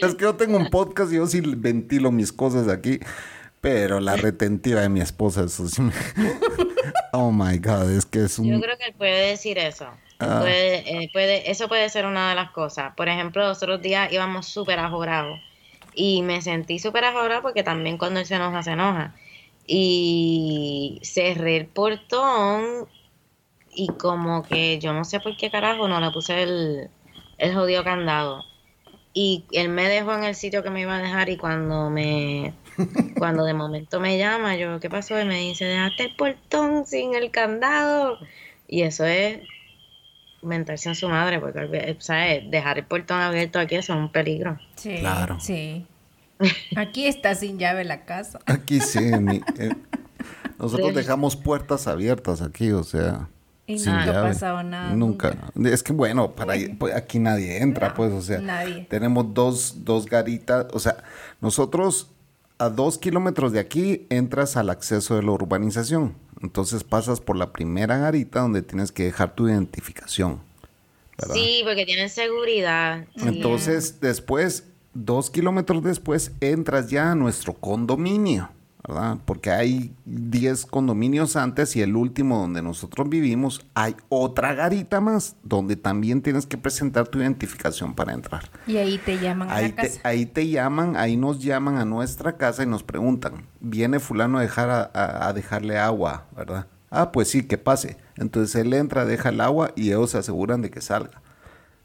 es 0.00 0.14
que 0.14 0.22
yo 0.22 0.36
tengo 0.36 0.56
un 0.56 0.70
podcast 0.70 1.12
y 1.12 1.16
yo 1.16 1.26
sí 1.26 1.40
ventilo 1.40 2.12
mis 2.12 2.32
cosas 2.32 2.68
aquí, 2.68 3.00
pero 3.60 3.98
la 3.98 4.16
retentiva 4.16 4.82
de 4.82 4.88
mi 4.88 5.00
esposa, 5.00 5.42
eso 5.44 5.68
sí 5.68 5.82
Oh 7.12 7.32
my 7.32 7.58
God, 7.58 7.90
es 7.90 8.06
que 8.06 8.24
es 8.24 8.38
un... 8.38 8.46
Yo 8.48 8.60
creo 8.60 8.78
que 8.78 8.84
él 8.84 8.94
puede 8.96 9.30
decir 9.30 9.58
eso. 9.58 9.86
Ah. 10.20 10.38
Puede, 10.40 11.02
eh, 11.02 11.10
puede, 11.12 11.50
eso 11.50 11.66
puede 11.66 11.88
ser 11.88 12.06
una 12.06 12.28
de 12.30 12.36
las 12.36 12.52
cosas. 12.52 12.94
Por 12.94 13.08
ejemplo, 13.08 13.42
los 13.46 13.60
otros 13.60 13.82
días 13.82 14.12
íbamos 14.12 14.46
súper 14.46 14.78
ajorados 14.78 15.40
y 15.92 16.22
me 16.22 16.40
sentí 16.40 16.78
súper 16.78 17.04
ajorado 17.04 17.42
porque 17.42 17.64
también 17.64 17.98
cuando 17.98 18.20
él 18.20 18.26
se 18.26 18.36
enoja, 18.36 18.62
se 18.62 18.72
enoja 18.72 19.12
y 19.72 20.98
cerré 21.04 21.56
el 21.56 21.66
portón 21.66 22.88
y 23.72 23.86
como 23.86 24.42
que 24.42 24.80
yo 24.80 24.92
no 24.92 25.04
sé 25.04 25.20
por 25.20 25.36
qué 25.36 25.48
carajo 25.48 25.86
no 25.86 26.00
le 26.00 26.10
puse 26.10 26.42
el, 26.42 26.90
el 27.38 27.54
jodido 27.54 27.84
candado. 27.84 28.42
Y 29.14 29.44
él 29.52 29.68
me 29.68 29.88
dejó 29.88 30.12
en 30.14 30.24
el 30.24 30.34
sitio 30.34 30.64
que 30.64 30.70
me 30.70 30.80
iba 30.80 30.96
a 30.96 31.00
dejar 31.00 31.28
y 31.28 31.36
cuando 31.36 31.88
me 31.88 32.52
cuando 33.16 33.44
de 33.44 33.54
momento 33.54 34.00
me 34.00 34.18
llama, 34.18 34.56
yo, 34.56 34.80
¿qué 34.80 34.90
pasó? 34.90 35.20
Y 35.20 35.24
me 35.24 35.38
dice, 35.38 35.66
dejaste 35.66 36.02
el 36.02 36.16
portón 36.16 36.84
sin 36.84 37.14
el 37.14 37.30
candado. 37.30 38.18
Y 38.66 38.82
eso 38.82 39.04
es 39.04 39.38
mentarse 40.42 40.88
en 40.88 40.96
su 40.96 41.08
madre, 41.08 41.38
porque, 41.38 41.96
¿sabes? 42.00 42.50
Dejar 42.50 42.78
el 42.78 42.86
portón 42.86 43.20
abierto 43.20 43.60
aquí 43.60 43.76
es 43.76 43.88
un 43.88 44.10
peligro. 44.10 44.58
Sí, 44.74 44.96
claro. 44.98 45.38
Sí. 45.38 45.86
Aquí 46.76 47.06
está 47.06 47.34
sin 47.34 47.58
llave 47.58 47.84
la 47.84 48.04
casa. 48.04 48.40
Aquí 48.46 48.80
sí. 48.80 48.98
Eh, 49.58 49.70
nosotros 50.58 50.94
dejamos 50.94 51.36
puertas 51.36 51.86
abiertas 51.86 52.42
aquí, 52.42 52.70
o 52.72 52.84
sea. 52.84 53.28
Y 53.66 53.76
nunca 53.76 54.20
ha 54.20 54.22
pasado 54.22 54.62
nada. 54.62 54.94
Nunca. 54.94 55.36
Es 55.64 55.82
que 55.82 55.92
bueno, 55.92 56.32
para 56.32 56.54
pues, 56.78 56.94
aquí 56.94 57.18
nadie 57.18 57.62
entra, 57.62 57.94
pues, 57.94 58.12
o 58.12 58.20
sea. 58.20 58.40
Nadie. 58.40 58.86
Tenemos 58.90 59.32
dos, 59.32 59.84
dos 59.84 60.06
garitas, 60.06 60.66
o 60.72 60.80
sea, 60.80 61.04
nosotros 61.40 62.08
a 62.58 62.68
dos 62.68 62.98
kilómetros 62.98 63.52
de 63.52 63.60
aquí 63.60 64.06
entras 64.10 64.56
al 64.56 64.68
acceso 64.68 65.16
de 65.16 65.22
la 65.22 65.30
urbanización. 65.30 66.14
Entonces 66.42 66.84
pasas 66.84 67.20
por 67.20 67.36
la 67.36 67.52
primera 67.52 67.96
garita 67.96 68.40
donde 68.40 68.62
tienes 68.62 68.92
que 68.92 69.04
dejar 69.04 69.34
tu 69.34 69.48
identificación. 69.48 70.40
Sí, 71.32 71.62
porque 71.64 71.84
tienen 71.84 72.08
seguridad. 72.08 73.06
Entonces, 73.16 74.00
después 74.00 74.64
dos 74.94 75.30
kilómetros 75.30 75.82
después 75.82 76.32
entras 76.40 76.90
ya 76.90 77.12
a 77.12 77.14
nuestro 77.14 77.54
condominio, 77.54 78.50
¿verdad? 78.86 79.18
Porque 79.24 79.50
hay 79.50 79.94
10 80.04 80.66
condominios 80.66 81.36
antes 81.36 81.76
y 81.76 81.82
el 81.82 81.96
último 81.96 82.38
donde 82.38 82.62
nosotros 82.62 83.08
vivimos 83.08 83.64
hay 83.74 83.94
otra 84.08 84.54
garita 84.54 85.00
más 85.00 85.36
donde 85.42 85.76
también 85.76 86.22
tienes 86.22 86.46
que 86.46 86.58
presentar 86.58 87.08
tu 87.08 87.20
identificación 87.20 87.94
para 87.94 88.12
entrar. 88.12 88.50
Y 88.66 88.78
ahí 88.78 88.98
te 88.98 89.18
llaman 89.18 89.48
ahí 89.50 89.66
a 89.66 89.68
la 89.68 89.74
casa. 89.74 90.00
ahí 90.04 90.26
te 90.26 90.48
llaman, 90.48 90.96
ahí 90.96 91.16
nos 91.16 91.42
llaman 91.42 91.78
a 91.78 91.84
nuestra 91.84 92.36
casa 92.36 92.62
y 92.62 92.66
nos 92.66 92.82
preguntan, 92.82 93.46
¿viene 93.60 94.00
fulano 94.00 94.38
a, 94.38 94.42
dejar 94.42 94.70
a, 94.70 95.28
a 95.28 95.32
dejarle 95.32 95.78
agua, 95.78 96.26
verdad? 96.36 96.66
Ah, 96.90 97.12
pues 97.12 97.28
sí, 97.28 97.44
que 97.44 97.56
pase. 97.56 97.96
Entonces 98.16 98.56
él 98.56 98.72
entra, 98.72 99.04
deja 99.04 99.28
el 99.28 99.40
agua 99.40 99.72
y 99.76 99.88
ellos 99.88 100.10
se 100.10 100.18
aseguran 100.18 100.60
de 100.60 100.70
que 100.70 100.80
salga. 100.80 101.22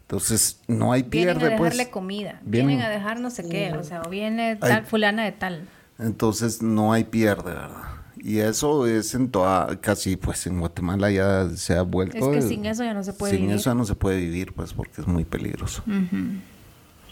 Entonces, 0.06 0.60
no 0.68 0.92
hay 0.92 1.02
pierde, 1.02 1.34
Vienen 1.34 1.54
a 1.54 1.58
pues. 1.58 1.72
dejarle 1.74 1.92
comida. 1.92 2.40
Vienen, 2.44 2.82
a 2.82 2.90
dejar 2.90 3.20
no 3.20 3.32
sé 3.32 3.50
qué. 3.50 3.74
O 3.74 3.84
sea, 3.84 4.04
o 4.06 4.10
viene 4.10 4.56
tal 4.56 4.86
fulana 4.86 5.26
de 5.26 5.32
tal. 5.32 5.68
Entonces, 5.98 6.62
no 6.62 6.94
hay 6.94 7.06
pierde, 7.06 7.54
¿verdad? 7.54 7.96
Y 8.18 8.40
eso 8.40 8.86
es 8.86 9.16
en 9.16 9.32
toda, 9.32 9.80
casi 9.82 10.16
pues 10.16 10.46
en 10.46 10.60
Guatemala 10.60 11.10
ya 11.10 11.50
se 11.56 11.76
ha 11.76 11.82
vuelto. 11.82 12.18
Es 12.18 12.44
que 12.44 12.48
sin 12.48 12.66
eso 12.68 12.84
ya 12.84 12.94
no 12.94 13.04
se 13.04 13.14
puede 13.14 13.34
vivir. 13.34 13.50
Sin 13.50 13.56
eso 13.56 13.70
ya 13.72 13.76
no 13.76 13.86
se 13.86 13.96
puede 13.96 14.18
vivir, 14.18 14.54
pues, 14.54 14.74
porque 14.74 15.02
es 15.02 15.08
muy 15.08 15.26
peligroso. 15.26 15.84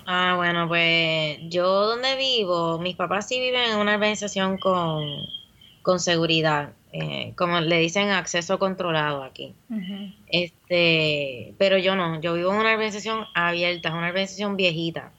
Ah, 0.05 0.33
bueno, 0.37 0.67
pues 0.67 1.37
yo 1.49 1.87
donde 1.87 2.15
vivo, 2.15 2.77
mis 2.77 2.95
papás 2.95 3.27
sí 3.27 3.39
viven 3.39 3.71
en 3.71 3.77
una 3.79 3.95
organización 3.95 4.57
con, 4.59 5.03
con 5.83 5.99
seguridad. 5.99 6.73
Eh, 6.91 7.33
como 7.35 7.59
le 7.59 7.79
dicen, 7.79 8.09
acceso 8.09 8.59
controlado 8.59 9.23
aquí. 9.23 9.55
Este, 10.27 11.53
pero 11.57 11.77
yo 11.77 11.95
no, 11.95 12.21
yo 12.21 12.33
vivo 12.33 12.51
en 12.51 12.59
una 12.59 12.71
organización 12.73 13.25
abierta, 13.33 13.89
es 13.89 13.95
una 13.95 14.07
organización 14.07 14.57
viejita. 14.57 15.11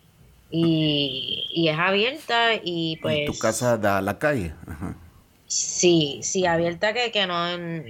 Y, 0.50 1.66
es 1.68 1.78
abierta 1.78 2.54
y 2.62 2.98
pues... 3.02 3.26
¿Tu 3.26 3.38
casa 3.38 3.76
da 3.76 3.98
a 3.98 4.02
la 4.02 4.18
calle? 4.18 4.52
Sí, 5.46 6.20
sí, 6.22 6.46
abierta 6.46 6.92
que, 6.92 7.10
que 7.10 7.26
no, 7.26 7.44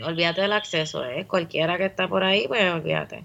olvídate 0.06 0.40
del 0.40 0.52
acceso, 0.54 1.04
¿eh? 1.04 1.26
cualquiera 1.26 1.76
que 1.76 1.84
está 1.84 2.08
por 2.08 2.24
ahí, 2.24 2.48
pues 2.48 2.72
olvídate. 2.72 3.24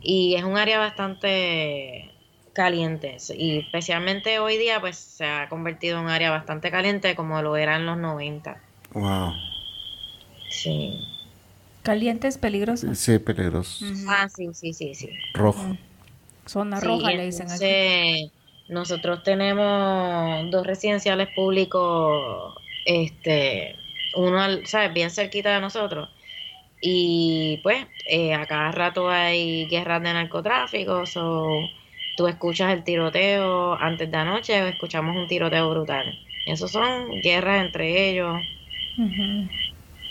Y 0.00 0.34
es 0.34 0.42
un 0.42 0.58
área 0.58 0.78
bastante 0.78 2.10
caliente 2.52 3.16
y 3.36 3.58
especialmente 3.58 4.38
hoy 4.38 4.56
día 4.56 4.80
pues 4.80 4.96
se 4.96 5.26
ha 5.26 5.48
convertido 5.48 5.98
en 5.98 6.04
un 6.04 6.10
área 6.10 6.30
bastante 6.30 6.70
caliente 6.70 7.14
como 7.14 7.42
lo 7.42 7.56
era 7.56 7.76
en 7.76 7.84
los 7.84 7.98
90. 7.98 8.56
Wow. 8.94 9.34
Sí. 10.50 11.00
¿Calientes, 11.82 12.38
peligrosos? 12.38 12.96
Sí, 12.98 13.18
peligrosos. 13.18 13.82
Ah, 14.08 14.28
sí, 14.28 14.48
sí, 14.54 14.72
sí, 14.72 14.94
sí. 14.94 15.10
Rojo. 15.34 15.76
Zona 16.46 16.80
roja 16.80 17.10
le 17.10 17.26
dicen 17.26 17.50
aquí. 17.50 18.30
nosotros 18.68 19.22
tenemos 19.22 20.50
dos 20.50 20.66
residenciales 20.66 21.28
públicos, 21.34 22.54
este, 22.84 23.76
uno, 24.14 24.40
¿sabes? 24.64 24.94
Bien 24.94 25.10
cerquita 25.10 25.54
de 25.54 25.60
nosotros. 25.60 26.08
Y 26.80 27.60
pues, 27.62 27.86
eh, 28.06 28.34
a 28.34 28.46
cada 28.46 28.70
rato 28.70 29.10
hay 29.10 29.66
guerras 29.66 30.02
de 30.02 30.12
narcotráfico, 30.12 31.02
o 31.16 31.68
tú 32.16 32.28
escuchas 32.28 32.72
el 32.72 32.84
tiroteo 32.84 33.74
antes 33.74 34.10
de 34.10 34.16
anoche, 34.16 34.62
o 34.62 34.66
escuchamos 34.66 35.16
un 35.16 35.26
tiroteo 35.26 35.70
brutal. 35.70 36.18
Eso 36.46 36.68
son 36.68 37.20
guerras 37.22 37.64
entre 37.64 38.10
ellos. 38.10 38.36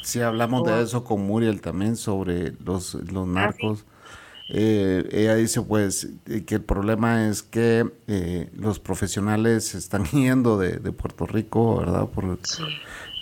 Sí, 0.02 0.22
hablamos 0.22 0.66
de 0.66 0.82
eso 0.82 1.04
con 1.04 1.26
Muriel 1.26 1.62
también, 1.62 1.96
sobre 1.96 2.54
los, 2.64 2.96
los 2.96 3.28
ah, 3.28 3.32
narcos. 3.32 3.86
Eh, 4.50 5.08
ella 5.12 5.36
dice 5.36 5.62
pues 5.62 6.10
eh, 6.26 6.44
que 6.44 6.56
el 6.56 6.62
problema 6.62 7.28
es 7.28 7.42
que 7.42 7.90
eh, 8.08 8.50
los 8.54 8.78
profesionales 8.80 9.74
están 9.74 10.04
yendo 10.12 10.58
de, 10.58 10.80
Puerto 10.92 11.26
Rico, 11.26 11.78
¿verdad? 11.78 12.08
Por, 12.10 12.38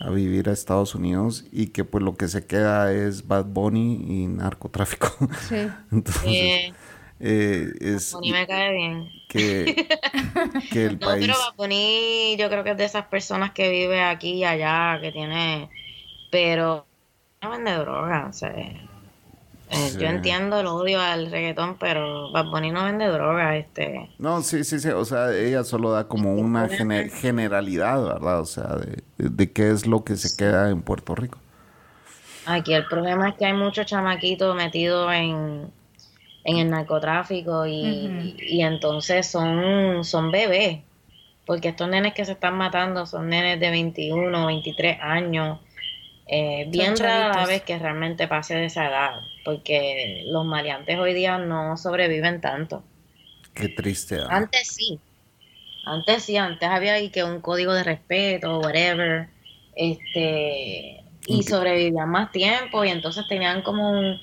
A 0.02 0.10
vivir 0.10 0.50
a 0.50 0.52
Estados 0.52 0.96
Unidos 0.96 1.46
y 1.52 1.68
que 1.68 1.84
pues 1.84 2.04
lo 2.04 2.18
que 2.18 2.28
se 2.28 2.46
queda 2.46 2.92
es 2.92 3.28
Bad 3.28 3.46
Bunny 3.46 4.04
y 4.08 4.28
narcotráfico. 4.28 5.10
Sí. 5.48 5.68
Entonces, 5.92 6.74
es... 7.22 8.14
Bunny 8.14 8.32
me 8.32 8.48
cae 8.48 8.74
bien. 8.74 9.10
Que, 9.30 9.88
que 10.72 10.86
el 10.86 11.00
no, 11.00 11.08
pero 11.20 11.34
Bad 11.34 11.56
Bunny 11.56 12.36
yo 12.38 12.50
creo 12.50 12.64
que 12.64 12.72
es 12.72 12.78
de 12.78 12.86
esas 12.86 13.06
personas 13.06 13.52
que 13.52 13.70
vive 13.70 14.02
aquí 14.02 14.34
y 14.34 14.44
allá, 14.44 15.00
que 15.02 15.12
tiene... 15.12 15.70
Pero 16.32 16.86
no 17.42 17.50
vende 17.50 17.74
droga, 17.74 18.28
o 18.30 18.34
sea 18.34 18.54
eh, 19.74 19.94
yo 19.98 20.08
entiendo 20.08 20.60
el 20.60 20.68
odio 20.68 21.00
al 21.00 21.32
reggaetón, 21.32 21.78
pero 21.78 22.30
Bad 22.34 22.48
Bunny 22.52 22.72
no 22.72 22.84
vende 22.84 23.08
droga, 23.08 23.56
este. 23.56 24.10
No, 24.20 24.42
sí, 24.42 24.66
sí, 24.66 24.80
sí, 24.80 24.90
o 24.90 25.06
sea, 25.06 25.34
ella 25.34 25.64
solo 25.64 25.92
da 25.94 26.10
como 26.10 26.34
una 26.34 26.68
generalidad, 26.68 28.04
¿verdad? 28.04 28.42
O 28.42 28.46
sea, 28.46 28.76
de, 29.18 29.52
qué 29.52 29.72
es 29.72 29.88
lo 29.88 30.04
que 30.04 30.18
se 30.18 30.36
queda 30.36 30.70
en 30.70 30.82
Puerto 30.82 31.16
Rico. 31.16 31.38
Aquí 32.46 32.74
el 32.74 32.86
problema 32.86 33.30
es 33.30 33.36
que 33.36 33.46
hay 33.46 33.54
muchos 33.54 33.86
chamaquitos 33.86 34.54
metidos 34.58 35.14
en, 35.14 35.72
en 36.44 36.58
el 36.58 36.70
narcotráfico 36.70 37.66
y, 37.66 38.36
y 38.40 38.62
entonces 38.62 39.28
son, 39.28 40.04
son 40.04 40.32
bebés, 40.32 40.80
porque 41.46 41.70
estos 41.70 41.90
nenes 41.90 42.14
que 42.14 42.26
se 42.26 42.34
están 42.34 42.56
matando 42.56 43.06
son 43.06 43.30
nenes 43.30 43.60
de 43.60 43.70
21, 43.70 44.46
23 44.46 44.98
años 45.02 45.60
eh, 46.34 46.66
bien 46.70 46.96
rara 46.96 47.46
vez 47.46 47.62
que 47.64 47.78
realmente 47.78 48.26
pase 48.26 48.56
de 48.56 48.66
esa 48.66 48.88
edad, 48.88 49.12
porque 49.44 50.24
los 50.28 50.46
maleantes 50.46 50.98
hoy 50.98 51.14
día 51.14 51.38
no 51.38 51.76
sobreviven 51.76 52.40
tanto. 52.40 52.84
Qué 53.54 53.68
triste. 53.68 54.18
Antes 54.30 54.70
sí, 54.70 54.98
antes 55.86 56.24
sí, 56.24 56.38
antes 56.38 56.70
había 56.70 56.94
ahí 56.94 57.10
que 57.10 57.26
un 57.26 57.42
código 57.42 57.74
de 57.74 57.84
respeto, 57.84 58.60
whatever, 58.60 59.28
este, 59.76 61.04
y 61.28 61.44
sobrevivían 61.44 62.10
más 62.10 62.32
tiempo 62.32 62.86
y 62.86 62.90
entonces 62.90 63.28
tenían 63.28 63.62
como 63.62 63.92
un, 63.92 64.18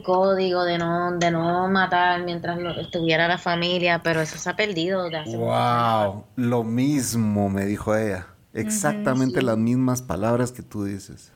código 0.00 0.64
de 0.64 0.78
no, 0.78 1.18
de 1.18 1.30
no 1.30 1.68
matar 1.68 2.22
mientras 2.22 2.58
estuviera 2.78 3.28
la 3.28 3.38
familia, 3.38 4.00
pero 4.02 4.20
eso 4.20 4.38
se 4.38 4.48
ha 4.48 4.56
perdido 4.56 5.08
de 5.08 5.18
hace 5.18 5.36
Wow, 5.36 6.24
lo 6.36 6.62
mismo 6.62 7.48
me 7.48 7.64
dijo 7.64 7.96
ella. 7.96 8.26
Exactamente 8.54 9.42
las 9.42 9.56
mismas 9.56 10.02
palabras 10.02 10.52
que 10.52 10.62
tú 10.62 10.84
dices 10.84 11.32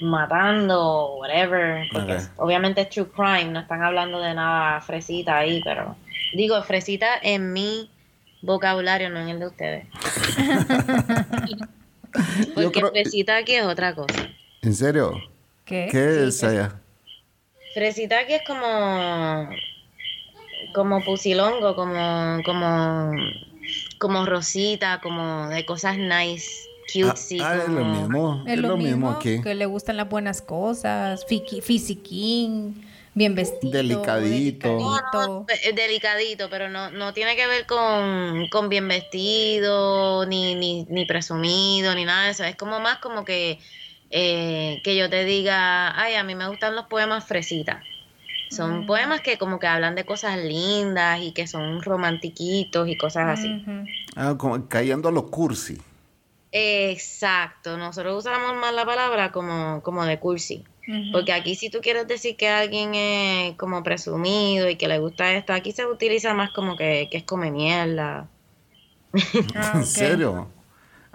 matando, 0.00 1.16
whatever, 1.16 1.86
porque 1.92 2.18
obviamente 2.36 2.82
es 2.82 2.90
true 2.90 3.08
crime, 3.08 3.46
no 3.46 3.60
están 3.60 3.82
hablando 3.82 4.20
de 4.20 4.34
nada 4.34 4.80
fresita 4.80 5.38
ahí, 5.38 5.60
pero 5.64 5.96
digo 6.34 6.62
fresita 6.62 7.08
en 7.22 7.52
mi 7.52 7.90
vocabulario, 8.42 9.10
no 9.10 9.20
en 9.20 9.28
el 9.28 9.40
de 9.40 9.46
ustedes. 9.46 9.86
porque 12.54 12.80
fresita 12.80 13.38
aquí 13.38 13.54
es 13.54 13.64
otra 13.64 13.94
cosa. 13.94 14.28
¿En 14.62 14.74
serio? 14.74 15.12
¿Qué? 15.64 15.88
¿Qué 15.90 16.26
es 16.26 16.42
allá? 16.44 16.80
Fresita 17.76 18.20
aquí 18.20 18.32
es 18.32 18.42
como 18.46 19.50
como 20.72 21.04
pusilongo, 21.04 21.76
como 21.76 22.42
como 22.42 23.12
como 23.98 24.24
rosita, 24.24 24.98
como 25.02 25.50
de 25.50 25.66
cosas 25.66 25.98
nice 25.98 26.50
cutesy. 26.90 27.38
Ah, 27.38 27.50
ah 27.50 27.56
es 27.64 27.68
lo 27.68 27.84
mismo. 27.84 28.44
Es, 28.46 28.58
lo, 28.58 28.78
mismo, 28.78 29.10
aquí. 29.10 29.42
Que 29.42 29.54
le 29.54 29.66
gustan 29.66 29.98
las 29.98 30.08
buenas 30.08 30.40
cosas, 30.40 31.26
fisiquín, 31.26 32.82
bien 33.12 33.34
vestido. 33.34 33.74
Delicadito. 33.74 35.44
Delicadito. 35.74 36.48
pero 36.48 36.70
no, 36.70 36.90
no 36.90 37.12
tiene 37.12 37.36
que 37.36 37.46
ver 37.46 37.66
con, 37.66 38.48
con 38.48 38.70
bien 38.70 38.88
vestido, 38.88 40.24
ni, 40.24 40.54
ni, 40.54 40.86
ni, 40.88 41.04
presumido, 41.04 41.94
ni 41.94 42.06
nada 42.06 42.24
de 42.24 42.30
eso. 42.30 42.44
Es 42.44 42.56
como 42.56 42.80
más 42.80 43.00
como 43.00 43.26
que, 43.26 43.58
eh, 44.10 44.80
que 44.84 44.96
yo 44.96 45.10
te 45.10 45.24
diga, 45.24 45.98
ay, 46.00 46.14
a 46.14 46.24
mí 46.24 46.34
me 46.34 46.48
gustan 46.48 46.76
los 46.76 46.86
poemas 46.86 47.26
fresitas. 47.26 47.82
Son 48.50 48.80
mm. 48.80 48.86
poemas 48.86 49.20
que 49.20 49.38
como 49.38 49.58
que 49.58 49.66
hablan 49.66 49.94
de 49.94 50.04
cosas 50.04 50.38
lindas 50.38 51.20
y 51.20 51.32
que 51.32 51.46
son 51.46 51.82
romantiquitos 51.82 52.88
y 52.88 52.96
cosas 52.96 53.38
así. 53.38 53.64
Ah, 54.14 54.36
como 54.38 54.68
cayendo 54.68 55.08
a 55.08 55.12
lo 55.12 55.30
cursi. 55.30 55.78
Exacto, 56.52 57.76
nosotros 57.76 58.24
usamos 58.24 58.54
más 58.54 58.72
la 58.72 58.86
palabra 58.86 59.32
como, 59.32 59.82
como 59.82 60.04
de 60.04 60.18
cursi. 60.18 60.64
Porque 61.12 61.32
aquí 61.32 61.56
si 61.56 61.68
tú 61.68 61.80
quieres 61.80 62.06
decir 62.06 62.36
que 62.36 62.48
alguien 62.48 62.94
es 62.94 63.56
como 63.56 63.82
presumido 63.82 64.70
y 64.70 64.76
que 64.76 64.86
le 64.86 65.00
gusta 65.00 65.34
esto, 65.34 65.52
aquí 65.52 65.72
se 65.72 65.84
utiliza 65.84 66.32
más 66.32 66.50
como 66.52 66.76
que, 66.76 67.08
que 67.10 67.18
es 67.18 67.24
come 67.24 67.50
mierda. 67.50 68.28
Ah, 69.56 69.72
¿En 69.76 69.86
serio? 69.86 70.48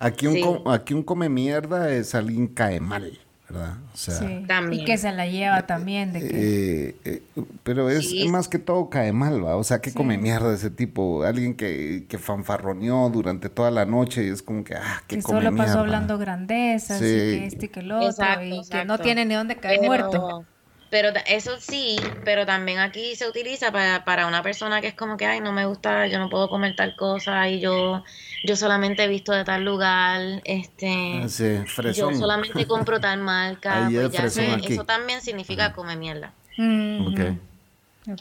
Aquí 0.02 0.28
un, 0.28 0.62
aquí 0.68 0.94
un 0.94 1.04
come 1.04 1.30
mierda 1.30 1.92
es 1.92 2.16
alguien 2.16 2.48
cae 2.48 2.80
mal. 2.80 3.20
¿verdad? 3.52 3.78
O 3.94 3.98
sea, 3.98 4.72
Y 4.72 4.86
que 4.86 4.98
se 4.98 5.12
la 5.12 5.28
lleva 5.28 5.66
también. 5.68 6.14
De 6.14 6.20
eh, 6.22 6.96
eh, 7.04 7.22
pero 7.64 7.90
es 7.90 8.14
más 8.28 8.48
que 8.48 8.60
todo 8.60 8.90
cae 8.90 9.12
mal, 9.12 9.44
¿va? 9.46 9.58
O 9.58 9.64
sea, 9.64 9.82
que 9.82 9.94
come 9.94 10.18
mierda 10.18 10.54
ese 10.54 10.70
tipo. 10.70 11.24
Alguien 11.24 11.56
que, 11.56 12.06
que 12.08 12.18
fanfarroneó 12.18 13.10
durante 13.10 13.50
toda 13.50 13.72
la 13.72 13.86
noche 13.86 14.26
y 14.26 14.30
es 14.30 14.42
como 14.42 14.64
que, 14.64 14.76
ah, 14.76 15.04
que, 15.08 15.22
come 15.22 15.44
solo 15.44 15.56
pasó 15.56 15.80
hablando 15.80 16.18
grandezas 16.18 16.98
y 17.02 17.04
que 17.04 17.46
este 17.46 17.66
y 17.66 17.70
que 17.70 17.80
el 17.82 17.92
otro 17.92 18.26
y 18.44 18.62
que 18.70 18.86
no 18.86 18.98
tiene 19.00 19.26
ni 19.26 19.36
dónde 19.36 19.58
caer 19.58 19.82
muerto. 19.82 20.46
Pero 20.92 21.10
eso 21.26 21.58
sí, 21.58 21.96
pero 22.26 22.46
también 22.46 22.80
aquí 22.80 23.16
se 23.16 23.26
utiliza 23.26 23.72
para, 23.72 24.04
para 24.04 24.28
una 24.28 24.44
persona 24.44 24.82
que 24.82 24.88
es 24.88 24.94
como 24.94 25.16
que, 25.16 25.26
ay, 25.26 25.40
no 25.40 25.54
me 25.54 25.66
gusta, 25.66 26.06
yo 26.08 26.20
no 26.20 26.30
puedo 26.30 26.50
comer 26.50 26.76
tal 26.76 26.98
cosa 26.98 27.48
y 27.48 27.62
yo, 27.62 28.04
yo 28.44 28.56
solamente 28.58 29.06
he 29.06 29.08
visto 29.08 29.32
de 29.32 29.46
tal 29.46 29.64
lugar, 29.64 30.42
este, 30.44 31.22
ah, 31.24 31.92
yo 31.94 32.14
solamente 32.14 32.68
compro 32.68 33.00
tal 33.00 33.20
marca, 33.22 33.90
pues 33.90 34.38
eso 34.38 34.84
también 34.84 35.22
significa 35.22 35.72
comer 35.72 35.98
mierda. 35.98 36.34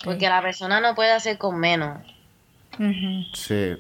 Porque 0.04 0.28
la 0.28 0.40
persona 0.40 0.80
no 0.80 0.94
puede 0.94 1.10
hacer 1.10 1.38
con 1.38 1.58
menos. 1.58 2.06
Sí. 3.34 3.76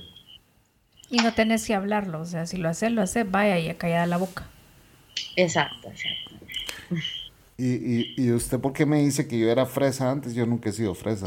Y 1.10 1.18
no 1.18 1.32
tenés 1.32 1.64
que 1.64 1.76
hablarlo, 1.76 2.22
o 2.22 2.24
sea, 2.24 2.44
si 2.46 2.56
lo 2.56 2.68
haces, 2.68 2.90
lo 2.90 3.02
haces, 3.02 3.30
vaya 3.30 3.56
y 3.60 3.68
a 3.68 3.78
callar 3.78 4.08
la 4.08 4.16
boca. 4.16 4.48
Exacto, 5.36 5.88
exacto. 5.90 6.29
¿Y, 7.62 8.14
y, 8.16 8.32
usted 8.32 8.58
por 8.58 8.72
qué 8.72 8.86
me 8.86 9.02
dice 9.02 9.28
que 9.28 9.38
yo 9.38 9.50
era 9.50 9.66
fresa 9.66 10.10
antes? 10.10 10.32
Yo 10.34 10.46
nunca 10.46 10.70
he 10.70 10.72
sido 10.72 10.94
fresa. 10.94 11.26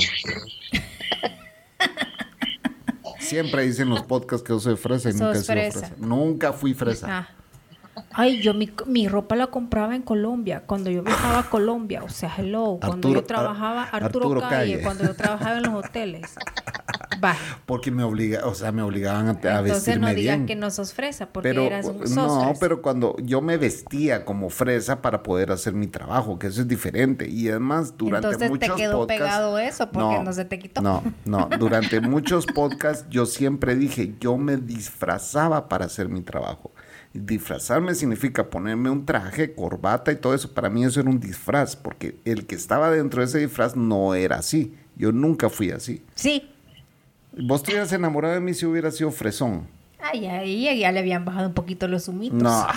Siempre 3.20 3.62
dicen 3.64 3.90
los 3.90 4.02
podcasts 4.02 4.44
que 4.44 4.52
yo 4.52 4.60
soy 4.60 4.76
fresa 4.76 5.12
y 5.12 5.14
nunca 5.14 5.34
he 5.34 5.36
sido 5.36 5.46
fresa. 5.46 5.92
Nunca 5.98 6.52
fui 6.52 6.74
fresa. 6.74 7.08
Ah. 7.08 7.30
Ay, 8.12 8.42
yo 8.42 8.56
mi, 8.56 8.72
mi, 8.88 9.08
ropa 9.08 9.36
la 9.36 9.48
compraba 9.48 9.96
en 9.96 10.02
Colombia, 10.02 10.64
cuando 10.66 10.90
yo 10.90 11.04
viajaba 11.04 11.40
a 11.40 11.50
Colombia, 11.52 12.04
o 12.04 12.10
sea, 12.10 12.34
hello, 12.36 12.80
cuando 12.84 13.14
yo 13.14 13.24
trabajaba, 13.24 13.84
Arturo, 13.84 14.42
Calle, 14.42 14.82
cuando 14.82 15.04
yo 15.04 15.16
trabajaba 15.16 15.58
en 15.58 15.64
los 15.64 15.86
hoteles. 15.86 16.34
Porque 17.66 17.92
me 17.92 18.04
obliga, 18.04 18.46
o 18.46 18.54
sea, 18.54 18.72
me 18.72 18.82
obligaban 18.82 19.28
a, 19.28 19.32
a 19.32 19.34
Entonces 19.34 19.64
vestirme 19.64 20.08
no 20.08 20.16
digas 20.16 20.40
que 20.46 20.56
no 20.56 20.72
sos 20.72 20.94
fresa, 20.94 21.28
porque 21.28 21.50
eras 21.50 21.86
un 21.86 22.04
No, 22.16 22.54
pero 22.60 22.82
cuando 22.82 23.16
yo 23.22 23.42
me 23.42 23.58
vestía 23.58 24.26
como 24.26 24.50
fresa 24.50 25.02
para 25.02 25.24
poder 25.24 25.52
hacer 25.52 25.74
mi 25.74 25.88
trabajo, 25.88 26.38
que 26.40 26.48
eso 26.48 26.62
es 26.62 26.68
diferente. 26.68 27.30
Y 27.30 27.50
además, 27.50 27.98
durante 27.98 28.28
Entonces 28.28 28.50
muchos 28.50 28.76
te 28.76 28.82
quedó 28.82 29.08
pegado 29.08 29.58
eso, 29.58 29.90
porque 29.90 30.24
no, 30.24 30.34
se 30.34 30.46
te 30.46 30.60
quitó. 30.60 30.82
No, 30.82 31.04
no, 31.26 31.50
durante 31.60 32.02
muchos 32.02 32.46
podcasts 32.46 33.06
yo 33.10 33.26
siempre 33.26 33.76
dije, 33.76 34.16
yo 34.20 34.38
me 34.38 34.58
disfrazaba 34.58 35.70
para 35.70 35.86
hacer 35.86 36.10
mi 36.10 36.22
trabajo. 36.22 36.72
Disfrazarme 37.14 37.94
significa 37.94 38.50
ponerme 38.50 38.90
un 38.90 39.06
traje, 39.06 39.54
corbata 39.54 40.12
y 40.12 40.16
todo 40.16 40.34
eso. 40.34 40.52
Para 40.54 40.70
mí 40.70 40.84
eso 40.84 41.00
era 41.00 41.10
un 41.10 41.20
disfraz, 41.20 41.76
porque 41.76 42.18
el 42.26 42.48
que 42.48 42.56
estaba 42.56 42.90
dentro 42.90 43.22
de 43.22 43.28
ese 43.28 43.38
disfraz 43.38 43.76
no 43.76 44.16
era 44.16 44.38
así. 44.38 44.76
Yo 44.96 45.12
nunca 45.12 45.50
fui 45.50 45.72
así. 45.72 46.04
Sí, 46.16 46.53
Vos 47.38 47.64
te 47.64 47.72
hubieras 47.72 47.92
enamorado 47.94 48.36
de 48.36 48.40
mí 48.40 48.54
si 48.54 48.66
hubiera 48.66 48.92
sido 48.92 49.12
fresón. 49.12 49.68
Ay, 50.00 50.26
ahí 50.26 50.80
ya 50.80 50.92
le 50.92 51.00
habían 51.00 51.26
bajado 51.26 51.48
un 51.48 51.54
poquito 51.54 51.88
los 51.88 52.08
humitos. 52.08 52.42
No. 52.42 52.68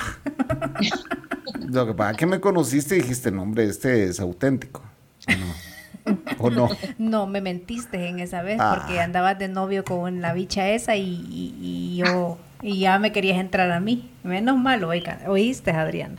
Lo 1.69 1.87
que 1.87 1.95
pasa 1.95 2.13
es 2.13 2.17
que 2.17 2.27
me 2.27 2.41
conociste 2.41 2.97
y 2.97 3.01
dijiste, 3.01 3.31
no, 3.31 3.43
hombre, 3.43 3.65
este 3.65 4.05
es 4.05 4.21
auténtico. 4.21 4.83
No. 5.27 6.17
¿O 6.39 6.51
no? 6.51 6.69
No, 6.99 7.27
me 7.27 7.41
mentiste 7.41 8.09
en 8.09 8.21
esa 8.21 8.43
vez 8.43 8.59
porque 8.59 9.01
ah. 9.01 9.05
andabas 9.05 9.39
de 9.39 9.49
novio 9.49 9.85
con 9.85 10.23
la 10.23 10.33
bicha 10.33 10.71
esa 10.71 10.95
y, 10.95 11.97
yo 11.97 12.39
y 12.63 12.79
ya 12.79 12.99
me 13.01 13.11
querías 13.13 13.39
entrar 13.39 13.71
a 13.73 13.81
mí. 13.81 14.11
Menos 14.23 14.57
mal, 14.57 14.85
oíste, 14.85 15.73
Adriana. 15.73 16.19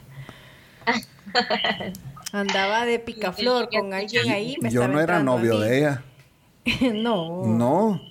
Andaba 2.34 2.86
de 2.86 3.00
picaflor 3.00 3.70
con 3.70 3.94
alguien 3.94 4.30
ahí. 4.30 4.58
Me 4.62 4.70
yo 4.70 4.88
no 4.88 5.00
era 5.00 5.24
novio 5.24 5.60
de 5.60 5.78
ella. 5.80 6.04
no. 6.94 7.46
No. 7.46 8.02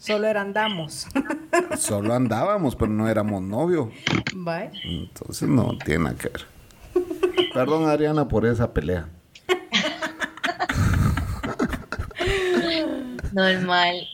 Solo 0.00 0.28
era 0.28 0.40
andamos. 0.40 1.06
Solo 1.78 2.14
andábamos, 2.14 2.74
pero 2.74 2.90
no 2.90 3.06
éramos 3.06 3.42
novios. 3.42 3.88
Bye. 4.34 4.70
Entonces 4.82 5.46
no 5.46 5.76
tiene 5.84 6.04
nada 6.04 6.16
que 6.16 6.30
ver. 6.30 6.46
Perdón, 7.52 7.86
Adriana, 7.86 8.26
por 8.26 8.46
esa 8.46 8.72
pelea. 8.72 9.08
Normal. 13.32 14.08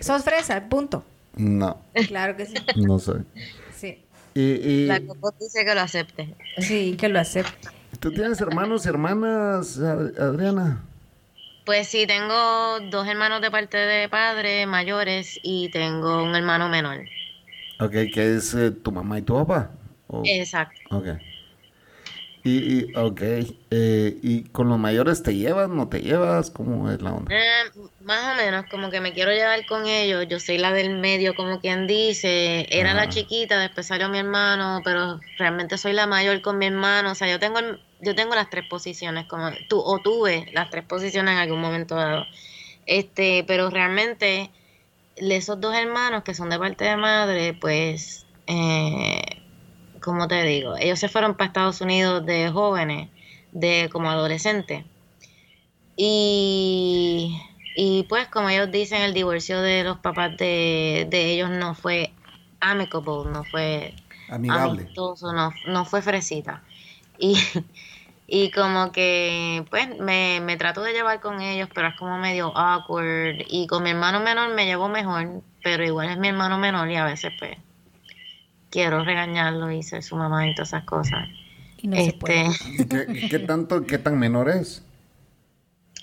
¿Sos 0.00 0.24
fresa? 0.24 0.60
Punto. 0.68 1.04
No. 1.36 1.80
Claro 2.08 2.36
que 2.36 2.46
sí. 2.46 2.54
No 2.74 2.98
soy. 2.98 3.24
Sí. 3.76 4.04
Y, 4.34 4.86
La 4.86 5.00
coco 5.00 5.32
dice 5.38 5.64
que 5.64 5.72
lo 5.72 5.82
acepte. 5.82 6.34
Sí, 6.58 6.96
que 6.98 7.08
lo 7.08 7.20
acepte. 7.20 7.68
¿Tú 8.00 8.10
tienes 8.10 8.40
hermanos 8.40 8.84
y 8.86 8.88
hermanas, 8.88 9.78
Adriana? 9.78 10.82
Pues 11.64 11.88
sí, 11.88 12.06
tengo 12.06 12.80
dos 12.90 13.06
hermanos 13.06 13.40
de 13.40 13.50
parte 13.50 13.76
de 13.76 14.08
padre 14.08 14.66
mayores 14.66 15.38
y 15.42 15.68
tengo 15.70 16.22
un 16.22 16.34
hermano 16.34 16.68
menor. 16.68 17.00
Ok, 17.78 17.92
¿qué 18.12 18.36
es 18.36 18.54
eh, 18.54 18.70
tu 18.70 18.92
mamá 18.92 19.18
y 19.18 19.22
tu 19.22 19.34
papá? 19.34 19.70
Exacto. 20.24 20.80
Ok. 20.90 21.08
Y, 22.42 22.78
y 22.78 22.94
ok, 22.94 23.20
eh, 23.70 24.18
¿y 24.22 24.44
con 24.44 24.68
los 24.70 24.78
mayores 24.78 25.22
te 25.22 25.34
llevas, 25.34 25.68
no 25.68 25.88
te 25.88 26.00
llevas? 26.00 26.50
¿Cómo 26.50 26.90
es 26.90 27.02
la 27.02 27.12
onda? 27.12 27.34
Eh, 27.34 27.70
más 28.00 28.32
o 28.32 28.42
menos, 28.42 28.64
como 28.70 28.90
que 28.90 29.00
me 29.00 29.12
quiero 29.12 29.30
llevar 29.30 29.66
con 29.66 29.86
ellos. 29.86 30.26
Yo 30.26 30.40
soy 30.40 30.56
la 30.56 30.72
del 30.72 30.98
medio, 30.98 31.34
como 31.34 31.60
quien 31.60 31.86
dice. 31.86 32.66
Era 32.70 32.94
la 32.94 33.10
chiquita, 33.10 33.58
después 33.60 33.86
salió 33.86 34.08
mi 34.08 34.18
hermano, 34.18 34.80
pero 34.84 35.20
realmente 35.36 35.76
soy 35.76 35.92
la 35.92 36.06
mayor 36.06 36.40
con 36.40 36.56
mi 36.56 36.66
hermano. 36.66 37.12
O 37.12 37.14
sea, 37.14 37.28
yo 37.28 37.38
tengo, 37.38 37.60
yo 38.02 38.14
tengo 38.14 38.34
las 38.34 38.50
tres 38.50 38.66
posiciones, 38.68 39.26
como 39.26 39.50
tú, 39.68 39.80
o 39.80 39.98
tuve 39.98 40.46
las 40.52 40.70
tres 40.70 40.84
posiciones 40.84 41.32
en 41.32 41.38
algún 41.38 41.60
momento 41.60 41.94
dado. 41.94 42.24
Este, 42.86 43.44
pero 43.46 43.70
realmente, 43.70 44.50
esos 45.16 45.60
dos 45.60 45.74
hermanos 45.74 46.22
que 46.22 46.34
son 46.34 46.50
de 46.50 46.58
parte 46.58 46.84
de 46.84 46.96
madre, 46.96 47.54
pues... 47.54 48.26
Eh, 48.46 49.40
como 50.00 50.28
te 50.28 50.42
digo, 50.42 50.76
ellos 50.76 50.98
se 50.98 51.08
fueron 51.08 51.36
para 51.36 51.48
Estados 51.48 51.80
Unidos 51.80 52.24
de 52.24 52.50
jóvenes, 52.50 53.08
de 53.52 53.88
como 53.92 54.10
adolescentes. 54.10 54.84
Y, 55.96 57.38
y 57.76 58.04
pues 58.04 58.28
como 58.28 58.48
ellos 58.48 58.70
dicen, 58.70 59.02
el 59.02 59.14
divorcio 59.14 59.60
de 59.60 59.84
los 59.84 59.98
papás 59.98 60.36
de, 60.38 61.08
ellos 61.12 61.50
no 61.50 61.74
fue 61.74 62.12
amicable, 62.60 63.30
no 63.30 63.44
fue 63.44 63.94
amigable, 64.28 64.82
amistoso, 64.82 65.32
no, 65.32 65.52
no 65.66 65.84
fue 65.84 66.02
fresita. 66.02 66.62
Y, 67.18 67.36
y 68.32 68.52
como 68.52 68.92
que 68.92 69.64
pues 69.70 69.98
me, 69.98 70.40
me 70.40 70.56
trato 70.56 70.82
de 70.82 70.92
llevar 70.92 71.20
con 71.20 71.40
ellos, 71.40 71.68
pero 71.74 71.88
es 71.88 71.96
como 71.96 72.16
medio 72.16 72.56
awkward. 72.56 73.44
Y 73.48 73.66
con 73.66 73.82
mi 73.82 73.90
hermano 73.90 74.20
menor 74.20 74.54
me 74.54 74.66
llevo 74.66 74.88
mejor, 74.88 75.42
pero 75.64 75.84
igual 75.84 76.10
es 76.10 76.16
mi 76.16 76.28
hermano 76.28 76.56
menor 76.56 76.88
y 76.88 76.94
a 76.94 77.04
veces 77.04 77.32
pues 77.40 77.58
quiero 78.70 79.04
regañarlo 79.04 79.72
y 79.72 79.82
ser 79.82 80.04
su 80.04 80.14
mamá 80.14 80.46
y 80.46 80.54
todas 80.54 80.68
esas 80.68 80.84
cosas. 80.84 81.28
Y 81.78 81.88
no 81.88 81.96
se 81.96 82.12
puede. 82.12 82.46
Este, 82.78 83.28
¿Qué, 83.28 83.40
tanto, 83.40 83.84
qué 83.84 83.98
tan 83.98 84.16
menor 84.16 84.48
es? 84.48 84.84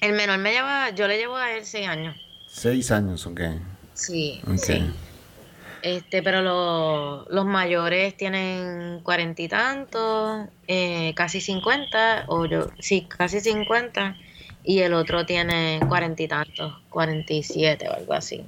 El 0.01 0.11
menor 0.11 0.39
me 0.39 0.51
lleva, 0.51 0.89
yo 0.89 1.07
le 1.07 1.17
llevo 1.17 1.37
a 1.37 1.53
él 1.53 1.63
seis 1.63 1.87
años. 1.87 2.17
Seis 2.45 2.91
años, 2.91 3.25
ok. 3.25 3.39
Sí, 3.93 4.41
sí. 4.57 4.93
Este, 5.83 6.23
pero 6.23 6.41
los 7.29 7.45
mayores 7.45 8.17
tienen 8.17 8.99
cuarenta 9.03 9.41
y 9.41 9.47
tantos, 9.47 10.47
eh, 10.67 11.13
casi 11.15 11.39
cincuenta, 11.39 12.25
o 12.27 12.45
yo, 12.45 12.71
sí, 12.79 13.07
casi 13.07 13.39
cincuenta, 13.39 14.17
y 14.63 14.79
el 14.79 14.93
otro 14.93 15.25
tiene 15.25 15.79
cuarenta 15.87 16.23
y 16.23 16.27
tantos, 16.27 16.73
cuarenta 16.89 17.33
y 17.33 17.43
siete 17.43 17.87
o 17.89 17.93
algo 17.93 18.13
así. 18.13 18.43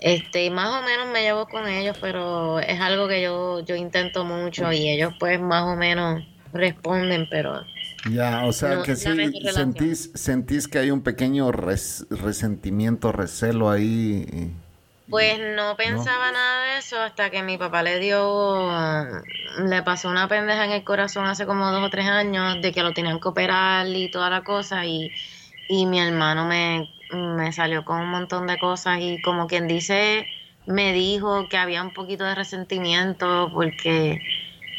Este, 0.00 0.50
más 0.50 0.82
o 0.82 0.86
menos 0.86 1.08
me 1.12 1.22
llevo 1.22 1.46
con 1.46 1.66
ellos, 1.66 1.96
pero 2.00 2.60
es 2.60 2.80
algo 2.80 3.08
que 3.08 3.22
yo, 3.22 3.60
yo 3.60 3.74
intento 3.74 4.24
mucho 4.24 4.72
y 4.72 4.88
ellos 4.88 5.14
pues 5.18 5.40
más 5.40 5.64
o 5.64 5.76
menos 5.76 6.22
responden, 6.52 7.26
pero... 7.30 7.64
Ya, 8.10 8.44
o 8.44 8.52
sea 8.52 8.82
que 8.82 8.96
sí, 8.96 9.08
sentís, 9.50 10.10
sentís 10.14 10.68
que 10.68 10.78
hay 10.78 10.90
un 10.90 11.02
pequeño 11.02 11.50
resentimiento, 11.52 13.12
recelo 13.12 13.70
ahí. 13.70 14.54
Pues 15.08 15.38
no 15.38 15.76
pensaba 15.76 16.32
nada 16.32 16.64
de 16.64 16.78
eso 16.78 17.00
hasta 17.00 17.30
que 17.30 17.42
mi 17.42 17.58
papá 17.58 17.82
le 17.82 17.98
dio, 17.98 18.70
le 19.58 19.82
pasó 19.82 20.08
una 20.08 20.28
pendeja 20.28 20.64
en 20.64 20.72
el 20.72 20.84
corazón 20.84 21.26
hace 21.26 21.44
como 21.46 21.70
dos 21.70 21.84
o 21.84 21.90
tres 21.90 22.06
años 22.06 22.62
de 22.62 22.72
que 22.72 22.82
lo 22.82 22.92
tenían 22.92 23.20
que 23.20 23.28
operar 23.28 23.86
y 23.86 24.10
toda 24.10 24.30
la 24.30 24.42
cosa 24.42 24.86
y, 24.86 25.10
y 25.68 25.86
mi 25.86 26.00
hermano 26.00 26.46
me 26.46 26.88
me 27.14 27.52
salió 27.52 27.84
con 27.84 28.00
un 28.00 28.10
montón 28.10 28.46
de 28.46 28.58
cosas 28.58 28.98
y 29.00 29.20
como 29.22 29.46
quien 29.46 29.68
dice, 29.68 30.26
me 30.66 30.92
dijo 30.92 31.48
que 31.48 31.56
había 31.56 31.82
un 31.82 31.92
poquito 31.92 32.24
de 32.24 32.34
resentimiento 32.34 33.50
porque 33.52 34.20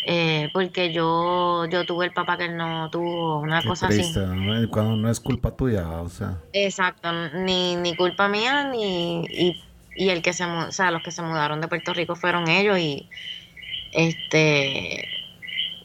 eh, 0.07 0.49
porque 0.53 0.93
yo 0.93 1.65
yo 1.65 1.85
tuve 1.85 2.05
el 2.05 2.13
papá 2.13 2.37
que 2.37 2.45
él 2.45 2.57
no 2.57 2.89
tuvo, 2.91 3.39
una 3.39 3.63
cosa 3.63 3.87
así. 3.87 4.13
Cuando 4.69 4.95
no 4.95 5.09
es 5.09 5.19
culpa 5.19 5.55
tuya, 5.55 5.87
o 6.01 6.09
sea. 6.09 6.37
Exacto, 6.53 7.11
ni, 7.33 7.75
ni 7.75 7.95
culpa 7.95 8.27
mía, 8.27 8.69
ni 8.69 9.25
y, 9.25 9.63
y 9.95 10.09
el 10.09 10.21
que 10.21 10.33
se, 10.33 10.45
o 10.45 10.71
sea, 10.71 10.91
los 10.91 11.01
que 11.03 11.11
se 11.11 11.21
mudaron 11.21 11.61
de 11.61 11.67
Puerto 11.67 11.93
Rico 11.93 12.15
fueron 12.15 12.47
ellos 12.49 12.77
y 12.79 13.09
este 13.93 15.07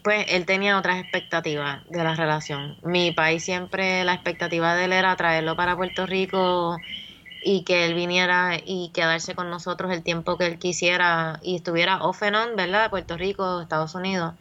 pues 0.02 0.26
él 0.28 0.46
tenía 0.46 0.78
otras 0.78 0.98
expectativas 0.98 1.80
de 1.88 2.02
la 2.02 2.14
relación. 2.14 2.76
Mi 2.82 3.12
país 3.12 3.44
siempre 3.44 4.04
la 4.04 4.14
expectativa 4.14 4.74
de 4.74 4.86
él 4.86 4.92
era 4.92 5.14
traerlo 5.16 5.56
para 5.56 5.76
Puerto 5.76 6.06
Rico 6.06 6.78
y 7.42 7.64
que 7.64 7.86
él 7.86 7.94
viniera 7.94 8.58
y 8.64 8.90
quedarse 8.92 9.34
con 9.34 9.50
nosotros 9.50 9.92
el 9.92 10.02
tiempo 10.02 10.36
que 10.36 10.46
él 10.46 10.58
quisiera 10.58 11.38
y 11.42 11.56
estuviera 11.56 12.02
off 12.02 12.22
and 12.22 12.36
on, 12.36 12.56
¿verdad? 12.56 12.90
Puerto 12.90 13.16
Rico, 13.16 13.60
Estados 13.60 13.94
Unidos. 13.94 14.34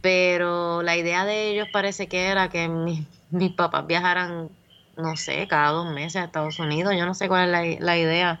Pero 0.00 0.82
la 0.82 0.96
idea 0.96 1.24
de 1.24 1.50
ellos 1.50 1.68
parece 1.72 2.08
que 2.08 2.26
era 2.26 2.48
que 2.48 2.68
mis 2.68 3.52
papás 3.52 3.86
viajaran, 3.86 4.50
no 4.96 5.16
sé, 5.16 5.46
cada 5.48 5.70
dos 5.70 5.92
meses 5.92 6.16
a 6.16 6.24
Estados 6.24 6.58
Unidos. 6.58 6.94
Yo 6.96 7.06
no 7.06 7.14
sé 7.14 7.28
cuál 7.28 7.46
es 7.46 7.80
la, 7.80 7.84
la 7.84 7.98
idea, 7.98 8.40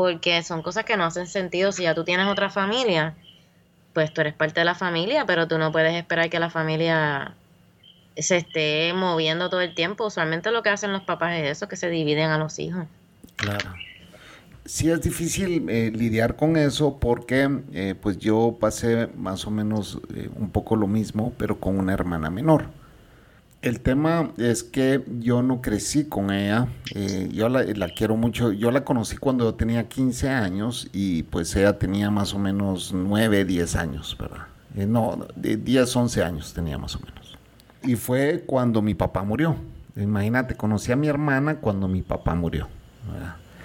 porque 0.00 0.42
son 0.42 0.62
cosas 0.62 0.84
que 0.84 0.96
no 0.96 1.04
hacen 1.04 1.26
sentido 1.26 1.72
si 1.72 1.82
ya 1.82 1.94
tú 1.94 2.04
tienes 2.04 2.26
otra 2.26 2.48
familia 2.48 3.14
pues 3.92 4.12
tú 4.12 4.20
eres 4.20 4.34
parte 4.34 4.60
de 4.60 4.64
la 4.64 4.74
familia, 4.74 5.24
pero 5.26 5.48
tú 5.48 5.58
no 5.58 5.72
puedes 5.72 5.94
esperar 5.94 6.30
que 6.30 6.38
la 6.38 6.50
familia 6.50 7.34
se 8.16 8.36
esté 8.36 8.92
moviendo 8.94 9.50
todo 9.50 9.60
el 9.60 9.74
tiempo. 9.74 10.06
Usualmente 10.06 10.50
lo 10.50 10.62
que 10.62 10.70
hacen 10.70 10.92
los 10.92 11.02
papás 11.02 11.34
es 11.38 11.50
eso, 11.50 11.68
que 11.68 11.76
se 11.76 11.90
dividen 11.90 12.30
a 12.30 12.38
los 12.38 12.58
hijos. 12.58 12.86
Claro. 13.36 13.74
Sí 14.64 14.90
es 14.90 15.00
difícil 15.00 15.68
eh, 15.68 15.90
lidiar 15.92 16.36
con 16.36 16.56
eso 16.56 16.98
porque 17.00 17.48
eh, 17.72 17.94
pues 18.00 18.18
yo 18.18 18.56
pasé 18.60 19.08
más 19.16 19.46
o 19.46 19.50
menos 19.50 20.00
eh, 20.14 20.28
un 20.36 20.50
poco 20.50 20.76
lo 20.76 20.86
mismo, 20.86 21.32
pero 21.38 21.58
con 21.58 21.78
una 21.78 21.92
hermana 21.92 22.30
menor. 22.30 22.66
El 23.62 23.80
tema 23.80 24.30
es 24.38 24.64
que 24.64 25.04
yo 25.18 25.42
no 25.42 25.60
crecí 25.60 26.06
con 26.06 26.30
ella, 26.30 26.68
eh, 26.94 27.28
yo 27.30 27.50
la, 27.50 27.88
quiero 27.94 28.16
mucho, 28.16 28.52
yo 28.52 28.70
la 28.70 28.84
conocí 28.84 29.18
cuando 29.18 29.44
yo 29.44 29.54
tenía 29.54 29.86
15 29.86 30.30
años 30.30 30.88
y 30.94 31.24
pues 31.24 31.54
ella 31.56 31.78
tenía 31.78 32.10
más 32.10 32.32
o 32.32 32.38
menos 32.38 32.94
9, 32.94 33.44
10 33.44 33.76
años, 33.76 34.16
¿verdad? 34.18 34.46
Eh, 34.76 34.86
no, 34.86 35.26
de 35.36 35.58
10, 35.58 35.94
11 35.94 36.24
años 36.24 36.54
tenía 36.54 36.78
más 36.78 36.96
o 36.96 37.00
menos. 37.00 37.36
Y 37.82 37.96
fue 37.96 38.44
cuando 38.46 38.80
mi 38.80 38.94
papá 38.94 39.24
murió. 39.24 39.56
Imagínate, 39.94 40.54
conocí 40.54 40.90
a 40.92 40.96
mi 40.96 41.08
hermana 41.08 41.56
cuando 41.56 41.86
mi 41.86 42.00
papá 42.00 42.34
murió. 42.34 42.66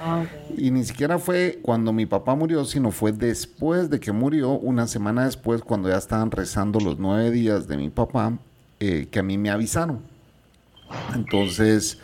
Ah, 0.02 0.26
y 0.58 0.72
ni 0.72 0.84
siquiera 0.84 1.20
fue 1.20 1.60
cuando 1.62 1.94
mi 1.94 2.06
papá 2.06 2.36
murió, 2.36 2.66
sino 2.66 2.92
fue 2.92 3.14
después 3.14 3.90
de 3.90 4.02
que 4.02 4.12
murió, 4.12 4.52
una 4.52 4.88
semana 4.88 5.24
después, 5.24 5.62
cuando 5.62 5.88
ya 5.88 5.98
estaban 5.98 6.32
rezando 6.32 6.82
los 6.82 7.00
nueve 7.00 7.32
días 7.32 7.70
de 7.70 7.78
mi 7.78 7.90
papá, 7.90 8.38
eh, 8.80 9.08
que 9.12 9.20
a 9.20 9.24
mí 9.24 9.38
me 9.38 9.50
avisaron. 9.50 10.02
Entonces 11.16 12.00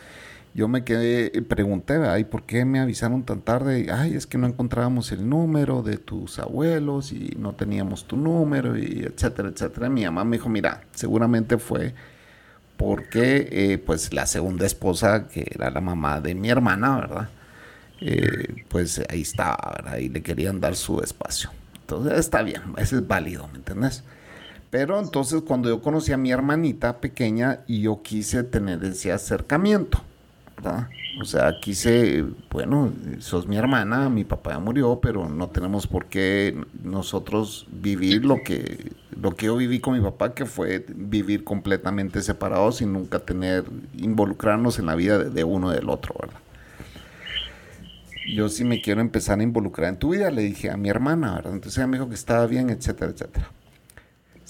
yo 0.53 0.67
me 0.67 0.83
quedé, 0.83 1.41
pregunté, 1.43 1.95
ay, 1.95 2.25
¿por 2.25 2.43
qué 2.43 2.65
me 2.65 2.79
avisaron 2.79 3.23
tan 3.23 3.41
tarde? 3.41 3.87
Ay, 3.91 4.15
es 4.15 4.27
que 4.27 4.37
no 4.37 4.47
encontrábamos 4.47 5.11
el 5.11 5.27
número 5.27 5.81
de 5.81 5.97
tus 5.97 6.39
abuelos 6.39 7.13
y 7.13 7.35
no 7.37 7.53
teníamos 7.53 8.05
tu 8.05 8.17
número 8.17 8.77
y 8.77 9.03
etcétera, 9.05 9.49
etcétera. 9.49 9.89
Mi 9.89 10.03
mamá 10.03 10.25
me 10.25 10.37
dijo, 10.37 10.49
mira, 10.49 10.81
seguramente 10.91 11.57
fue 11.57 11.93
porque 12.75 13.47
eh, 13.51 13.77
pues 13.77 14.13
la 14.13 14.25
segunda 14.25 14.65
esposa, 14.65 15.27
que 15.27 15.45
era 15.53 15.69
la 15.69 15.81
mamá 15.81 16.19
de 16.19 16.35
mi 16.35 16.49
hermana, 16.49 16.97
¿verdad? 16.97 17.29
Eh, 18.01 18.65
pues 18.67 19.01
ahí 19.09 19.21
estaba, 19.21 19.73
¿verdad? 19.77 19.97
Y 19.97 20.09
le 20.09 20.21
querían 20.23 20.59
dar 20.59 20.75
su 20.75 20.99
espacio. 21.01 21.51
Entonces 21.81 22.19
está 22.19 22.41
bien, 22.41 22.61
ese 22.77 22.97
es 22.97 23.07
válido, 23.07 23.47
¿me 23.49 23.59
entiendes? 23.59 24.03
Pero 24.71 24.99
entonces 24.99 25.41
cuando 25.45 25.67
yo 25.67 25.81
conocí 25.81 26.13
a 26.13 26.17
mi 26.17 26.31
hermanita 26.31 27.01
pequeña 27.01 27.59
y 27.67 27.81
yo 27.81 28.01
quise 28.01 28.43
tener 28.43 28.83
ese 28.85 29.11
acercamiento, 29.11 30.01
¿verdad? 30.55 30.87
O 31.19 31.25
sea, 31.25 31.59
quise, 31.59 32.23
bueno, 32.49 32.93
sos 33.19 33.45
mi 33.47 33.57
hermana, 33.57 34.07
mi 34.09 34.23
papá 34.23 34.51
ya 34.51 34.59
murió, 34.59 34.99
pero 35.01 35.27
no 35.27 35.49
tenemos 35.49 35.87
por 35.87 36.05
qué 36.05 36.55
nosotros 36.83 37.67
vivir 37.69 38.23
lo 38.23 38.41
que, 38.43 38.93
lo 39.19 39.35
que 39.35 39.47
yo 39.47 39.57
viví 39.57 39.81
con 39.81 39.93
mi 39.93 39.99
papá, 39.99 40.33
que 40.33 40.45
fue 40.45 40.85
vivir 40.87 41.43
completamente 41.43 42.21
separados 42.21 42.81
y 42.81 42.85
nunca 42.85 43.19
tener, 43.19 43.65
involucrarnos 43.97 44.79
en 44.79 44.85
la 44.85 44.95
vida 44.95 45.19
de, 45.19 45.43
uno 45.43 45.69
del 45.71 45.89
otro, 45.89 46.15
¿verdad? 46.17 46.39
Yo 48.33 48.47
sí 48.47 48.63
me 48.63 48.81
quiero 48.81 49.01
empezar 49.01 49.41
a 49.41 49.43
involucrar 49.43 49.89
en 49.89 49.99
tu 49.99 50.11
vida, 50.11 50.31
le 50.31 50.43
dije 50.43 50.69
a 50.69 50.77
mi 50.77 50.87
hermana, 50.87 51.35
¿verdad? 51.35 51.53
Entonces 51.55 51.77
ella 51.77 51.87
me 51.87 51.97
dijo 51.97 52.07
que 52.07 52.15
estaba 52.15 52.45
bien, 52.47 52.69
etcétera, 52.69 53.11
etcétera. 53.11 53.51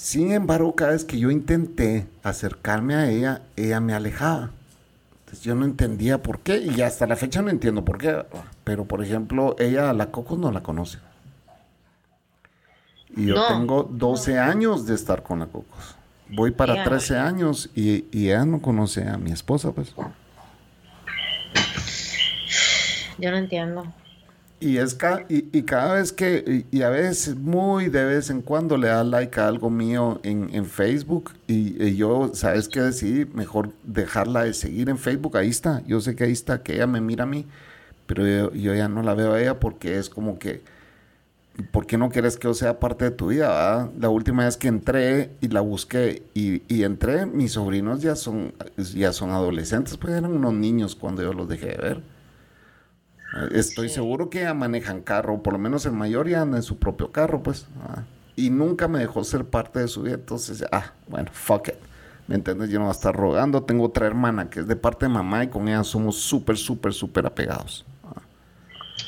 Sin 0.02 0.32
embargo, 0.32 0.76
cada 0.76 0.92
vez 0.92 1.06
que 1.06 1.20
yo 1.20 1.30
intenté 1.30 2.08
acercarme 2.24 2.96
a 2.96 3.10
ella, 3.10 3.42
ella 3.56 3.80
me 3.80 3.94
alejaba 3.94 4.52
yo 5.40 5.56
no 5.56 5.66
entendía 5.66 6.22
por 6.22 6.40
qué 6.40 6.58
y 6.58 6.82
hasta 6.82 7.08
la 7.08 7.16
fecha 7.16 7.42
no 7.42 7.50
entiendo 7.50 7.86
por 7.86 7.98
qué. 7.98 8.26
Pero 8.64 8.86
por 8.86 9.04
ejemplo, 9.04 9.56
ella 9.60 9.90
a 9.90 9.94
la 9.94 10.12
Cocos 10.12 10.38
no 10.38 10.52
la 10.52 10.62
conoce. 10.62 11.00
Y 13.16 13.28
yo 13.28 13.48
tengo 13.48 13.84
12 13.84 14.40
años 14.40 14.86
de 14.86 14.96
estar 14.96 15.24
con 15.24 15.40
la 15.40 15.46
Cocos. 15.46 15.96
Voy 16.30 16.52
para 16.52 16.84
13 16.84 17.18
años 17.18 17.70
y, 17.76 18.06
y, 18.12 18.30
ella 18.30 18.46
no 18.46 18.62
conoce 18.62 19.08
a 19.08 19.18
mi 19.18 19.32
esposa, 19.32 19.72
pues. 19.74 19.94
Yo 23.18 23.32
no 23.32 23.38
entiendo. 23.38 23.86
Y, 24.62 24.78
es 24.78 24.96
y, 25.28 25.64
cada 25.64 25.96
vez 25.96 26.12
que, 26.12 26.66
y, 26.70 26.82
a 26.84 26.90
veces, 26.90 27.36
muy 27.36 27.90
de 27.90 28.06
vez 28.06 28.30
en 28.30 28.44
cuando 28.44 28.78
le 28.78 28.90
da 28.90 29.04
like 29.04 29.40
a 29.40 29.48
algo 29.48 29.72
mío 29.72 30.20
en, 30.22 30.66
Facebook 30.68 31.32
y, 31.48 31.96
yo, 31.96 32.30
¿sabes 32.36 32.70
qué 32.70 32.80
decidí? 32.80 33.26
Mejor 33.26 33.72
dejarla 33.84 34.44
de 34.44 34.54
seguir 34.54 34.90
en 34.90 35.00
Facebook, 35.00 35.36
ahí 35.36 35.50
está, 35.50 35.82
yo 35.88 36.00
sé 36.00 36.16
que 36.16 36.26
ahí 36.26 36.32
está, 36.32 36.62
que 36.62 36.76
ella 36.76 36.86
me 36.86 37.02
mira 37.02 37.24
a 37.24 37.28
mí, 37.28 37.48
pero 38.06 38.54
yo, 38.54 38.76
ya 38.76 38.88
no 38.88 39.02
la 39.02 39.16
veo 39.16 39.34
a 39.34 39.42
ella 39.42 39.60
porque 39.60 39.98
es 39.98 40.10
como 40.10 40.38
que, 40.38 40.62
¿por 41.72 41.88
qué 41.88 41.98
no 41.98 42.12
quieres 42.12 42.38
que 42.38 42.48
yo 42.48 42.54
sea 42.54 42.80
parte 42.80 43.06
de 43.06 43.12
tu 43.12 43.30
vida? 43.30 43.90
La 44.00 44.10
última 44.10 44.46
vez 44.46 44.58
que 44.58 44.68
entré 44.68 45.32
y 45.42 45.48
la 45.48 45.62
busqué 45.62 46.22
y, 46.36 46.84
entré, 46.84 47.26
mis 47.26 47.54
sobrinos 47.54 48.04
ya 48.04 48.16
son, 48.16 48.54
ya 48.78 49.12
son 49.12 49.32
adolescentes, 49.32 49.98
pues 49.98 50.14
eran 50.14 50.32
unos 50.32 50.54
niños 50.54 50.96
cuando 50.96 51.24
yo 51.24 51.34
los 51.34 51.50
dejé 51.50 51.70
de 51.70 51.78
ver. 51.78 52.21
Estoy 53.54 53.90
seguro 53.90 54.30
que 54.30 54.42
ya 54.42 54.54
manejan 54.54 55.02
carro, 55.02 55.42
por 55.42 55.54
lo 55.54 55.60
menos 55.60 55.86
el 55.86 55.94
mayor 55.94 56.28
ya 56.28 56.42
anda 56.42 56.58
en 56.58 56.64
su 56.64 56.78
propio 56.78 57.12
carro, 57.12 57.42
pues. 57.44 57.66
Ah, 57.82 58.04
y 58.36 58.50
nunca 58.50 58.88
me 58.88 59.00
dejó 59.00 59.24
ser 59.24 59.46
parte 59.46 59.80
de 59.80 59.88
su 59.88 60.02
vida, 60.04 60.16
entonces, 60.16 60.66
ah, 60.72 60.92
bueno, 61.08 61.30
fuck 61.32 61.70
it. 61.70 61.76
¿Me 62.28 62.36
entiendes? 62.36 62.70
Yo 62.70 62.80
no 62.80 62.86
voy 62.86 62.92
a 62.92 62.96
estar 62.96 63.16
rogando. 63.16 63.64
Tengo 63.64 63.86
otra 63.86 64.08
hermana 64.08 64.50
que 64.50 64.62
es 64.62 64.68
de 64.68 64.76
parte 64.76 65.06
de 65.06 65.10
mamá 65.10 65.44
y 65.44 65.48
con 65.48 65.68
ella 65.68 65.84
somos 65.84 66.18
súper, 66.18 66.56
súper, 66.56 66.94
súper 66.94 67.26
apegados. 67.26 67.86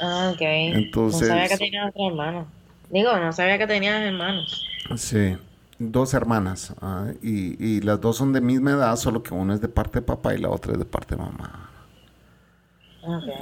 Ah, 0.02 0.32
ok. 0.34 0.42
Entonces. 0.42 1.22
No 1.22 1.28
sabía 1.28 1.48
que 1.48 1.58
tenías 1.58 1.90
otra 1.90 2.08
hermana. 2.08 2.46
Digo, 2.90 3.18
no 3.18 3.32
sabía 3.32 3.58
que 3.58 3.68
tenías 3.68 4.02
hermanos. 4.02 4.66
Sí, 4.98 5.38
dos 5.80 6.14
hermanas. 6.14 6.74
Ah, 6.82 7.08
y, 7.22 7.64
y 7.64 7.82
las 7.82 8.02
dos 8.02 8.18
son 8.18 8.34
de 8.34 8.42
misma 8.42 8.72
edad, 8.72 8.96
solo 8.98 9.24
que 9.24 9.34
una 9.34 9.54
es 9.54 9.62
de 9.62 9.70
parte 9.70 10.00
de 10.00 10.06
papá 10.06 10.34
y 10.36 10.40
la 10.40 10.50
otra 10.50 10.74
es 10.74 10.80
de 10.80 10.86
parte 10.86 11.16
de 11.16 11.22
mamá. 11.22 11.70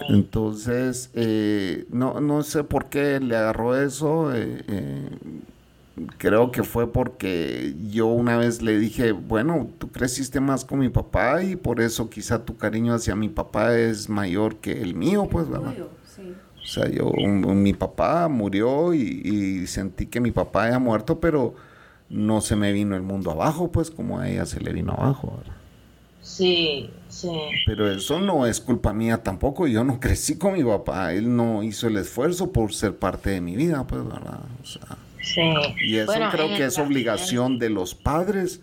Entonces, 0.09 1.09
eh, 1.13 1.85
no, 1.91 2.19
no 2.19 2.43
sé 2.43 2.63
por 2.63 2.85
qué 2.85 3.19
le 3.19 3.35
agarró 3.35 3.77
eso. 3.77 4.33
Eh, 4.33 4.63
eh, 4.67 5.09
creo 6.17 6.51
que 6.51 6.63
fue 6.63 6.91
porque 6.91 7.75
yo 7.91 8.07
una 8.07 8.37
vez 8.37 8.61
le 8.61 8.79
dije, 8.79 9.11
bueno, 9.11 9.69
tú 9.77 9.89
creciste 9.89 10.39
más 10.39 10.65
con 10.65 10.79
mi 10.79 10.89
papá 10.89 11.43
y 11.43 11.55
por 11.55 11.81
eso 11.81 12.09
quizá 12.09 12.43
tu 12.43 12.57
cariño 12.57 12.93
hacia 12.93 13.15
mi 13.15 13.29
papá 13.29 13.77
es 13.77 14.09
mayor 14.09 14.55
que 14.57 14.81
el 14.81 14.95
mío, 14.95 15.27
pues, 15.29 15.49
¿verdad? 15.49 15.75
O 16.63 16.65
sea, 16.65 16.87
yo, 16.87 17.11
mi 17.11 17.73
papá 17.73 18.27
murió 18.27 18.93
y, 18.93 19.65
sentí 19.67 20.05
que 20.05 20.21
mi 20.21 20.31
papá 20.31 20.65
había 20.65 20.79
muerto, 20.79 21.19
pero 21.19 21.55
no 22.09 22.41
se 22.41 22.55
me 22.55 22.71
vino 22.71 22.95
el 22.95 23.01
mundo 23.01 23.31
abajo, 23.31 23.71
pues, 23.71 23.91
como 23.91 24.19
a 24.19 24.29
ella 24.29 24.45
se 24.45 24.59
le 24.59 24.71
vino 24.71 24.93
abajo, 24.93 25.37
¿verdad? 25.37 25.60
Sí, 26.21 26.89
sí. 27.09 27.31
Pero 27.65 27.91
eso 27.91 28.19
no 28.19 28.45
es 28.45 28.61
culpa 28.61 28.93
mía 28.93 29.23
tampoco. 29.23 29.67
Yo 29.67 29.83
no 29.83 29.99
crecí 29.99 30.37
con 30.37 30.53
mi 30.53 30.63
papá. 30.63 31.13
Él 31.13 31.35
no 31.35 31.63
hizo 31.63 31.87
el 31.87 31.97
esfuerzo 31.97 32.51
por 32.51 32.73
ser 32.73 32.97
parte 32.97 33.31
de 33.31 33.41
mi 33.41 33.55
vida, 33.55 33.85
pues, 33.87 34.03
¿verdad? 34.03 34.39
O 34.61 34.65
sea, 34.65 34.97
sí. 35.21 35.53
Y 35.81 35.97
eso 35.97 36.13
creo 36.31 36.47
que 36.49 36.65
es 36.65 36.77
obligación 36.77 37.59
de 37.59 37.69
los 37.69 37.95
padres. 37.95 38.61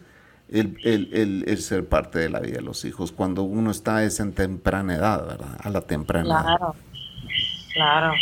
El, 0.51 0.79
el, 0.83 1.45
el, 1.47 1.59
ser 1.59 1.87
parte 1.87 2.19
de 2.21 2.31
la 2.31 2.41
vida 2.41 2.57
de 2.57 2.63
los 2.63 2.87
hijos 2.87 3.13
cuando 3.13 3.43
uno 3.43 3.71
está 3.71 4.03
es 4.05 4.19
en 4.19 4.33
temprana 4.33 4.95
edad, 4.95 5.27
¿verdad? 5.27 5.59
A 5.63 5.69
la 5.69 5.83
temprana 5.83 6.25
claro, 6.25 6.75
Claro. 7.75 8.15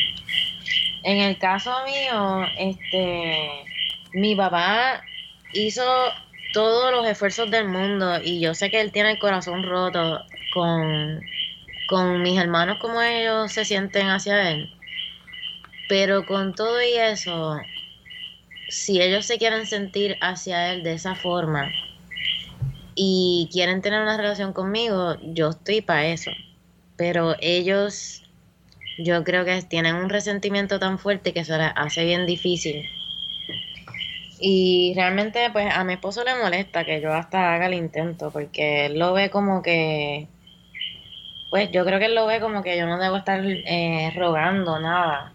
En 1.05 1.19
el 1.19 1.39
caso 1.39 1.71
mío, 1.85 2.45
este, 2.59 3.49
mi 4.13 4.35
papá 4.35 5.03
hizo 5.53 5.85
todos 6.53 6.93
los 6.93 7.07
esfuerzos 7.07 7.51
del 7.51 7.69
mundo 7.69 8.21
y 8.23 8.41
yo 8.41 8.55
sé 8.55 8.71
que 8.71 8.81
él 8.81 8.93
tiene 8.93 9.13
el 9.13 9.19
corazón 9.19 9.63
roto 9.63 10.21
con, 10.53 11.21
con 11.89 12.23
mis 12.23 12.39
hermanos 12.39 12.79
como 12.81 13.01
ellos 13.03 13.53
se 13.53 13.65
sienten 13.65 14.09
hacia 14.09 14.51
él. 14.51 14.73
Pero 15.89 16.27
con 16.27 16.55
todo 16.55 16.83
y 16.83 16.95
eso, 16.95 17.59
si 18.69 19.01
ellos 19.01 19.27
se 19.27 19.39
quieren 19.39 19.67
sentir 19.67 20.17
hacia 20.21 20.73
él 20.73 20.83
de 20.83 20.95
esa 20.95 21.15
forma 21.15 21.71
y 22.95 23.49
quieren 23.53 23.83
tener 23.83 24.03
una 24.03 24.17
relación 24.17 24.53
conmigo, 24.53 25.17
yo 25.23 25.51
estoy 25.51 25.81
para 25.81 26.07
eso. 26.07 26.31
Pero 26.97 27.37
ellos, 27.41 28.23
yo 28.99 29.23
creo 29.23 29.45
que 29.45 29.63
tienen 29.63 29.95
un 29.95 30.09
resentimiento 30.09 30.79
tan 30.79 30.99
fuerte 30.99 31.33
que 31.33 31.45
se 31.45 31.57
les 31.57 31.71
hace 31.77 32.05
bien 32.05 32.27
difícil 32.27 32.89
y 34.39 34.93
realmente, 34.95 35.49
pues 35.51 35.75
a 35.75 35.85
mi 35.85 35.95
esposo 35.95 36.23
le 36.25 36.35
molesta 36.35 36.85
que 36.85 37.01
yo 37.01 37.13
hasta 37.13 37.55
haga 37.55 37.67
el 37.67 37.75
intento, 37.75 38.31
porque 38.31 38.87
él 38.87 38.99
lo 38.99 39.13
ve 39.15 39.31
como 39.31 39.63
que, 39.63 40.29
pues 41.51 41.71
yo 41.73 41.85
creo 41.85 41.99
que 41.99 42.07
él 42.07 42.15
lo 42.15 42.27
ve 42.27 42.41
como 42.41 42.63
que 42.63 42.77
yo 42.77 42.87
no 42.87 42.99
debo 42.99 43.17
estar 43.17 43.41
eh, 43.45 44.13
rogando 44.15 44.79
nada. 44.79 45.33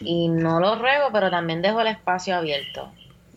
Y 0.00 0.28
no 0.28 0.58
lo 0.58 0.74
ruego, 0.74 1.10
pero 1.12 1.30
también 1.30 1.62
dejo 1.62 1.80
el 1.80 1.86
espacio 1.86 2.34
abierto. 2.34 2.90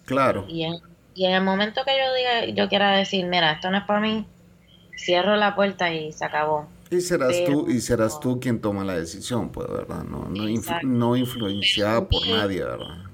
Claro. 0.06 0.46
Y 0.48 0.64
en, 0.64 0.78
y 1.14 1.26
en 1.26 1.34
el 1.34 1.44
momento 1.44 1.82
que 1.86 1.92
yo 1.92 2.14
diga, 2.16 2.56
yo 2.56 2.68
quiera 2.68 2.92
decir, 2.98 3.26
mira, 3.26 3.52
esto 3.52 3.70
no 3.70 3.78
es 3.78 3.84
para 3.84 4.00
mí, 4.00 4.26
cierro 4.98 5.36
la 5.36 5.56
puerta 5.56 5.94
y 5.94 6.12
se 6.12 6.26
acabó. 6.26 6.68
Y 6.90 7.02
serás 7.02 7.44
tú 7.46 7.70
y 7.70 7.82
serás 7.82 8.20
tú 8.20 8.40
quien 8.40 8.62
toma 8.62 8.84
la 8.84 8.98
decisión, 8.98 9.52
pues, 9.52 9.68
¿verdad? 9.70 10.04
No, 10.06 10.30
no, 10.30 10.82
no 10.84 11.16
influenciada 11.16 12.08
por 12.08 12.26
nadie, 12.28 12.64
¿verdad? 12.64 13.07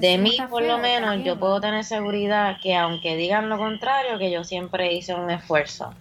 De 0.00 0.18
mí 0.18 0.36
por 0.48 0.62
lo 0.62 0.78
menos 0.78 1.24
yo 1.24 1.38
puedo 1.38 1.60
tener 1.60 1.84
seguridad 1.84 2.58
que 2.62 2.74
aunque 2.76 3.16
digan 3.16 3.48
lo 3.48 3.58
contrario, 3.58 4.18
que 4.18 4.30
yo 4.30 4.44
siempre 4.44 4.92
hice 4.94 5.14
un 5.14 5.30
esfuerzo. 5.30 5.94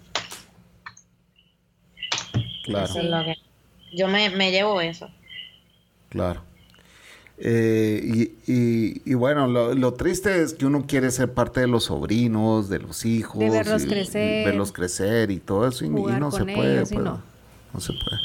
Claro. 2.63 2.93
yo 3.91 4.07
me, 4.07 4.51
llevo 4.51 4.79
eso. 4.81 5.09
Claro. 6.09 6.41
Eh, 7.37 8.31
y, 8.45 9.13
bueno, 9.13 9.47
lo, 9.47 9.93
triste 9.93 10.41
es 10.41 10.53
que 10.53 10.65
uno 10.65 10.85
quiere 10.85 11.09
ser 11.09 11.33
parte 11.33 11.61
de 11.61 11.67
los 11.67 11.85
sobrinos, 11.85 12.69
de 12.69 12.79
los 12.79 13.05
hijos, 13.05 13.39
de 13.39 13.49
verlos 13.49 13.85
crecer, 13.85 14.45
verlos 14.45 14.71
crecer 14.71 15.31
y 15.31 15.37
todo 15.37 15.67
eso, 15.67 15.85
y, 15.85 15.89
no 15.89 16.31
se 16.31 16.43
puede. 16.43 16.81
Pues, 16.81 16.91
no. 16.91 17.21
no 17.73 17.79
se 17.79 17.93
puede. 17.93 18.21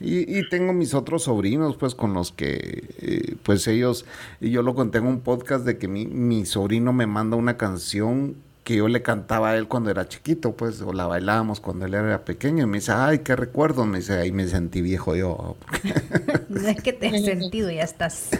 Y, 0.00 0.38
y, 0.38 0.48
tengo 0.48 0.72
mis 0.72 0.92
otros 0.94 1.24
sobrinos, 1.24 1.76
pues, 1.76 1.94
con 1.94 2.12
los 2.12 2.30
que, 2.32 2.84
eh, 2.98 3.36
pues 3.42 3.66
ellos, 3.66 4.04
y 4.40 4.50
yo 4.50 4.62
lo 4.62 4.74
conté 4.74 4.98
en 4.98 5.06
un 5.06 5.20
podcast 5.20 5.64
de 5.64 5.78
que 5.78 5.88
mi, 5.88 6.06
mi, 6.06 6.44
sobrino 6.44 6.92
me 6.92 7.06
manda 7.06 7.36
una 7.36 7.56
canción 7.56 8.36
que 8.62 8.76
yo 8.76 8.88
le 8.88 9.00
cantaba 9.00 9.50
a 9.50 9.56
él 9.56 9.68
cuando 9.68 9.90
era 9.90 10.08
chiquito, 10.08 10.54
pues, 10.54 10.82
o 10.82 10.92
la 10.92 11.06
bailábamos 11.06 11.60
cuando 11.60 11.86
él 11.86 11.94
era 11.94 12.24
pequeño, 12.24 12.64
y 12.64 12.66
me 12.66 12.78
dice, 12.78 12.92
ay, 12.92 13.20
qué 13.20 13.36
recuerdo, 13.36 13.86
me 13.86 13.98
dice, 13.98 14.18
ahí 14.18 14.32
me 14.32 14.46
sentí 14.48 14.82
viejo 14.82 15.16
yo. 15.16 15.56
no 16.48 16.68
es 16.68 16.82
que 16.82 16.92
te 16.92 17.06
he 17.06 17.22
sentido, 17.22 17.70
ya 17.70 17.84
estás. 17.84 18.30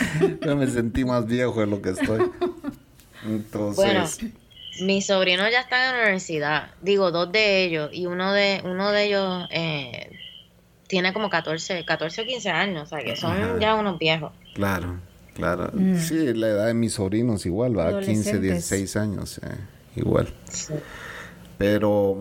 yo 0.44 0.56
me 0.56 0.66
sentí 0.66 1.04
más 1.04 1.26
viejo 1.26 1.60
de 1.60 1.66
lo 1.66 1.80
que 1.80 1.90
estoy. 1.90 2.30
Entonces... 3.24 3.76
Bueno. 3.76 4.06
Mis 4.82 5.06
sobrinos 5.06 5.50
ya 5.50 5.60
están 5.60 5.86
en 5.86 5.92
la 5.92 6.02
universidad, 6.02 6.70
digo, 6.82 7.10
dos 7.10 7.32
de 7.32 7.64
ellos, 7.64 7.90
y 7.94 8.04
uno 8.04 8.34
de, 8.34 8.60
uno 8.62 8.90
de 8.92 9.04
ellos 9.04 9.48
eh, 9.50 10.10
tiene 10.86 11.12
como 11.12 11.30
14, 11.30 11.84
14 11.84 12.22
o 12.22 12.24
15 12.24 12.50
años, 12.50 12.82
o 12.84 12.86
sea 12.86 13.04
que 13.04 13.16
son 13.16 13.60
ya 13.60 13.74
unos 13.74 13.98
viejos. 13.98 14.32
Claro, 14.54 15.00
claro. 15.34 15.70
Mm. 15.72 15.96
Sí, 15.96 16.34
la 16.34 16.48
edad 16.48 16.66
de 16.66 16.74
mis 16.74 16.94
sobrinos 16.94 17.46
igual, 17.46 17.78
va, 17.78 18.00
15, 18.00 18.38
16 18.40 18.96
años, 18.96 19.38
eh, 19.38 19.56
igual. 19.96 20.32
Pero, 21.58 22.18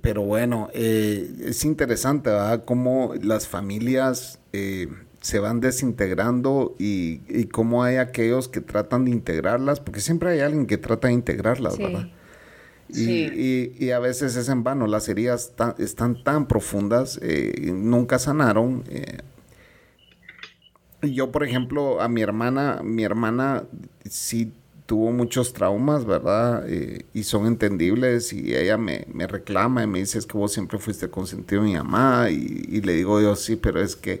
pero 0.00 0.22
bueno, 0.22 0.70
eh, 0.72 1.30
es 1.44 1.64
interesante, 1.64 2.30
¿verdad? 2.30 2.64
Cómo 2.64 3.12
las 3.20 3.46
familias 3.46 4.38
eh, 4.52 4.88
se 5.20 5.38
van 5.38 5.60
desintegrando 5.60 6.74
y, 6.78 7.20
y, 7.28 7.44
cómo 7.44 7.84
hay 7.84 7.96
aquellos 7.96 8.48
que 8.48 8.62
tratan 8.62 9.04
de 9.04 9.10
integrarlas, 9.10 9.80
porque 9.80 10.00
siempre 10.00 10.30
hay 10.30 10.40
alguien 10.40 10.66
que 10.66 10.78
trata 10.78 11.08
de 11.08 11.14
integrarlas, 11.14 11.76
¿verdad? 11.76 12.08
Y, 12.94 13.90
a 13.90 13.98
veces 13.98 14.36
es 14.36 14.48
en 14.48 14.62
vano, 14.62 14.86
las 14.86 15.08
heridas 15.08 15.52
están 15.78 16.22
tan 16.22 16.46
profundas, 16.46 17.18
eh, 17.22 17.70
nunca 17.72 18.18
sanaron. 18.18 18.84
Eh. 18.88 19.18
Yo, 21.02 21.32
por 21.32 21.44
ejemplo, 21.44 22.00
a 22.00 22.08
mi 22.08 22.20
hermana, 22.22 22.80
mi 22.82 23.04
hermana 23.04 23.64
sí 24.08 24.52
tuvo 24.90 25.12
muchos 25.12 25.52
traumas, 25.52 26.04
¿verdad? 26.04 26.64
Eh, 26.68 27.06
y 27.14 27.22
son 27.22 27.46
entendibles 27.46 28.32
y 28.32 28.56
ella 28.56 28.76
me, 28.76 29.06
reclama 29.28 29.84
y 29.84 29.86
me 29.86 30.00
dice 30.00 30.18
es 30.18 30.26
que 30.26 30.36
vos 30.36 30.52
siempre 30.52 30.80
fuiste 30.80 31.08
consentido 31.08 31.62
de 31.62 31.68
mi 31.68 31.76
mamá 31.76 32.28
y, 32.28 32.80
le 32.80 32.94
digo 32.94 33.20
yo 33.20 33.36
sí, 33.36 33.54
pero 33.54 33.80
es 33.80 33.94
que 33.94 34.20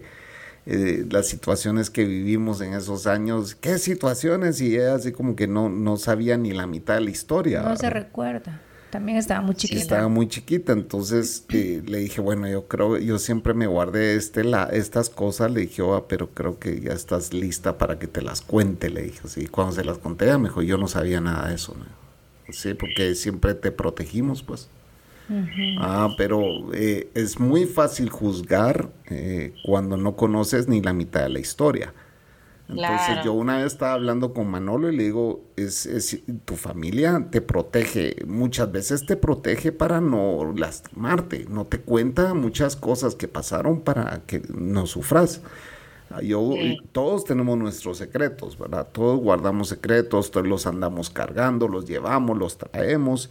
las 1.10 1.26
situaciones 1.26 1.90
que 1.90 2.04
vivimos 2.04 2.60
en 2.60 2.74
esos 2.74 3.06
años, 3.06 3.54
¿qué 3.54 3.78
situaciones? 3.78 4.60
Y 4.60 4.76
ella 4.76 4.94
así 4.94 5.12
como 5.12 5.36
que 5.36 5.46
no, 5.46 5.68
no 5.68 5.96
sabía 5.96 6.36
ni 6.36 6.52
la 6.52 6.66
mitad 6.66 6.94
de 6.94 7.00
la 7.02 7.10
historia. 7.10 7.62
No 7.62 7.76
se 7.76 7.90
recuerda. 7.90 8.60
También 8.90 9.18
estaba 9.18 9.40
muy 9.40 9.54
chiquita. 9.54 9.80
estaba 9.80 10.08
muy 10.08 10.26
chiquita, 10.26 10.72
entonces 10.72 11.44
eh, 11.50 11.80
le 11.86 11.98
dije, 11.98 12.20
bueno, 12.20 12.48
yo 12.48 12.66
creo, 12.66 12.98
yo 12.98 13.20
siempre 13.20 13.54
me 13.54 13.68
guardé 13.68 14.16
este, 14.16 14.42
la, 14.42 14.64
estas 14.64 15.08
cosas, 15.08 15.52
le 15.52 15.60
dije, 15.60 15.80
oh, 15.82 16.06
pero 16.08 16.30
creo 16.30 16.58
que 16.58 16.80
ya 16.80 16.92
estás 16.92 17.32
lista 17.32 17.78
para 17.78 18.00
que 18.00 18.08
te 18.08 18.20
las 18.20 18.40
cuente, 18.40 18.90
le 18.90 19.02
dije, 19.02 19.20
sí, 19.28 19.46
cuando 19.46 19.74
se 19.74 19.84
las 19.84 19.98
conté, 19.98 20.36
me 20.38 20.48
dijo, 20.48 20.62
yo 20.62 20.76
no 20.76 20.88
sabía 20.88 21.20
nada 21.20 21.48
de 21.48 21.54
eso, 21.54 21.76
sí, 22.48 22.74
porque 22.74 23.14
siempre 23.14 23.54
te 23.54 23.70
protegimos, 23.70 24.42
pues. 24.42 24.68
Ah, 25.78 26.08
pero 26.16 26.72
eh, 26.74 27.10
es 27.14 27.38
muy 27.38 27.66
fácil 27.66 28.10
juzgar 28.10 28.90
eh, 29.06 29.54
cuando 29.64 29.96
no 29.96 30.16
conoces 30.16 30.68
ni 30.68 30.80
la 30.82 30.92
mitad 30.92 31.22
de 31.22 31.28
la 31.28 31.38
historia. 31.38 31.94
Entonces 32.68 33.24
yo 33.24 33.32
una 33.32 33.56
vez 33.56 33.66
estaba 33.72 33.94
hablando 33.94 34.32
con 34.32 34.48
Manolo 34.48 34.92
y 34.92 34.96
le 34.96 35.04
digo, 35.04 35.42
es, 35.56 35.86
es, 35.86 36.20
tu 36.44 36.54
familia 36.54 37.26
te 37.30 37.40
protege, 37.40 38.16
muchas 38.26 38.70
veces 38.70 39.06
te 39.06 39.16
protege 39.16 39.72
para 39.72 40.00
no 40.00 40.52
lastimarte, 40.56 41.46
no 41.48 41.66
te 41.66 41.80
cuenta 41.80 42.32
muchas 42.32 42.76
cosas 42.76 43.16
que 43.16 43.26
pasaron 43.26 43.80
para 43.80 44.22
que 44.26 44.42
no 44.54 44.86
sufras. 44.86 45.42
Yo, 46.22 46.54
Todos 46.92 47.24
tenemos 47.24 47.56
nuestros 47.56 47.98
secretos, 47.98 48.58
¿verdad? 48.58 48.88
Todos 48.92 49.20
guardamos 49.20 49.68
secretos, 49.68 50.30
todos 50.30 50.46
los 50.46 50.66
andamos 50.66 51.10
cargando, 51.10 51.68
los 51.68 51.86
llevamos, 51.86 52.36
los 52.36 52.58
traemos. 52.58 53.30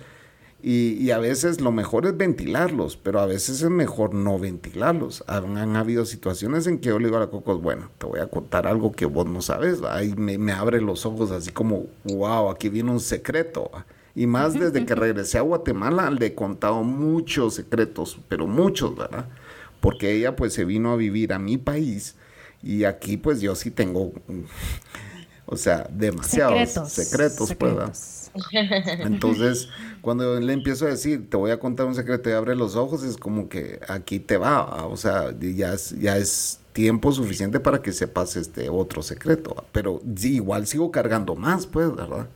Y, 0.61 1.11
a 1.11 1.19
veces 1.19 1.61
lo 1.61 1.71
mejor 1.71 2.05
es 2.05 2.17
ventilarlos, 2.17 2.97
pero 2.97 3.21
a 3.21 3.25
veces 3.25 3.61
es 3.61 3.69
mejor 3.69 4.13
no 4.13 4.37
ventilarlos. 4.37 5.23
Han, 5.27 5.77
habido 5.77 6.05
situaciones 6.05 6.67
en 6.67 6.79
que 6.79 6.89
yo 6.89 6.99
le 6.99 7.05
digo 7.05 7.15
a 7.15 7.21
la 7.21 7.27
Cocos, 7.27 7.61
bueno, 7.61 7.89
te 7.97 8.05
voy 8.05 8.19
a 8.19 8.27
contar 8.27 8.67
algo 8.67 8.91
que 8.91 9.05
vos 9.05 9.25
no 9.25 9.41
sabes. 9.41 9.81
Ahí 9.83 10.13
me, 10.17 10.51
abre 10.51 10.81
los 10.81 11.05
ojos 11.05 11.31
así 11.31 11.51
como, 11.51 11.85
wow, 12.03 12.49
aquí 12.49 12.67
viene 12.67 12.91
un 12.91 12.99
secreto. 12.99 13.71
Y 14.15 14.27
más 14.27 14.53
desde 14.53 14.85
que 14.85 14.95
regresé 14.95 15.37
a 15.37 15.41
Guatemala 15.41 16.09
le 16.11 16.25
he 16.25 16.35
contado 16.35 16.83
muchos 16.83 17.53
secretos, 17.53 18.19
pero 18.27 18.45
muchos, 18.45 18.97
¿verdad? 18.97 19.29
Porque 19.79 20.11
ella 20.11 20.35
pues 20.35 20.53
se 20.53 20.65
vino 20.65 20.91
a 20.91 20.97
vivir 20.97 21.31
a 21.31 21.39
mi 21.39 21.57
país 21.57 22.15
y 22.61 22.83
aquí 22.83 23.15
pues 23.15 23.39
yo 23.39 23.55
sí 23.55 23.71
tengo, 23.71 24.11
o 25.45 25.55
sea, 25.55 25.87
demasiados 25.89 26.91
secretos, 26.91 27.55
pues, 27.55 28.18
entonces, 29.05 29.69
cuando 30.01 30.39
le 30.39 30.53
empiezo 30.53 30.85
a 30.85 30.89
decir, 30.89 31.29
te 31.29 31.37
voy 31.37 31.51
a 31.51 31.59
contar 31.59 31.85
un 31.85 31.95
secreto 31.95 32.29
y 32.29 32.33
abre 32.33 32.55
los 32.55 32.75
ojos, 32.75 33.03
es 33.03 33.17
como 33.17 33.49
que 33.49 33.79
aquí 33.87 34.19
te 34.19 34.37
va, 34.37 34.85
o 34.85 34.97
sea, 34.97 35.33
ya 35.39 35.73
es, 35.73 35.99
ya 35.99 36.17
es 36.17 36.59
tiempo 36.73 37.11
suficiente 37.11 37.59
para 37.59 37.81
que 37.81 37.91
sepas 37.91 38.35
este 38.35 38.69
otro 38.69 39.01
secreto, 39.01 39.65
pero 39.71 40.01
igual 40.21 40.67
sigo 40.67 40.91
cargando 40.91 41.35
más, 41.35 41.67
pues, 41.67 41.93
¿verdad? 41.95 42.27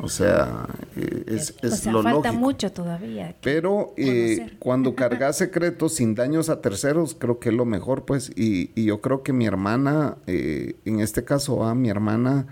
O 0.00 0.08
sea, 0.08 0.66
eh, 0.96 1.24
es, 1.26 1.54
es 1.60 1.72
o 1.72 1.76
sea, 1.76 2.02
falta 2.02 2.30
mucho 2.30 2.70
todavía. 2.70 3.34
Pero 3.42 3.94
eh, 3.96 4.56
cuando 4.60 4.94
cargas 4.96 5.36
secretos 5.36 5.94
sin 5.94 6.14
daños 6.14 6.48
a 6.50 6.60
terceros, 6.60 7.16
creo 7.18 7.40
que 7.40 7.48
es 7.48 7.54
lo 7.54 7.64
mejor, 7.64 8.04
pues. 8.04 8.30
Y, 8.36 8.70
y 8.76 8.84
yo 8.84 9.00
creo 9.00 9.24
que 9.24 9.32
mi 9.32 9.46
hermana, 9.46 10.16
eh, 10.28 10.76
en 10.84 11.00
este 11.00 11.24
caso, 11.24 11.64
a 11.64 11.74
mi 11.74 11.90
hermana, 11.90 12.46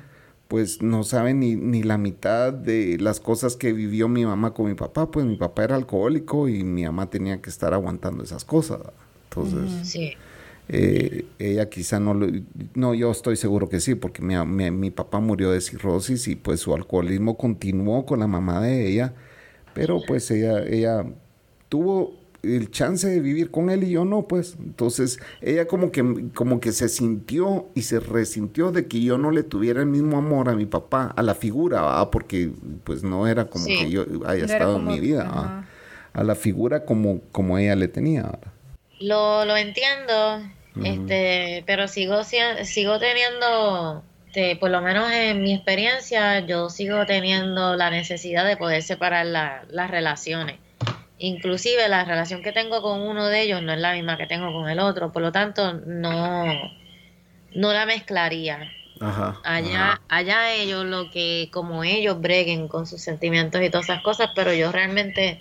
pues 0.48 0.80
no 0.80 1.02
sabe 1.02 1.34
ni, 1.34 1.56
ni, 1.56 1.82
la 1.82 1.98
mitad 1.98 2.52
de 2.52 2.98
las 2.98 3.18
cosas 3.18 3.56
que 3.56 3.72
vivió 3.72 4.08
mi 4.08 4.24
mamá 4.24 4.54
con 4.54 4.66
mi 4.66 4.74
papá, 4.74 5.10
pues 5.10 5.26
mi 5.26 5.36
papá 5.36 5.64
era 5.64 5.76
alcohólico 5.76 6.48
y 6.48 6.62
mi 6.62 6.84
mamá 6.84 7.10
tenía 7.10 7.42
que 7.42 7.50
estar 7.50 7.74
aguantando 7.74 8.22
esas 8.22 8.44
cosas. 8.44 8.80
Entonces, 9.24 9.96
eh, 10.68 11.26
ella 11.38 11.68
quizá 11.68 11.98
no 11.98 12.14
lo... 12.14 12.28
No, 12.74 12.94
yo 12.94 13.10
estoy 13.10 13.36
seguro 13.36 13.68
que 13.68 13.80
sí, 13.80 13.96
porque 13.96 14.22
mi, 14.22 14.36
mi, 14.46 14.70
mi, 14.70 14.90
papá 14.90 15.18
murió 15.18 15.50
de 15.50 15.60
cirrosis 15.60 16.28
y 16.28 16.36
pues 16.36 16.60
su 16.60 16.74
alcoholismo 16.74 17.36
continuó 17.36 18.06
con 18.06 18.20
la 18.20 18.28
mamá 18.28 18.60
de 18.60 18.86
ella, 18.88 19.14
pero 19.74 20.00
pues 20.06 20.30
ella, 20.30 20.64
ella 20.64 21.04
tuvo 21.68 22.14
el 22.54 22.70
chance 22.70 23.08
de 23.08 23.20
vivir 23.20 23.50
con 23.50 23.70
él 23.70 23.84
y 23.84 23.90
yo 23.90 24.04
no, 24.04 24.26
pues. 24.28 24.56
Entonces, 24.58 25.18
ella 25.40 25.66
como 25.66 25.90
que, 25.90 26.28
como 26.34 26.60
que 26.60 26.72
se 26.72 26.88
sintió 26.88 27.68
y 27.74 27.82
se 27.82 28.00
resintió 28.00 28.72
de 28.72 28.86
que 28.86 29.00
yo 29.00 29.18
no 29.18 29.30
le 29.30 29.42
tuviera 29.42 29.80
el 29.80 29.86
mismo 29.86 30.18
amor 30.18 30.48
a 30.48 30.54
mi 30.54 30.66
papá, 30.66 31.12
a 31.16 31.22
la 31.22 31.34
figura, 31.34 32.08
porque 32.10 32.50
pues 32.84 33.02
no 33.02 33.26
era 33.26 33.46
como 33.46 33.66
que 33.66 33.90
yo 33.90 34.04
haya 34.26 34.44
estado 34.44 34.76
en 34.76 34.86
mi 34.86 35.00
vida, 35.00 35.66
a 36.12 36.22
la 36.22 36.34
figura 36.34 36.84
como, 36.84 37.20
como 37.32 37.58
ella 37.58 37.76
le 37.76 37.88
tenía. 37.88 38.38
Lo, 39.00 39.44
lo 39.44 39.56
entiendo, 39.56 40.42
este, 40.82 41.64
pero 41.66 41.88
sigo, 41.88 42.22
sigo 42.24 42.98
teniendo, 42.98 44.02
por 44.60 44.70
lo 44.70 44.80
menos 44.80 45.10
en 45.12 45.42
mi 45.42 45.54
experiencia, 45.54 46.40
yo 46.40 46.70
sigo 46.70 47.04
teniendo 47.06 47.76
la 47.76 47.90
necesidad 47.90 48.46
de 48.46 48.56
poder 48.56 48.82
separar 48.82 49.26
las 49.26 49.90
relaciones 49.90 50.65
Inclusive 51.18 51.88
la 51.88 52.04
relación 52.04 52.42
que 52.42 52.52
tengo 52.52 52.82
con 52.82 53.00
uno 53.00 53.26
de 53.26 53.42
ellos 53.42 53.62
no 53.62 53.72
es 53.72 53.78
la 53.78 53.94
misma 53.94 54.18
que 54.18 54.26
tengo 54.26 54.52
con 54.52 54.68
el 54.68 54.78
otro, 54.78 55.12
por 55.12 55.22
lo 55.22 55.32
tanto 55.32 55.72
no, 55.72 56.44
no 57.54 57.72
la 57.72 57.86
mezclaría. 57.86 58.70
allá, 59.44 60.00
allá 60.08 60.54
ellos 60.54 60.84
lo 60.84 61.10
que, 61.10 61.48
como 61.52 61.84
ellos 61.84 62.20
breguen 62.20 62.68
con 62.68 62.86
sus 62.86 63.00
sentimientos 63.00 63.62
y 63.62 63.70
todas 63.70 63.88
esas 63.88 64.02
cosas, 64.02 64.30
pero 64.34 64.52
yo 64.52 64.72
realmente, 64.72 65.40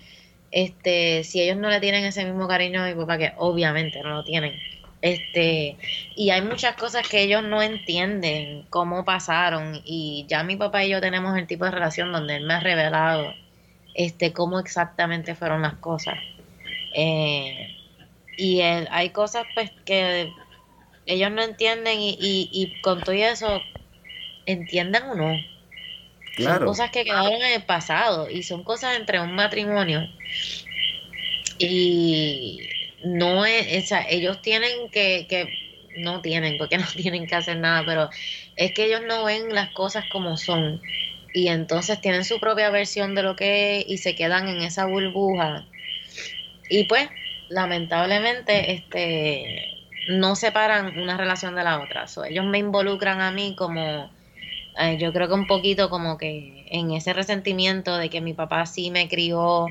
este, 0.52 1.24
si 1.26 1.42
ellos 1.42 1.58
no 1.58 1.70
le 1.70 1.82
tienen 1.82 2.06
ese 2.06 2.24
mismo 2.24 2.48
cariño 2.48 2.82
a 2.82 2.88
mi 2.88 2.94
papá, 2.94 3.18
que 3.18 3.34
obviamente 3.38 4.02
no 4.02 4.12
lo 4.16 4.24
tienen, 4.24 4.54
este, 5.02 5.78
y 6.16 6.30
hay 6.30 6.42
muchas 6.42 6.76
cosas 6.78 7.08
que 7.08 7.22
ellos 7.22 7.44
no 7.44 7.62
entienden 7.62 8.66
cómo 8.70 9.04
pasaron, 9.04 9.82
y 9.84 10.26
ya 10.30 10.44
mi 10.44 10.56
papá 10.56 10.86
y 10.86 10.90
yo 10.90 11.02
tenemos 11.02 11.38
el 11.38 11.48
tipo 11.48 11.66
de 11.66 11.72
relación 11.72 12.14
donde 12.14 12.38
él 12.38 12.46
me 12.46 12.54
ha 12.56 12.60
revelado 12.62 13.34
este, 13.96 14.34
cómo 14.34 14.60
exactamente 14.60 15.36
fueron 15.36 15.62
las 15.62 15.76
cosas. 15.76 16.16
Eh, 16.94 17.76
y 18.38 18.62
hay 18.62 19.10
cosas 19.10 19.46
pues 19.54 19.72
que 19.86 20.32
ellos 21.06 21.32
no 21.32 21.42
entienden 21.42 22.00
y, 22.00 22.18
y, 22.20 22.82
con 22.82 23.04
todo 23.04 23.16
eso, 23.16 23.62
entiendan 24.46 25.10
o 25.10 25.16
no. 25.16 25.38
Claro. 26.36 26.58
Son 26.58 26.68
cosas 26.68 26.92
que 26.92 27.06
quedaron 27.06 27.34
en 27.34 27.54
el 27.54 27.64
pasado 27.64 28.30
y 28.30 28.44
son 28.44 28.64
cosas 28.64 28.98
entre 28.98 29.22
un 29.22 29.34
matrimonio. 29.34 30.02
Y 31.58 32.60
no 33.06 33.46
es, 33.46 33.92
o 33.92 33.96
ellos 34.10 34.42
tienen 34.42 34.90
que, 34.90 35.28
que, 35.30 35.48
no 35.98 36.22
tienen, 36.22 36.58
porque 36.58 36.78
no 36.78 36.88
tienen 36.88 37.28
que 37.28 37.36
hacer 37.36 37.58
nada, 37.58 37.84
pero 37.86 38.10
es 38.56 38.74
que 38.74 38.86
ellos 38.86 39.02
no 39.08 39.24
ven 39.24 39.54
las 39.54 39.70
cosas 39.72 40.06
como 40.12 40.36
son 40.36 40.82
y 41.36 41.50
entonces 41.50 42.00
tienen 42.00 42.24
su 42.24 42.40
propia 42.40 42.70
versión 42.70 43.14
de 43.14 43.22
lo 43.22 43.36
que 43.36 43.80
es 43.80 43.86
y 43.90 43.98
se 43.98 44.16
quedan 44.16 44.48
en 44.48 44.62
esa 44.62 44.86
burbuja. 44.86 45.66
Y 46.70 46.86
pues, 46.86 47.10
lamentablemente, 47.50 48.72
este 48.72 49.76
no 50.08 50.38
separan 50.38 50.98
una 50.98 51.18
relación 51.18 51.54
de 51.56 51.64
la 51.64 51.82
otra. 51.82 52.06
ellos 52.30 52.46
me 52.46 52.60
involucran 52.60 53.20
a 53.20 53.32
mí 53.32 53.54
como, 53.58 54.10
eh, 54.80 54.98
yo 54.98 55.12
creo 55.12 55.28
que 55.28 55.34
un 55.34 55.46
poquito 55.46 55.90
como 55.90 56.18
que 56.18 56.68
en 56.70 56.92
ese 56.92 57.12
resentimiento 57.12 57.98
de 57.98 58.10
que 58.10 58.22
mi 58.22 58.34
papá 58.34 58.66
sí 58.66 58.90
me 58.90 59.10
crió 59.10 59.68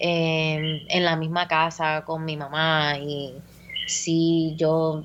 eh, 0.00 0.86
en 0.88 1.04
la 1.04 1.16
misma 1.16 1.46
casa 1.46 2.04
con 2.06 2.24
mi 2.24 2.38
mamá 2.38 2.96
y 2.98 3.34
sí 3.86 4.54
yo 4.56 5.04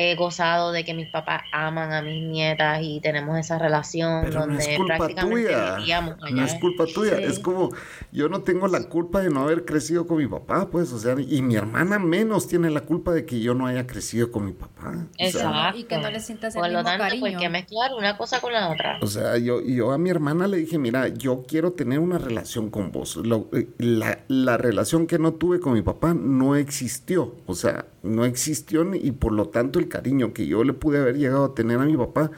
he 0.00 0.14
gozado 0.14 0.70
de 0.70 0.84
que 0.84 0.94
mis 0.94 1.08
papás 1.08 1.42
aman 1.52 1.92
a 1.92 2.02
mis 2.02 2.22
nietas 2.22 2.78
y 2.82 3.00
tenemos 3.00 3.36
esa 3.36 3.58
relación 3.58 4.30
donde 4.30 4.54
no 4.54 4.60
es 4.60 4.76
culpa 4.76 4.96
prácticamente 4.96 5.48
tuya. 5.48 6.16
No 6.30 6.44
es 6.44 6.54
culpa 6.54 6.84
tuya, 6.86 7.18
es 7.18 7.40
como 7.40 7.70
yo 8.12 8.28
no 8.28 8.42
tengo 8.42 8.68
la 8.68 8.84
culpa 8.84 9.20
de 9.20 9.30
no 9.30 9.42
haber 9.42 9.64
crecido 9.64 10.06
con 10.06 10.18
mi 10.18 10.28
papá, 10.28 10.68
pues, 10.70 10.92
o 10.92 11.00
sea, 11.00 11.16
y 11.18 11.42
mi 11.42 11.56
hermana 11.56 11.98
menos 11.98 12.46
tiene 12.46 12.70
la 12.70 12.82
culpa 12.82 13.10
de 13.12 13.26
que 13.26 13.40
yo 13.40 13.54
no 13.54 13.66
haya 13.66 13.88
crecido 13.88 14.30
con 14.30 14.46
mi 14.46 14.52
papá. 14.52 15.08
Exacto. 15.18 15.78
y 15.78 15.82
que 15.82 15.98
no 15.98 16.10
le 16.10 16.20
sientas 16.20 16.54
el 16.54 16.60
Por 16.60 16.70
lo 16.70 16.84
tanto, 16.84 17.16
pues 17.18 17.36
que 17.36 17.48
mezclar 17.48 17.90
una 17.98 18.16
cosa 18.16 18.40
con 18.40 18.52
la 18.52 18.70
otra. 18.70 18.98
O 19.02 19.08
sea, 19.08 19.36
yo, 19.36 19.60
yo 19.60 19.90
a 19.90 19.98
mi 19.98 20.10
hermana 20.10 20.46
le 20.46 20.58
dije, 20.58 20.78
mira, 20.78 21.08
yo 21.08 21.42
quiero 21.42 21.72
tener 21.72 21.98
una 21.98 22.18
relación 22.18 22.70
con 22.70 22.92
vos. 22.92 23.18
Eh, 23.52 23.68
la, 23.78 24.20
la 24.28 24.56
relación 24.56 25.08
que 25.08 25.18
no 25.18 25.34
tuve 25.34 25.58
con 25.58 25.72
mi 25.72 25.82
papá 25.82 26.14
no 26.14 26.54
existió, 26.54 27.34
o 27.46 27.54
sea, 27.56 27.86
no 28.04 28.24
existió 28.24 28.78
y 28.94 29.10
por 29.12 29.32
lo 29.32 29.48
tanto 29.48 29.78
el 29.78 29.87
cariño 29.88 30.32
que 30.32 30.46
yo 30.46 30.64
le 30.64 30.72
pude 30.72 30.98
haber 30.98 31.16
llegado 31.16 31.44
a 31.46 31.54
tener 31.54 31.78
a 31.78 31.84
mi 31.84 31.96
papá 31.96 32.30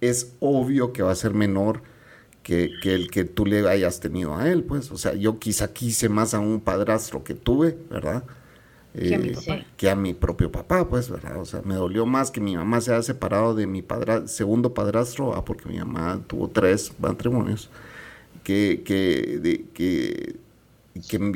es 0.00 0.34
obvio 0.40 0.92
que 0.92 1.02
va 1.02 1.12
a 1.12 1.14
ser 1.14 1.34
menor 1.34 1.82
que, 2.42 2.72
el 2.82 3.10
que 3.10 3.24
tú 3.24 3.46
le 3.46 3.68
hayas 3.68 4.00
tenido 4.00 4.36
a 4.36 4.50
él, 4.50 4.64
pues. 4.64 4.90
O 4.90 4.96
sea, 4.96 5.14
yo 5.14 5.38
quizá 5.38 5.72
quise 5.72 6.08
más 6.08 6.34
a 6.34 6.40
un 6.40 6.60
padrastro 6.60 7.22
que 7.22 7.34
tuve, 7.34 7.76
¿verdad? 7.90 8.24
que, 8.92 9.14
a 9.14 9.18
mi 9.18 9.28
eh, 9.28 9.66
que 9.76 9.90
a 9.90 9.94
mi 9.94 10.14
propio 10.14 10.50
papá, 10.50 10.88
pues, 10.88 11.08
¿verdad? 11.08 11.40
O 11.40 11.44
sea, 11.44 11.62
me 11.62 11.74
dolió 11.74 12.06
más 12.06 12.30
que 12.30 12.40
mi 12.40 12.56
mamá 12.56 12.80
se 12.80 12.92
haya 12.92 13.02
separado 13.02 13.54
de 13.54 13.66
mi 13.66 13.84
segundo 14.26 14.74
padrastro, 14.74 15.34
ah, 15.34 15.44
porque 15.44 15.68
mi 15.68 15.78
mamá 15.78 16.20
tuvo 16.26 16.48
tres 16.48 16.92
matrimonios, 16.98 17.70
que, 18.42 18.82
que, 18.84 19.64
que, 19.74 20.36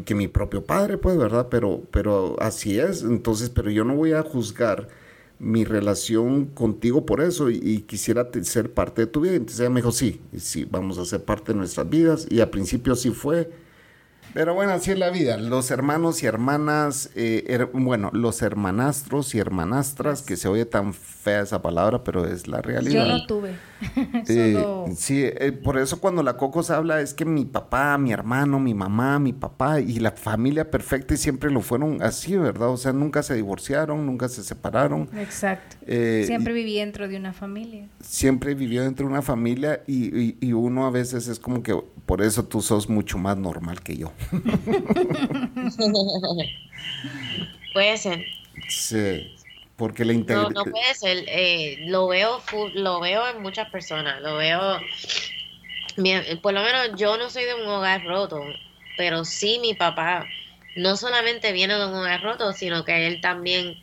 que, 0.05 0.15
mi 0.15 0.27
propio 0.29 0.65
padre, 0.65 0.99
pues, 0.99 1.17
¿verdad? 1.17 1.49
Pero, 1.51 1.83
pero 1.91 2.37
así 2.41 2.79
es, 2.81 3.03
entonces, 3.03 3.51
pero 3.51 3.71
yo 3.71 3.85
no 3.85 3.95
voy 3.95 4.13
a 4.13 4.23
juzgar 4.23 4.89
mi 5.45 5.65
relación 5.65 6.47
contigo 6.47 7.07
por 7.07 7.21
eso 7.21 7.51
y, 7.51 7.83
quisiera 7.83 8.29
ser 8.43 8.73
parte 8.73 9.03
de 9.03 9.07
tu 9.07 9.21
vida. 9.21 9.35
Entonces 9.35 9.61
ella 9.61 9.71
me 9.71 9.81
dijo, 9.81 9.93
sí, 9.93 10.21
sí, 10.37 10.67
vamos 10.69 10.99
a 10.99 11.05
ser 11.05 11.25
parte 11.25 11.53
de 11.53 11.59
nuestras 11.59 11.89
vidas. 11.89 12.27
Y 12.31 12.41
al 12.41 12.51
principio 12.51 12.97
sí 12.97 13.11
fue 13.11 13.51
pero 14.35 14.53
bueno, 14.53 14.73
así 14.73 14.91
es 14.91 14.99
la 14.99 15.11
vida. 15.11 15.37
Los 15.37 15.71
hermanos 15.71 16.25
y 16.25 16.27
hermanas, 16.27 17.11
eh, 17.15 17.67
bueno, 17.73 18.11
los 18.13 18.43
hermanastros 18.43 19.33
y 19.37 19.39
hermanastras, 19.39 20.23
que 20.23 20.37
se 20.37 20.49
oye 20.49 20.67
tan 20.67 20.93
fea 20.93 21.43
esa 21.43 21.63
palabra, 21.63 22.03
pero 22.03 22.27
es 22.27 22.49
la 22.49 22.61
realidad. 22.61 23.07
Yo 23.07 23.13
no 23.13 23.27
tuve. 23.27 23.55
Eh, 24.27 24.65
sí, 24.97 25.25
eh, 25.25 25.53
por 25.53 25.79
eso 25.79 26.01
cuando 26.01 26.23
la 26.23 26.37
Cocos 26.37 26.71
habla 26.71 27.01
es 27.01 27.15
que 27.15 27.25
mi 27.25 27.45
papá, 27.45 27.99
mi 27.99 28.13
hermano, 28.13 28.59
mi 28.59 28.73
mamá, 28.73 29.19
mi 29.19 29.33
papá 29.33 29.81
y 29.81 29.99
la 29.99 30.13
familia 30.13 30.71
perfecta 30.71 31.15
y 31.15 31.17
siempre 31.17 31.51
lo 31.51 31.61
fueron 31.61 32.03
así, 32.03 32.37
¿verdad? 32.37 32.71
O 32.71 32.77
sea, 32.77 32.93
nunca 32.93 33.23
se 33.23 33.35
divorciaron, 33.35 34.07
nunca 34.07 34.29
se 34.29 34.43
separaron. 34.43 35.09
Exacto. 35.17 35.77
siempre 35.87 36.53
viví 36.53 36.79
dentro 36.79 37.07
de 37.07 37.17
una 37.17 37.33
familia. 37.33 37.89
Siempre 38.01 38.55
vivió 38.55 38.83
dentro 38.83 39.07
de 39.07 39.13
una 39.13 39.23
familia 39.23 39.83
y, 39.87 40.37
y 40.45 40.53
uno 40.53 40.87
a 40.87 40.91
veces 40.91 41.29
es 41.29 41.39
como 41.39 41.63
que 41.63 41.79
por 42.07 42.23
eso 42.23 42.45
tú 42.45 42.61
sos 42.61 42.89
mucho 42.89 43.19
más 43.19 43.37
normal 43.37 43.83
que 43.83 43.97
yo. 43.97 44.13
puede 47.73 47.99
ser. 47.99 48.25
Sí, 48.69 49.34
porque 49.77 50.05
la 50.05 50.13
integridad... 50.13 50.51
No, 50.51 50.65
no 50.65 50.71
puede 50.71 50.95
ser. 50.95 51.25
Eh, 51.27 51.79
lo, 51.87 52.07
veo, 52.09 52.41
lo 52.75 53.01
veo 53.01 53.29
en 53.29 53.43
muchas 53.43 53.71
personas. 53.71 54.21
Lo 54.21 54.37
veo... 54.37 54.81
Por 56.43 56.53
lo 56.53 56.63
menos 56.63 56.91
yo 56.97 57.17
no 57.17 57.31
soy 57.31 57.45
de 57.45 57.55
un 57.55 57.69
hogar 57.69 58.05
roto, 58.05 58.41
pero 58.97 59.25
sí 59.25 59.59
mi 59.61 59.75
papá 59.75 60.27
no 60.77 60.97
solamente 60.97 61.53
viene 61.53 61.75
de 61.75 61.87
un 61.87 61.95
hogar 61.95 62.21
roto, 62.23 62.53
sino 62.53 62.85
que 62.85 63.07
él 63.07 63.21
también 63.21 63.79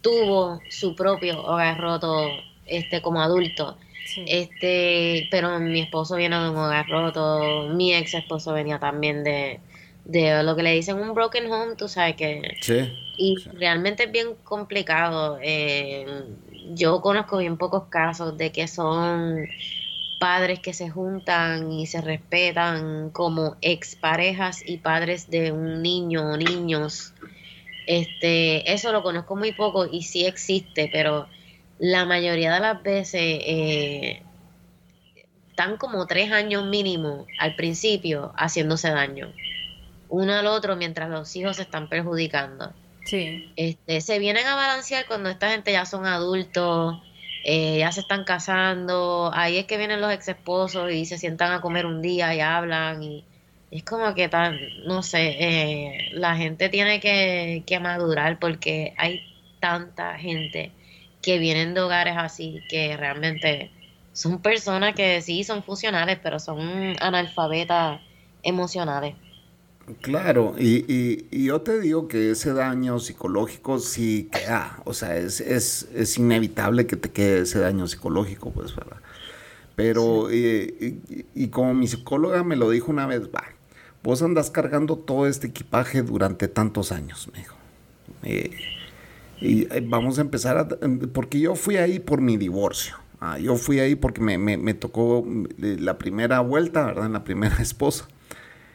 tuvo 0.00 0.60
su 0.70 0.94
propio 0.94 1.42
hogar 1.42 1.78
roto 1.78 2.28
este 2.66 3.02
como 3.02 3.20
adulto. 3.20 3.76
Este, 4.26 5.28
pero 5.30 5.58
mi 5.60 5.80
esposo 5.80 6.16
viene 6.16 6.38
de 6.40 6.48
un 6.48 6.56
hogar 6.56 6.88
roto, 6.88 7.68
mi 7.68 7.94
ex 7.94 8.14
esposo 8.14 8.52
venía 8.52 8.78
también 8.78 9.22
de, 9.22 9.60
de 10.04 10.42
lo 10.42 10.56
que 10.56 10.62
le 10.62 10.72
dicen 10.72 10.96
un 10.96 11.14
broken 11.14 11.50
home, 11.52 11.76
tú 11.76 11.88
sabes 11.88 12.16
que... 12.16 12.56
Sí. 12.60 12.90
Y 13.22 13.36
realmente 13.52 14.04
es 14.04 14.12
bien 14.12 14.34
complicado. 14.44 15.38
Eh, 15.42 16.06
yo 16.72 17.02
conozco 17.02 17.36
bien 17.36 17.58
pocos 17.58 17.84
casos 17.90 18.38
de 18.38 18.50
que 18.50 18.66
son 18.66 19.46
padres 20.18 20.60
que 20.60 20.72
se 20.72 20.88
juntan 20.88 21.70
y 21.70 21.86
se 21.86 22.00
respetan 22.00 23.10
como 23.10 23.56
exparejas 23.60 24.62
y 24.64 24.78
padres 24.78 25.28
de 25.28 25.52
un 25.52 25.82
niño 25.82 26.32
o 26.32 26.36
niños. 26.38 27.12
Este, 27.86 28.72
eso 28.72 28.90
lo 28.90 29.02
conozco 29.02 29.36
muy 29.36 29.52
poco 29.52 29.84
y 29.84 30.02
sí 30.02 30.24
existe, 30.24 30.88
pero 30.90 31.28
la 31.78 32.06
mayoría 32.06 32.54
de 32.54 32.60
las 32.60 32.82
veces 32.82 33.20
eh, 33.20 34.22
están 35.50 35.76
como 35.76 36.06
tres 36.06 36.32
años 36.32 36.64
mínimo 36.64 37.26
al 37.38 37.54
principio 37.54 38.32
haciéndose 38.34 38.88
daño 38.88 39.30
uno 40.10 40.34
al 40.34 40.46
otro 40.48 40.76
mientras 40.76 41.08
los 41.08 41.34
hijos 41.36 41.56
se 41.56 41.62
están 41.62 41.88
perjudicando. 41.88 42.72
Sí. 43.10 43.52
Este, 43.56 44.00
se 44.00 44.20
vienen 44.20 44.46
a 44.46 44.54
balancear 44.54 45.04
cuando 45.06 45.30
esta 45.30 45.50
gente 45.50 45.72
ya 45.72 45.84
son 45.84 46.06
adultos, 46.06 47.02
eh, 47.44 47.78
ya 47.78 47.90
se 47.90 48.02
están 48.02 48.22
casando, 48.22 49.32
ahí 49.34 49.58
es 49.58 49.66
que 49.66 49.78
vienen 49.78 50.00
los 50.00 50.12
ex 50.12 50.28
esposos 50.28 50.92
y 50.92 51.06
se 51.06 51.18
sientan 51.18 51.52
a 51.52 51.60
comer 51.60 51.86
un 51.86 52.02
día 52.02 52.32
y 52.36 52.40
hablan 52.40 53.02
y 53.02 53.24
es 53.72 53.82
como 53.82 54.14
que 54.14 54.28
tal, 54.28 54.60
no 54.86 55.02
sé, 55.02 55.36
eh, 55.40 56.10
la 56.12 56.36
gente 56.36 56.68
tiene 56.68 57.00
que, 57.00 57.64
que 57.66 57.80
madurar 57.80 58.38
porque 58.38 58.94
hay 58.96 59.22
tanta 59.58 60.16
gente 60.16 60.70
que 61.20 61.38
vienen 61.38 61.74
de 61.74 61.80
hogares 61.80 62.14
así 62.16 62.60
que 62.68 62.96
realmente 62.96 63.72
son 64.12 64.40
personas 64.40 64.94
que 64.94 65.20
sí 65.20 65.42
son 65.42 65.64
funcionales, 65.64 66.20
pero 66.22 66.38
son 66.38 66.94
analfabetas 67.00 68.00
emocionales. 68.44 69.16
Claro, 70.00 70.54
y, 70.58 71.44
yo 71.44 71.62
te 71.62 71.80
digo 71.80 72.06
que 72.06 72.30
ese 72.30 72.52
daño 72.52 72.98
psicológico 73.00 73.78
sí 73.78 74.28
queda, 74.30 74.80
o 74.84 74.94
sea, 74.94 75.16
es, 75.16 75.40
es, 75.40 75.88
es 75.94 76.16
inevitable 76.16 76.86
que 76.86 76.96
te 76.96 77.10
quede 77.10 77.40
ese 77.40 77.58
daño 77.58 77.86
psicológico, 77.86 78.50
pues, 78.52 78.74
¿verdad? 78.74 78.98
Pero, 79.74 80.28
eh, 80.30 81.00
y, 81.34 81.48
como 81.48 81.74
mi 81.74 81.88
psicóloga 81.88 82.44
me 82.44 82.56
lo 82.56 82.70
dijo 82.70 82.90
una 82.90 83.06
vez, 83.06 83.28
va, 83.28 83.44
vos 84.02 84.22
andas 84.22 84.50
cargando 84.50 84.96
todo 84.96 85.26
este 85.26 85.48
equipaje 85.48 86.02
durante 86.02 86.48
tantos 86.48 86.92
años, 86.92 87.28
me 87.32 87.40
dijo. 87.40 87.56
Eh, 88.22 88.50
y 89.40 89.62
eh, 89.74 89.84
vamos 89.84 90.18
a 90.18 90.20
empezar 90.20 90.58
a, 90.58 90.68
porque 91.12 91.40
yo 91.40 91.56
fui 91.56 91.78
ahí 91.78 91.98
por 91.98 92.20
mi 92.20 92.36
divorcio. 92.36 92.96
Ah, 93.20 93.38
yo 93.38 93.56
fui 93.56 93.80
ahí 93.80 93.96
porque 93.96 94.20
me, 94.20 94.38
me, 94.38 94.56
me 94.56 94.74
tocó 94.74 95.26
la 95.58 95.98
primera 95.98 96.40
vuelta, 96.40 96.86
¿verdad? 96.86 97.10
La 97.10 97.24
primera 97.24 97.56
esposa 97.60 98.06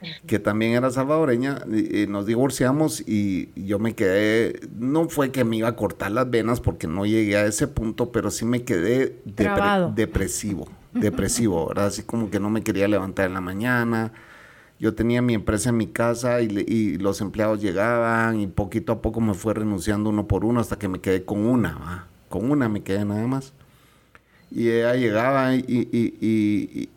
que 0.28 0.40
también 0.40 0.74
era 0.74 0.92
salvadoreña, 0.92 1.62
y, 1.72 2.08
nos 2.08 2.26
divorciamos 2.26 3.02
y 3.06 3.50
yo 3.56 3.80
me 3.80 3.96
quedé, 3.96 4.60
no 4.78 5.10
fue 5.10 5.32
que 5.32 5.44
me 5.44 5.58
iba 5.58 5.70
a 5.70 5.76
cortar 5.76 6.12
las 6.12 6.30
venas 6.30 6.60
porque 6.60 6.88
no 6.88 7.06
llegué 7.06 7.38
a 7.38 7.46
ese 7.46 7.68
punto, 7.68 8.12
pero 8.12 8.32
sí 8.32 8.46
me 8.46 8.64
quedé 8.64 9.18
depresivo, 9.26 10.68
depresivo, 10.94 11.68
¿verdad? 11.68 11.88
Así 11.88 12.04
como 12.04 12.30
que 12.30 12.40
no 12.40 12.50
me 12.50 12.64
quería 12.64 12.88
levantar 12.88 13.28
en 13.28 13.34
la 13.34 13.42
mañana. 13.42 14.12
Yo 14.78 14.94
tenía 14.94 15.22
mi 15.22 15.34
empresa 15.34 15.70
en 15.70 15.78
mi 15.78 15.88
casa 15.88 16.42
y, 16.42 16.98
los 16.98 17.22
empleados 17.22 17.62
llegaban 17.62 18.40
y 18.40 18.48
poquito 18.48 18.92
a 18.94 19.02
poco 19.02 19.22
me 19.22 19.34
fue 19.34 19.54
renunciando 19.54 20.10
uno 20.10 20.28
por 20.28 20.44
uno 20.44 20.60
hasta 20.60 20.78
que 20.78 20.90
me 20.90 21.00
quedé 21.00 21.24
con 21.24 21.46
una, 21.46 22.08
con 22.30 22.52
una 22.52 22.68
me 22.68 22.84
quedé 22.84 23.06
nada 23.06 23.26
más. 23.28 23.54
Y 24.52 24.70
ella 24.70 24.96
llegaba 24.96 25.56
y, 25.56 25.64
y 25.68 26.90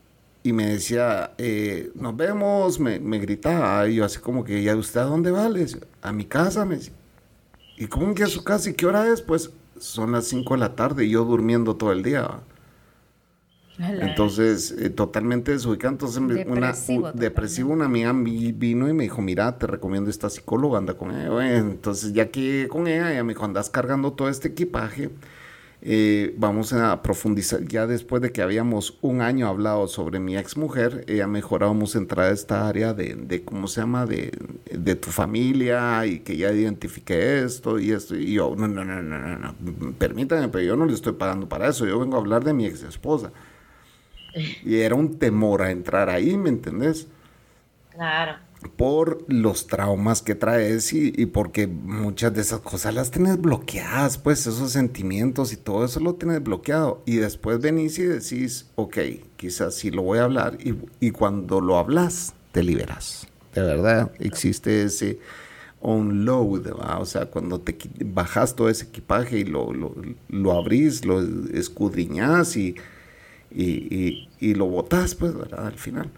me 0.53 0.66
decía, 0.66 1.32
eh, 1.39 1.91
nos 1.95 2.16
vemos, 2.16 2.80
me, 2.80 2.99
gritaba, 3.18 3.86
y 3.89 3.97
yo 3.97 4.05
así 4.05 4.18
como 4.18 4.45
que, 4.45 4.61
¿y 4.61 4.68
a 4.68 4.76
usted 4.76 5.01
a 5.01 5.05
dónde 5.05 5.30
va? 5.30 5.49
a 6.03 6.12
mi 6.12 6.24
casa, 6.24 6.64
me 6.64 6.76
decía. 6.76 6.95
¿Y 7.76 7.86
cómo 7.86 8.14
que 8.14 8.24
a 8.24 8.26
su 8.26 8.43
casa? 8.43 8.70
¿Y 8.70 8.74
qué 8.74 8.86
hora 8.86 9.07
es? 9.12 9.22
Pues 9.22 9.51
son 9.78 10.12
las 10.12 10.26
5 10.26 10.55
de 10.55 10.61
la 10.61 10.74
tarde 10.74 11.05
y 11.05 11.11
yo 11.11 11.24
durmiendo 11.24 11.76
todo 11.76 11.93
el 11.93 12.03
día. 12.03 12.41
Entonces, 13.78 14.72
eh, 14.72 14.91
totalmente 14.91 15.53
desubicado. 15.53 15.93
Entonces, 15.93 16.20
depresivo, 16.26 17.01
una, 17.01 17.12
depresivo, 17.12 17.72
una 17.72 17.84
amiga 17.84 18.12
vino 18.12 18.89
y 18.89 18.93
me 18.93 19.05
dijo, 19.05 19.22
mira, 19.22 19.57
te 19.57 19.68
recomiendo 19.68 20.11
esta 20.11 20.28
psicóloga, 20.28 20.78
anda 20.78 20.95
con 20.95 21.12
ella. 21.12 21.57
entonces, 21.57 22.12
ya 22.12 22.28
que 22.30 22.66
con 22.68 22.89
ella, 22.89 23.12
ella 23.12 23.22
me 23.22 23.34
dijo, 23.34 23.45
andas 23.45 23.70
cargando 23.70 24.12
todo 24.14 24.28
este 24.28 24.49
equipaje 24.49 25.11
eh, 25.81 26.35
vamos 26.37 26.72
a 26.72 27.03
profundizar, 27.03 27.62
ya 27.64 27.87
después 27.87 28.20
de 28.20 28.33
que 28.33 28.43
habíamos 28.43 28.99
un 29.01 29.22
año 29.22 29.47
hablado 29.47 29.87
sobre 29.87 30.18
mi 30.18 30.37
ex 30.37 30.57
mujer, 30.57 31.05
ella 31.07 31.29
mejor 31.29 31.61
vamos 31.61 31.95
a 31.95 31.99
entrar 31.99 32.26
a 32.26 32.33
esta 32.33 32.68
área 32.68 32.95
de, 32.95 33.43
¿cómo 33.45 33.68
se 33.68 33.81
llama?, 33.81 34.05
de, 34.05 34.31
tu 34.97 35.11
familia 35.11 36.05
y 36.07 36.20
que 36.20 36.37
ya 36.37 36.51
identifique 36.53 37.45
esto 37.45 37.79
y 37.79 37.93
esto. 37.93 38.16
Y 38.16 38.35
yo, 38.35 38.55
no, 38.57 38.66
no, 38.66 38.85
no, 38.85 39.03
no, 39.03 39.18
no, 39.18 39.39
no, 39.39 39.55
permítame, 39.99 40.49
pero 40.49 40.64
yo 40.64 40.76
no 40.76 40.87
le 40.87 40.95
estoy 40.95 41.12
pagando 41.12 41.49
para 41.49 41.68
eso, 41.68 41.87
yo 41.87 41.99
vengo 42.01 42.16
a 42.16 42.20
hablar 42.20 42.43
de 42.43 42.53
mi 42.55 42.66
ex 42.66 42.83
esposa. 42.83 43.33
Y 44.64 44.76
era 44.76 44.95
un 44.95 45.18
temor 45.18 45.62
a 45.62 45.70
entrar 45.70 46.11
ahí, 46.11 46.37
¿me 46.37 46.51
entendés? 46.51 47.09
Claro 47.91 48.48
por 48.77 49.25
los 49.29 49.67
traumas 49.67 50.23
que 50.23 50.35
traes 50.35 50.93
y, 50.93 51.27
porque 51.27 51.67
muchas 51.67 52.35
de 52.35 52.41
esas 52.41 52.61
cosas 52.61 52.95
las 52.95 53.11
tienes 53.11 53.41
bloqueadas, 53.41 54.19
pues 54.19 54.41
esos 54.47 54.73
sentimientos 54.73 55.53
y 55.53 55.57
todo 55.57 55.85
eso 55.85 56.01
lo 56.01 56.15
tienes 56.15 56.43
bloqueado. 56.43 57.03
Y 57.07 57.17
después 57.17 57.61
venís 57.61 57.99
y 57.99 58.05
decís, 58.05 58.67
ok, 58.75 58.99
quizás 59.37 59.75
sí 59.75 59.91
lo 59.91 60.03
voy 60.03 60.19
a 60.19 60.25
hablar 60.25 60.59
y, 60.61 61.11
cuando 61.11 61.61
lo 61.61 61.79
hablas, 61.79 62.35
te 62.53 62.63
liberas. 62.63 63.27
De 63.55 63.63
verdad, 63.63 64.13
existe 64.19 64.83
ese 64.83 65.19
unload, 65.81 66.67
o 66.99 67.07
sea, 67.07 67.27
cuando 67.27 67.61
te 67.61 67.77
bajas 68.05 68.57
todo 68.57 68.69
ese 68.69 68.87
equipaje 68.87 69.39
y 69.39 69.45
lo, 69.45 69.73
lo, 69.73 70.53
abrís, 70.53 71.05
lo 71.05 71.21
escudriñas 71.53 72.57
y, 72.57 72.75
y, 73.53 74.29
y 74.41 74.55
lo 74.55 74.67
botas, 74.67 75.15
pues, 75.15 75.37
¿verdad? 75.37 75.69
Al 75.69 75.79
final. 75.79 76.11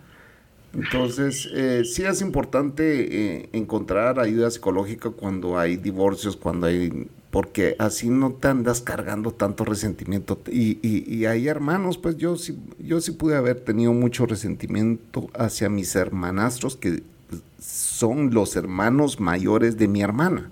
Entonces, 0.72 1.48
eh, 1.52 1.82
sí 1.84 2.04
es 2.04 2.20
importante 2.20 3.38
eh, 3.38 3.48
encontrar 3.52 4.20
ayuda 4.20 4.50
psicológica 4.50 5.10
cuando 5.10 5.58
hay 5.58 5.76
divorcios, 5.76 6.36
cuando 6.36 6.66
hay 6.66 7.08
porque 7.30 7.76
así 7.78 8.08
no 8.08 8.32
te 8.32 8.48
andas 8.48 8.80
cargando 8.80 9.30
tanto 9.30 9.64
resentimiento. 9.64 10.40
Y, 10.48 10.78
y, 10.82 11.26
hay 11.26 11.46
hermanos, 11.46 11.96
pues 11.96 12.16
yo 12.16 12.36
sí, 12.36 12.58
yo 12.78 13.00
sí 13.00 13.12
pude 13.12 13.36
haber 13.36 13.60
tenido 13.60 13.92
mucho 13.92 14.26
resentimiento 14.26 15.30
hacia 15.34 15.68
mis 15.68 15.94
hermanastros, 15.94 16.76
que 16.76 17.02
son 17.60 18.34
los 18.34 18.56
hermanos 18.56 19.20
mayores 19.20 19.76
de 19.78 19.86
mi 19.86 20.02
hermana. 20.02 20.50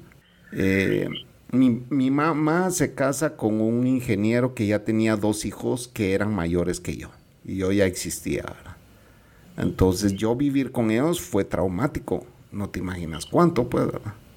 Eh, 0.52 1.08
mi, 1.50 1.82
mi, 1.90 2.10
mamá 2.10 2.70
se 2.70 2.94
casa 2.94 3.36
con 3.36 3.60
un 3.60 3.86
ingeniero 3.86 4.54
que 4.54 4.66
ya 4.66 4.84
tenía 4.84 5.16
dos 5.16 5.44
hijos 5.44 5.88
que 5.88 6.12
eran 6.12 6.32
mayores 6.32 6.78
que 6.78 6.96
yo. 6.96 7.10
Y 7.44 7.56
yo 7.56 7.72
ya 7.72 7.86
existía. 7.86 8.44
Entonces 9.58 10.14
yo 10.14 10.36
vivir 10.36 10.70
con 10.72 10.90
ellos 10.90 11.20
fue 11.20 11.44
traumático. 11.44 12.24
No 12.52 12.70
te 12.70 12.78
imaginas 12.78 13.26
cuánto, 13.26 13.68
pues, 13.68 13.88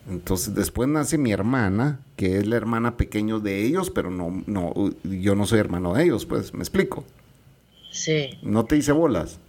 Entonces 0.10 0.56
después 0.56 0.90
nace 0.90 1.18
mi 1.18 1.32
hermana, 1.32 2.00
que 2.18 2.38
es 2.38 2.48
la 2.48 2.58
hermana 2.58 2.98
pequeño 2.98 3.40
de 3.40 3.64
ellos, 3.64 3.92
pero 3.92 4.10
no, 4.10 4.44
no, 4.48 4.74
yo 5.04 5.36
no 5.36 5.46
soy 5.46 5.60
hermano 5.60 5.94
de 5.94 6.04
ellos, 6.04 6.26
pues, 6.26 6.54
me 6.54 6.62
explico. 6.62 7.06
Sí. 7.92 8.40
No 8.42 8.66
te 8.66 8.78
hice 8.78 8.92
bolas. 8.92 9.40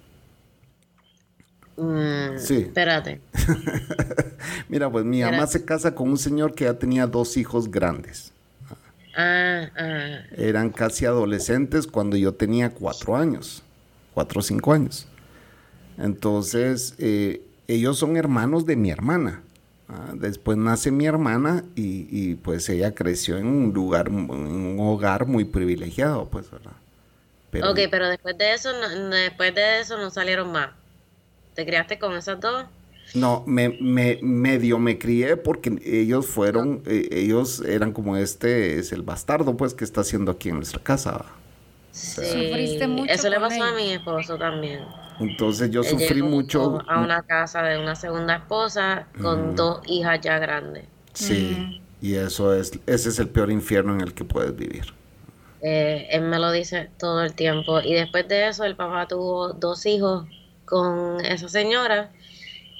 Mm, 1.76 2.38
sí. 2.38 2.56
Espérate. 2.58 3.20
Mira, 4.68 4.90
pues 4.90 5.04
mi 5.04 5.22
mamá 5.22 5.46
se 5.46 5.64
casa 5.64 5.94
con 5.94 6.10
un 6.10 6.18
señor 6.18 6.54
que 6.54 6.64
ya 6.64 6.74
tenía 6.74 7.06
dos 7.06 7.36
hijos 7.36 7.70
grandes. 7.70 8.32
Ah, 9.16 9.70
ah. 9.76 10.18
Eran 10.36 10.70
casi 10.70 11.06
adolescentes 11.06 11.86
cuando 11.86 12.16
yo 12.16 12.34
tenía 12.34 12.70
cuatro 12.70 13.16
años, 13.16 13.62
cuatro 14.12 14.40
o 14.40 14.42
cinco 14.42 14.72
años. 14.72 15.08
Entonces, 15.98 16.94
eh, 16.98 17.42
ellos 17.68 17.98
son 17.98 18.16
hermanos 18.16 18.66
de 18.66 18.76
mi 18.76 18.90
hermana. 18.90 19.42
Ah, 19.88 20.12
después 20.14 20.56
nace 20.56 20.90
mi 20.90 21.06
hermana 21.06 21.64
y, 21.74 22.34
pues 22.36 22.68
ella 22.68 22.94
creció 22.94 23.36
en 23.36 23.46
un 23.46 23.72
lugar, 23.72 24.08
en 24.08 24.30
un 24.30 24.76
hogar 24.80 25.26
muy 25.26 25.44
privilegiado, 25.44 26.28
pues, 26.28 26.50
¿verdad? 26.50 26.72
Pero, 27.50 27.70
ok, 27.70 27.80
pero 27.90 28.08
después 28.08 28.38
de 28.38 28.54
eso, 28.54 28.70
después 29.10 29.54
de 29.54 29.80
eso 29.80 29.98
no 29.98 30.10
salieron 30.10 30.50
más. 30.50 30.70
¿Te 31.54 31.66
criaste 31.66 31.98
con 31.98 32.16
esas 32.16 32.40
dos? 32.40 32.64
No, 33.14 33.44
me, 33.46 33.68
me, 33.80 34.18
medio 34.22 34.78
me 34.78 34.98
crié 34.98 35.36
porque 35.36 35.78
ellos 35.84 36.26
fueron, 36.26 36.82
eh, 36.86 37.08
ellos 37.12 37.60
eran 37.60 37.92
como 37.92 38.16
este, 38.16 38.78
es 38.78 38.92
el 38.92 39.02
bastardo 39.02 39.54
pues 39.56 39.74
que 39.74 39.84
está 39.84 40.00
haciendo 40.00 40.32
aquí 40.32 40.48
en 40.48 40.56
nuestra 40.56 40.82
casa. 40.82 41.26
Sí, 41.90 42.22
Sufriste 42.22 42.86
mucho 42.86 43.12
eso 43.12 43.28
le 43.28 43.38
pasó 43.38 43.62
a 43.62 43.72
mi 43.74 43.92
esposo 43.92 44.38
también. 44.38 44.80
Entonces 45.22 45.70
yo 45.70 45.82
sufrí 45.82 46.22
mucho. 46.22 46.80
A 46.88 47.00
una 47.00 47.22
casa 47.22 47.62
de 47.62 47.78
una 47.78 47.94
segunda 47.94 48.36
esposa 48.36 49.06
con 49.20 49.56
dos 49.56 49.80
hijas 49.86 50.20
ya 50.20 50.38
grandes. 50.38 50.84
Sí, 51.14 51.80
y 52.00 52.14
eso 52.14 52.54
es, 52.54 52.72
ese 52.86 53.08
es 53.10 53.18
el 53.18 53.28
peor 53.28 53.50
infierno 53.50 53.94
en 53.94 54.00
el 54.00 54.14
que 54.14 54.24
puedes 54.24 54.54
vivir. 54.56 54.92
Eh, 55.60 56.08
él 56.10 56.22
me 56.22 56.38
lo 56.38 56.50
dice 56.50 56.90
todo 56.98 57.22
el 57.22 57.34
tiempo. 57.34 57.80
Y 57.80 57.94
después 57.94 58.26
de 58.28 58.48
eso, 58.48 58.64
el 58.64 58.74
papá 58.74 59.06
tuvo 59.06 59.52
dos 59.52 59.86
hijos 59.86 60.26
con 60.64 61.24
esa 61.24 61.48
señora 61.48 62.10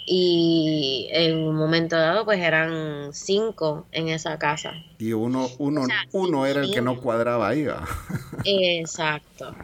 y 0.05 1.09
en 1.13 1.39
un 1.39 1.55
momento 1.55 1.97
dado 1.97 2.25
pues 2.25 2.41
eran 2.41 3.13
cinco 3.13 3.87
en 3.93 4.09
esa 4.09 4.39
casa. 4.39 4.73
Y 4.99 5.13
uno, 5.13 5.49
uno, 5.59 5.87
uno 6.13 6.47
era 6.47 6.63
el 6.63 6.73
que 6.73 6.81
no 6.81 7.01
cuadraba 7.01 7.49
ahí. 7.49 7.67
Exacto. 8.45 9.55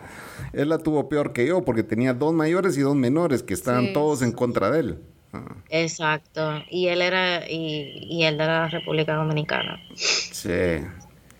Él 0.53 0.69
la 0.69 0.79
tuvo 0.79 1.09
peor 1.09 1.33
que 1.33 1.47
yo 1.47 1.65
porque 1.65 1.83
tenía 1.83 2.15
dos 2.15 2.33
mayores 2.33 2.77
y 2.77 2.81
dos 2.81 2.95
menores 2.95 3.43
que 3.43 3.55
estaban 3.55 3.93
todos 3.93 4.23
en 4.23 4.33
contra 4.33 4.71
de 4.71 4.81
él. 4.81 4.99
Ah. 5.33 5.57
Exacto. 5.69 6.63
Y 6.71 6.89
él 6.89 7.03
era, 7.03 7.49
y, 7.49 8.07
y 8.09 8.25
él 8.25 8.39
de 8.39 8.47
la 8.47 8.69
República 8.69 9.15
Dominicana. 9.15 9.81
Sí. 9.95 10.81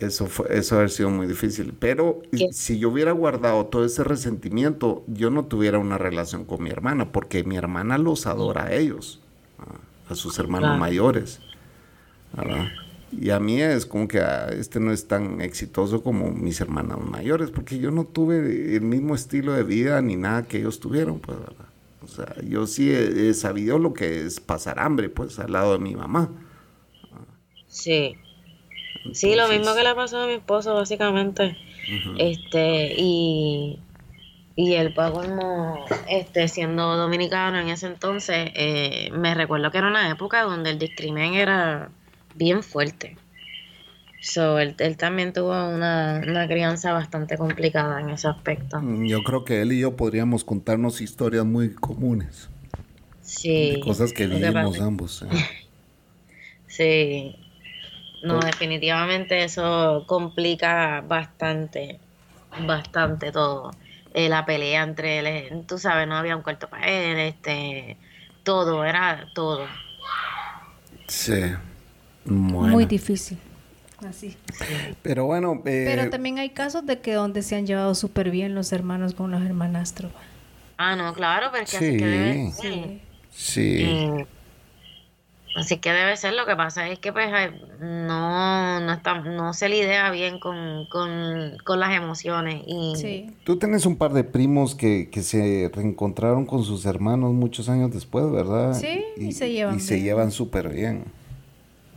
Eso 0.01 0.27
fue, 0.27 0.57
eso 0.57 0.77
haber 0.77 0.91
sido 0.91 1.11
muy 1.11 1.27
difícil. 1.27 1.75
Pero 1.79 2.23
si 2.53 2.79
yo 2.79 2.91
hubiera 2.91 3.11
guardado 3.13 3.67
todo 3.67 3.85
ese 3.85 4.05
resentimiento, 4.05 5.03
yo 5.09 5.31
no 5.31 5.47
tuviera 5.47 5.79
una 5.79 5.99
relación 5.99 6.45
con 6.45 6.63
mi 6.63 6.71
hermana, 6.71 7.11
porque 7.11 7.43
mi 7.43 7.57
hermana 7.57 7.99
los 7.99 8.27
adora 8.27 8.67
a 8.67 8.75
ellos, 8.75 9.21
a, 10.09 10.15
sus 10.15 10.39
hermanos 10.39 10.79
mayores. 10.79 11.41
Y 13.11 13.31
a 13.31 13.41
mí 13.41 13.61
es 13.61 13.87
como 13.87 14.07
que 14.07 14.21
ah, 14.21 14.49
este 14.53 14.81
no 14.81 14.93
es 14.93 15.09
tan 15.09 15.41
exitoso 15.41 16.03
como 16.03 16.31
mis 16.31 16.61
hermanos 16.61 17.01
mayores, 17.05 17.51
porque 17.51 17.79
yo 17.79 17.91
no 17.91 18.05
tuve 18.05 18.77
el 18.77 18.83
mismo 18.83 19.15
estilo 19.15 19.53
de 19.53 19.63
vida 19.63 20.01
ni 20.03 20.17
nada 20.17 20.43
que 20.47 20.59
ellos 20.59 20.79
tuvieron, 20.79 21.19
pues, 21.19 21.39
O 22.03 22.09
sea, 22.09 22.35
yo 22.43 22.67
sí 22.67 22.91
he, 22.93 23.33
sabido 23.35 23.79
lo 23.79 23.95
que 23.95 24.27
es 24.27 24.41
pasar 24.41 24.79
hambre, 24.79 25.09
pues, 25.09 25.39
al 25.39 25.53
lado 25.53 25.73
de 25.73 25.79
mi 25.79 25.95
mamá. 25.95 26.31
Sí. 27.67 28.17
Sí, 29.13 29.35
lo 29.37 29.49
mismo 29.49 29.75
que 29.75 29.85
le 29.85 29.95
pasó 29.95 30.23
a 30.23 30.27
mi 30.27 30.35
esposo, 30.35 30.75
básicamente. 30.75 31.57
Este, 32.19 32.95
y, 32.99 33.79
y 34.55 34.75
él, 34.75 34.93
pues, 34.93 35.11
como 35.13 35.87
este, 36.09 36.49
siendo 36.49 36.97
dominicano 36.97 37.59
en 37.59 37.69
ese 37.69 37.87
entonces, 37.87 38.51
eh, 38.55 39.11
me 39.13 39.35
recuerdo 39.35 39.71
que 39.71 39.79
era 39.79 39.89
una 39.89 40.11
época 40.11 40.43
donde 40.43 40.71
el 40.71 40.79
discrimen 40.79 41.35
era 41.35 41.91
bien 42.39 42.63
fuerte. 42.63 43.17
So, 44.21 44.59
él, 44.59 44.75
también 44.97 45.33
tuvo 45.33 45.53
una, 45.53 46.21
una, 46.27 46.49
crianza 46.49 46.93
bastante 46.93 47.37
complicada 47.37 48.01
en 48.01 48.11
ese 48.11 48.27
aspecto. 48.27 48.81
Mm, 48.81 49.07
yo 49.07 49.23
creo 49.23 49.45
que 49.45 49.63
él 49.63 49.73
y 49.73 49.81
yo 49.81 49.97
podríamos 49.97 50.43
contarnos 50.45 51.01
historias 51.01 51.45
muy 51.45 51.73
comunes. 51.75 52.49
Sí. 53.23 53.79
cosas 53.85 54.13
que 54.13 54.27
vivimos 54.27 54.81
ambos. 54.81 55.23
¿eh? 55.23 55.29
sí. 56.67 57.37
No, 58.25 58.41
definitivamente 58.41 59.45
eso 59.45 60.05
complica 60.09 61.03
bastante, 61.03 62.01
bastante 62.67 63.31
todo. 63.31 63.71
Eh, 64.15 64.29
la 64.29 64.45
pelea 64.45 64.83
entre 64.83 65.19
él, 65.19 65.65
tú 65.67 65.79
sabes, 65.79 66.09
no 66.09 66.17
había 66.17 66.35
un 66.35 66.43
cuarto 66.43 66.69
para 66.69 66.89
él, 66.89 67.19
este, 67.19 67.97
todo, 68.43 68.85
era 68.85 69.29
todo. 69.35 69.67
Sí. 71.07 71.55
Muy 72.31 72.87
difícil. 72.87 73.39
Así. 74.07 74.37
Pero 75.03 75.25
bueno. 75.25 75.61
Eh, 75.65 75.85
Pero 75.87 76.11
también 76.11 76.39
hay 76.39 76.51
casos 76.51 76.87
de 76.87 77.01
que 77.01 77.15
donde 77.15 77.43
se 77.43 77.57
han 77.57 77.67
llevado 77.67 77.95
súper 77.95 78.31
bien 78.31 78.55
los 78.55 78.73
hermanos 78.73 79.15
con 79.15 79.31
los 79.31 79.43
hermanastros. 79.43 80.13
Ah, 80.77 80.95
no, 80.95 81.13
claro, 81.15 81.49
pero 81.53 81.65
que 81.65 82.53
sí. 82.53 82.53
Sí. 82.63 83.01
sí. 83.31 84.27
Así 85.57 85.79
que 85.79 85.91
debe 85.91 86.17
ser, 86.17 86.35
lo 86.35 86.47
que 86.47 86.55
pasa 86.55 86.89
es 86.89 87.01
que 87.01 87.13
pues 87.13 87.29
no, 87.81 88.81
no, 88.81 88.93
está, 88.93 89.21
no 89.23 89.53
se 89.53 89.69
lidia 89.69 90.09
bien 90.13 90.39
con, 90.39 90.87
las 91.81 91.97
emociones. 91.97 92.63
Y... 92.65 93.31
Tú 93.43 93.59
tienes 93.59 93.85
un 93.85 93.97
par 93.97 94.13
de 94.13 94.23
primos 94.23 94.77
que, 94.77 95.11
se 95.21 95.69
reencontraron 95.75 96.47
con 96.47 96.63
sus 96.63 96.87
hermanos 96.87 97.33
muchos 97.33 97.69
años 97.69 97.93
después, 97.93 98.31
¿verdad? 98.31 98.75
Sí, 98.75 99.05
y, 99.17 99.33
se 99.33 99.51
llevan 99.51 99.77
Y 99.77 99.81
se 99.81 100.01
llevan 100.01 100.31
súper 100.31 100.69
bien. 100.69 101.07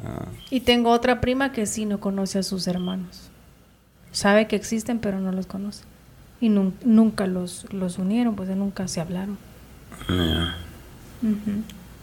Ah. 0.05 0.25
Y 0.49 0.61
tengo 0.61 0.91
otra 0.91 1.21
prima 1.21 1.51
que 1.51 1.65
sí 1.65 1.85
no 1.85 1.99
conoce 1.99 2.39
a 2.39 2.43
sus 2.43 2.67
hermanos. 2.67 3.29
Sabe 4.11 4.47
que 4.47 4.55
existen, 4.55 4.99
pero 4.99 5.19
no 5.19 5.31
los 5.31 5.45
conoce. 5.45 5.83
Y 6.39 6.49
nunca 6.49 7.27
los, 7.27 7.71
los 7.71 7.97
unieron, 7.97 8.35
pues 8.35 8.49
nunca 8.49 8.87
se 8.87 8.99
hablaron. 8.99 9.37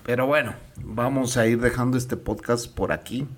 Pero 0.05 0.27
bueno, 0.27 0.55
vamos 0.77 1.37
a 1.37 1.47
ir 1.47 1.61
dejando 1.61 1.99
este 1.99 2.17
podcast 2.17 2.73
por 2.73 2.93
aquí. 2.93 3.27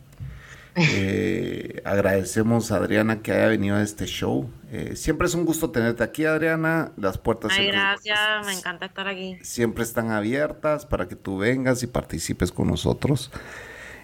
Eh, 0.76 1.82
agradecemos 1.84 2.70
a 2.70 2.76
Adriana 2.76 3.22
que 3.22 3.32
haya 3.32 3.48
venido 3.48 3.76
a 3.76 3.82
este 3.82 4.06
show. 4.06 4.48
Eh, 4.70 4.94
siempre 4.94 5.26
es 5.26 5.34
un 5.34 5.44
gusto 5.44 5.70
tenerte 5.70 6.04
aquí, 6.04 6.24
Adriana. 6.24 6.92
Las 6.96 7.18
puertas 7.18 7.52
Ay, 7.58 7.66
gracias, 7.66 8.46
me 8.46 8.52
encanta 8.52 8.86
estar 8.86 9.08
aquí. 9.08 9.36
Siempre 9.42 9.82
están 9.82 10.12
abiertas 10.12 10.86
para 10.86 11.08
que 11.08 11.16
tú 11.16 11.38
vengas 11.38 11.82
y 11.82 11.88
participes 11.88 12.52
con 12.52 12.68
nosotros. 12.68 13.32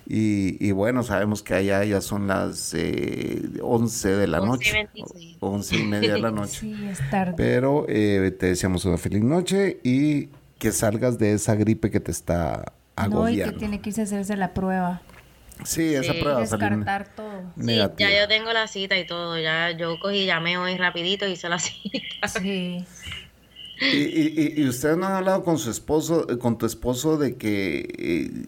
Y, 0.08 0.70
bueno, 0.70 1.02
sabemos 1.02 1.42
que 1.42 1.54
allá 1.54 1.82
ya 1.84 2.00
son 2.00 2.28
las 2.28 2.72
eh, 2.74 3.42
11 3.60 4.08
de 4.16 4.26
la 4.28 4.38
noche. 4.38 4.88
11 5.40 5.76
y 5.76 5.82
media 5.82 6.12
de 6.14 6.20
la 6.20 6.30
noche. 6.32 6.60
sí, 6.60 6.88
es 6.88 7.10
tarde. 7.10 7.34
Pero 7.36 7.86
eh, 7.88 8.34
te 8.38 8.46
deseamos 8.46 8.84
una 8.84 8.98
feliz 8.98 9.22
noche 9.22 9.80
y 9.82 10.28
que 10.58 10.70
salgas 10.70 11.18
de 11.18 11.32
esa 11.32 11.56
gripe 11.56 11.90
que 11.90 11.98
te 11.98 12.12
está 12.12 12.72
agobiando. 12.94 13.46
No, 13.46 13.50
y 13.50 13.52
que 13.52 13.58
tiene 13.58 13.80
que 13.80 13.90
irse 13.90 14.02
a 14.02 14.04
hacerse 14.04 14.36
la 14.36 14.54
prueba. 14.54 15.02
Sí, 15.64 15.94
esa 15.94 16.12
prueba. 16.12 16.40
Descartar 16.40 17.08
todo. 17.14 17.42
Sí, 17.60 17.74
ya 17.74 18.20
yo 18.20 18.28
tengo 18.28 18.52
la 18.52 18.68
cita 18.68 18.96
y 18.98 19.06
todo. 19.06 19.38
Ya 19.38 19.72
yo 19.72 19.98
cogí, 19.98 20.24
llamé 20.24 20.56
hoy 20.56 20.76
rapidito 20.76 21.26
y 21.26 21.32
hice 21.32 21.48
la 21.48 21.58
cita. 21.58 22.28
Sí. 22.28 22.84
Y, 23.80 23.96
y, 23.96 24.54
y, 24.56 24.68
ustedes 24.68 24.96
no 24.96 25.06
han 25.06 25.12
hablado 25.12 25.44
con 25.44 25.58
su 25.58 25.70
esposo, 25.70 26.26
con 26.38 26.56
tu 26.56 26.64
esposo 26.64 27.18
de 27.18 27.36
que 27.36 27.86
eh, 27.98 28.46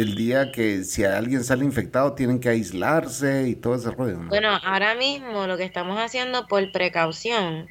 el 0.00 0.14
día 0.14 0.52
que 0.52 0.84
si 0.84 1.04
alguien 1.04 1.44
sale 1.44 1.64
infectado 1.64 2.14
tienen 2.14 2.40
que 2.40 2.48
aislarse 2.48 3.48
y 3.48 3.56
todo 3.56 3.74
ese 3.74 3.90
rollo. 3.90 4.18
Bueno, 4.28 4.50
ahora 4.62 4.94
mismo 4.94 5.46
lo 5.46 5.56
que 5.56 5.64
estamos 5.64 5.98
haciendo 5.98 6.46
por 6.46 6.70
precaución 6.70 7.68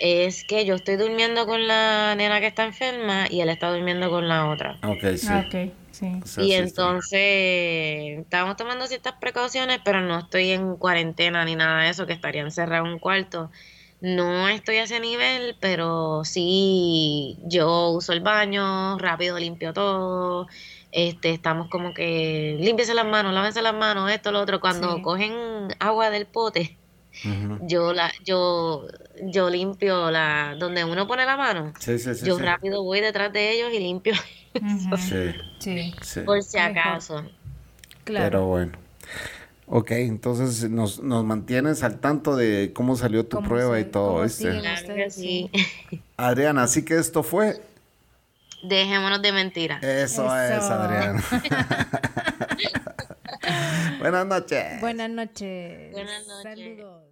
es 0.00 0.44
que 0.44 0.64
yo 0.64 0.74
estoy 0.74 0.96
durmiendo 0.96 1.46
con 1.46 1.66
la 1.66 2.14
nena 2.16 2.40
que 2.40 2.46
está 2.46 2.64
enferma 2.64 3.26
y 3.30 3.40
él 3.40 3.48
está 3.48 3.70
durmiendo 3.70 4.10
con 4.10 4.28
la 4.28 4.48
otra. 4.48 4.78
Ok, 4.82 5.16
sí. 5.16 5.26
Ah, 5.28 5.44
y 6.38 6.52
entonces 6.52 8.18
estamos 8.20 8.56
tomando 8.56 8.86
ciertas 8.86 9.14
precauciones, 9.20 9.80
pero 9.84 10.00
no 10.00 10.18
estoy 10.18 10.50
en 10.50 10.76
cuarentena 10.76 11.44
ni 11.44 11.54
nada 11.54 11.82
de 11.82 11.90
eso, 11.90 12.06
que 12.06 12.12
estaría 12.12 12.42
encerrado 12.42 12.86
en 12.86 12.92
un 12.94 12.98
cuarto. 12.98 13.50
No 14.00 14.48
estoy 14.48 14.76
a 14.76 14.84
ese 14.84 15.00
nivel, 15.00 15.56
pero 15.60 16.24
sí 16.24 17.38
yo 17.44 17.90
uso 17.90 18.12
el 18.12 18.20
baño, 18.20 18.98
rápido 18.98 19.38
limpio 19.38 19.72
todo. 19.72 20.48
Este, 20.96 21.30
estamos 21.30 21.68
como 21.70 21.92
que 21.92 22.56
límpiese 22.60 22.94
las 22.94 23.04
manos, 23.04 23.34
lávense 23.34 23.60
las 23.62 23.74
manos, 23.74 24.08
esto, 24.12 24.30
lo 24.30 24.40
otro. 24.40 24.60
Cuando 24.60 25.02
cogen 25.02 25.32
agua 25.80 26.08
del 26.10 26.24
pote, 26.24 26.78
yo 27.62 27.92
la, 27.92 28.12
yo, 28.24 28.86
yo 29.24 29.50
limpio 29.50 30.12
la, 30.12 30.54
donde 30.56 30.84
uno 30.84 31.08
pone 31.08 31.26
la 31.26 31.36
mano. 31.36 31.72
yo 32.22 32.38
rápido 32.38 32.84
voy 32.84 33.00
detrás 33.00 33.32
de 33.32 33.50
ellos 33.50 33.72
y 33.72 33.80
limpio. 33.80 34.14
sí. 35.58 35.92
Por 36.24 36.44
si 36.44 36.58
acaso. 36.58 37.24
Claro. 38.04 38.26
Pero 38.26 38.46
bueno. 38.46 38.72
Ok, 39.66 39.90
entonces 39.90 40.70
nos, 40.70 41.02
nos 41.02 41.24
mantienes 41.24 41.82
al 41.82 41.98
tanto 41.98 42.36
de 42.36 42.70
cómo 42.72 42.94
salió 42.94 43.26
tu 43.26 43.42
prueba 43.42 43.80
y 43.80 43.84
todo. 43.84 44.22
este. 44.22 45.10
sí. 45.10 45.50
Adriana, 46.16 46.62
así 46.62 46.84
que 46.84 46.98
esto 46.98 47.24
fue. 47.24 47.60
Dejémonos 48.64 49.22
de 49.22 49.32
mentiras. 49.32 49.82
Eso, 49.82 50.24
es, 50.36 50.62
Adriana. 50.62 51.22
Buenas 53.98 54.26
noches. 54.26 54.80
Buenas 54.80 55.10
noches. 55.10 55.92
Buenas 55.92 56.26
noches. 56.26 56.42
Saludos. 56.42 57.02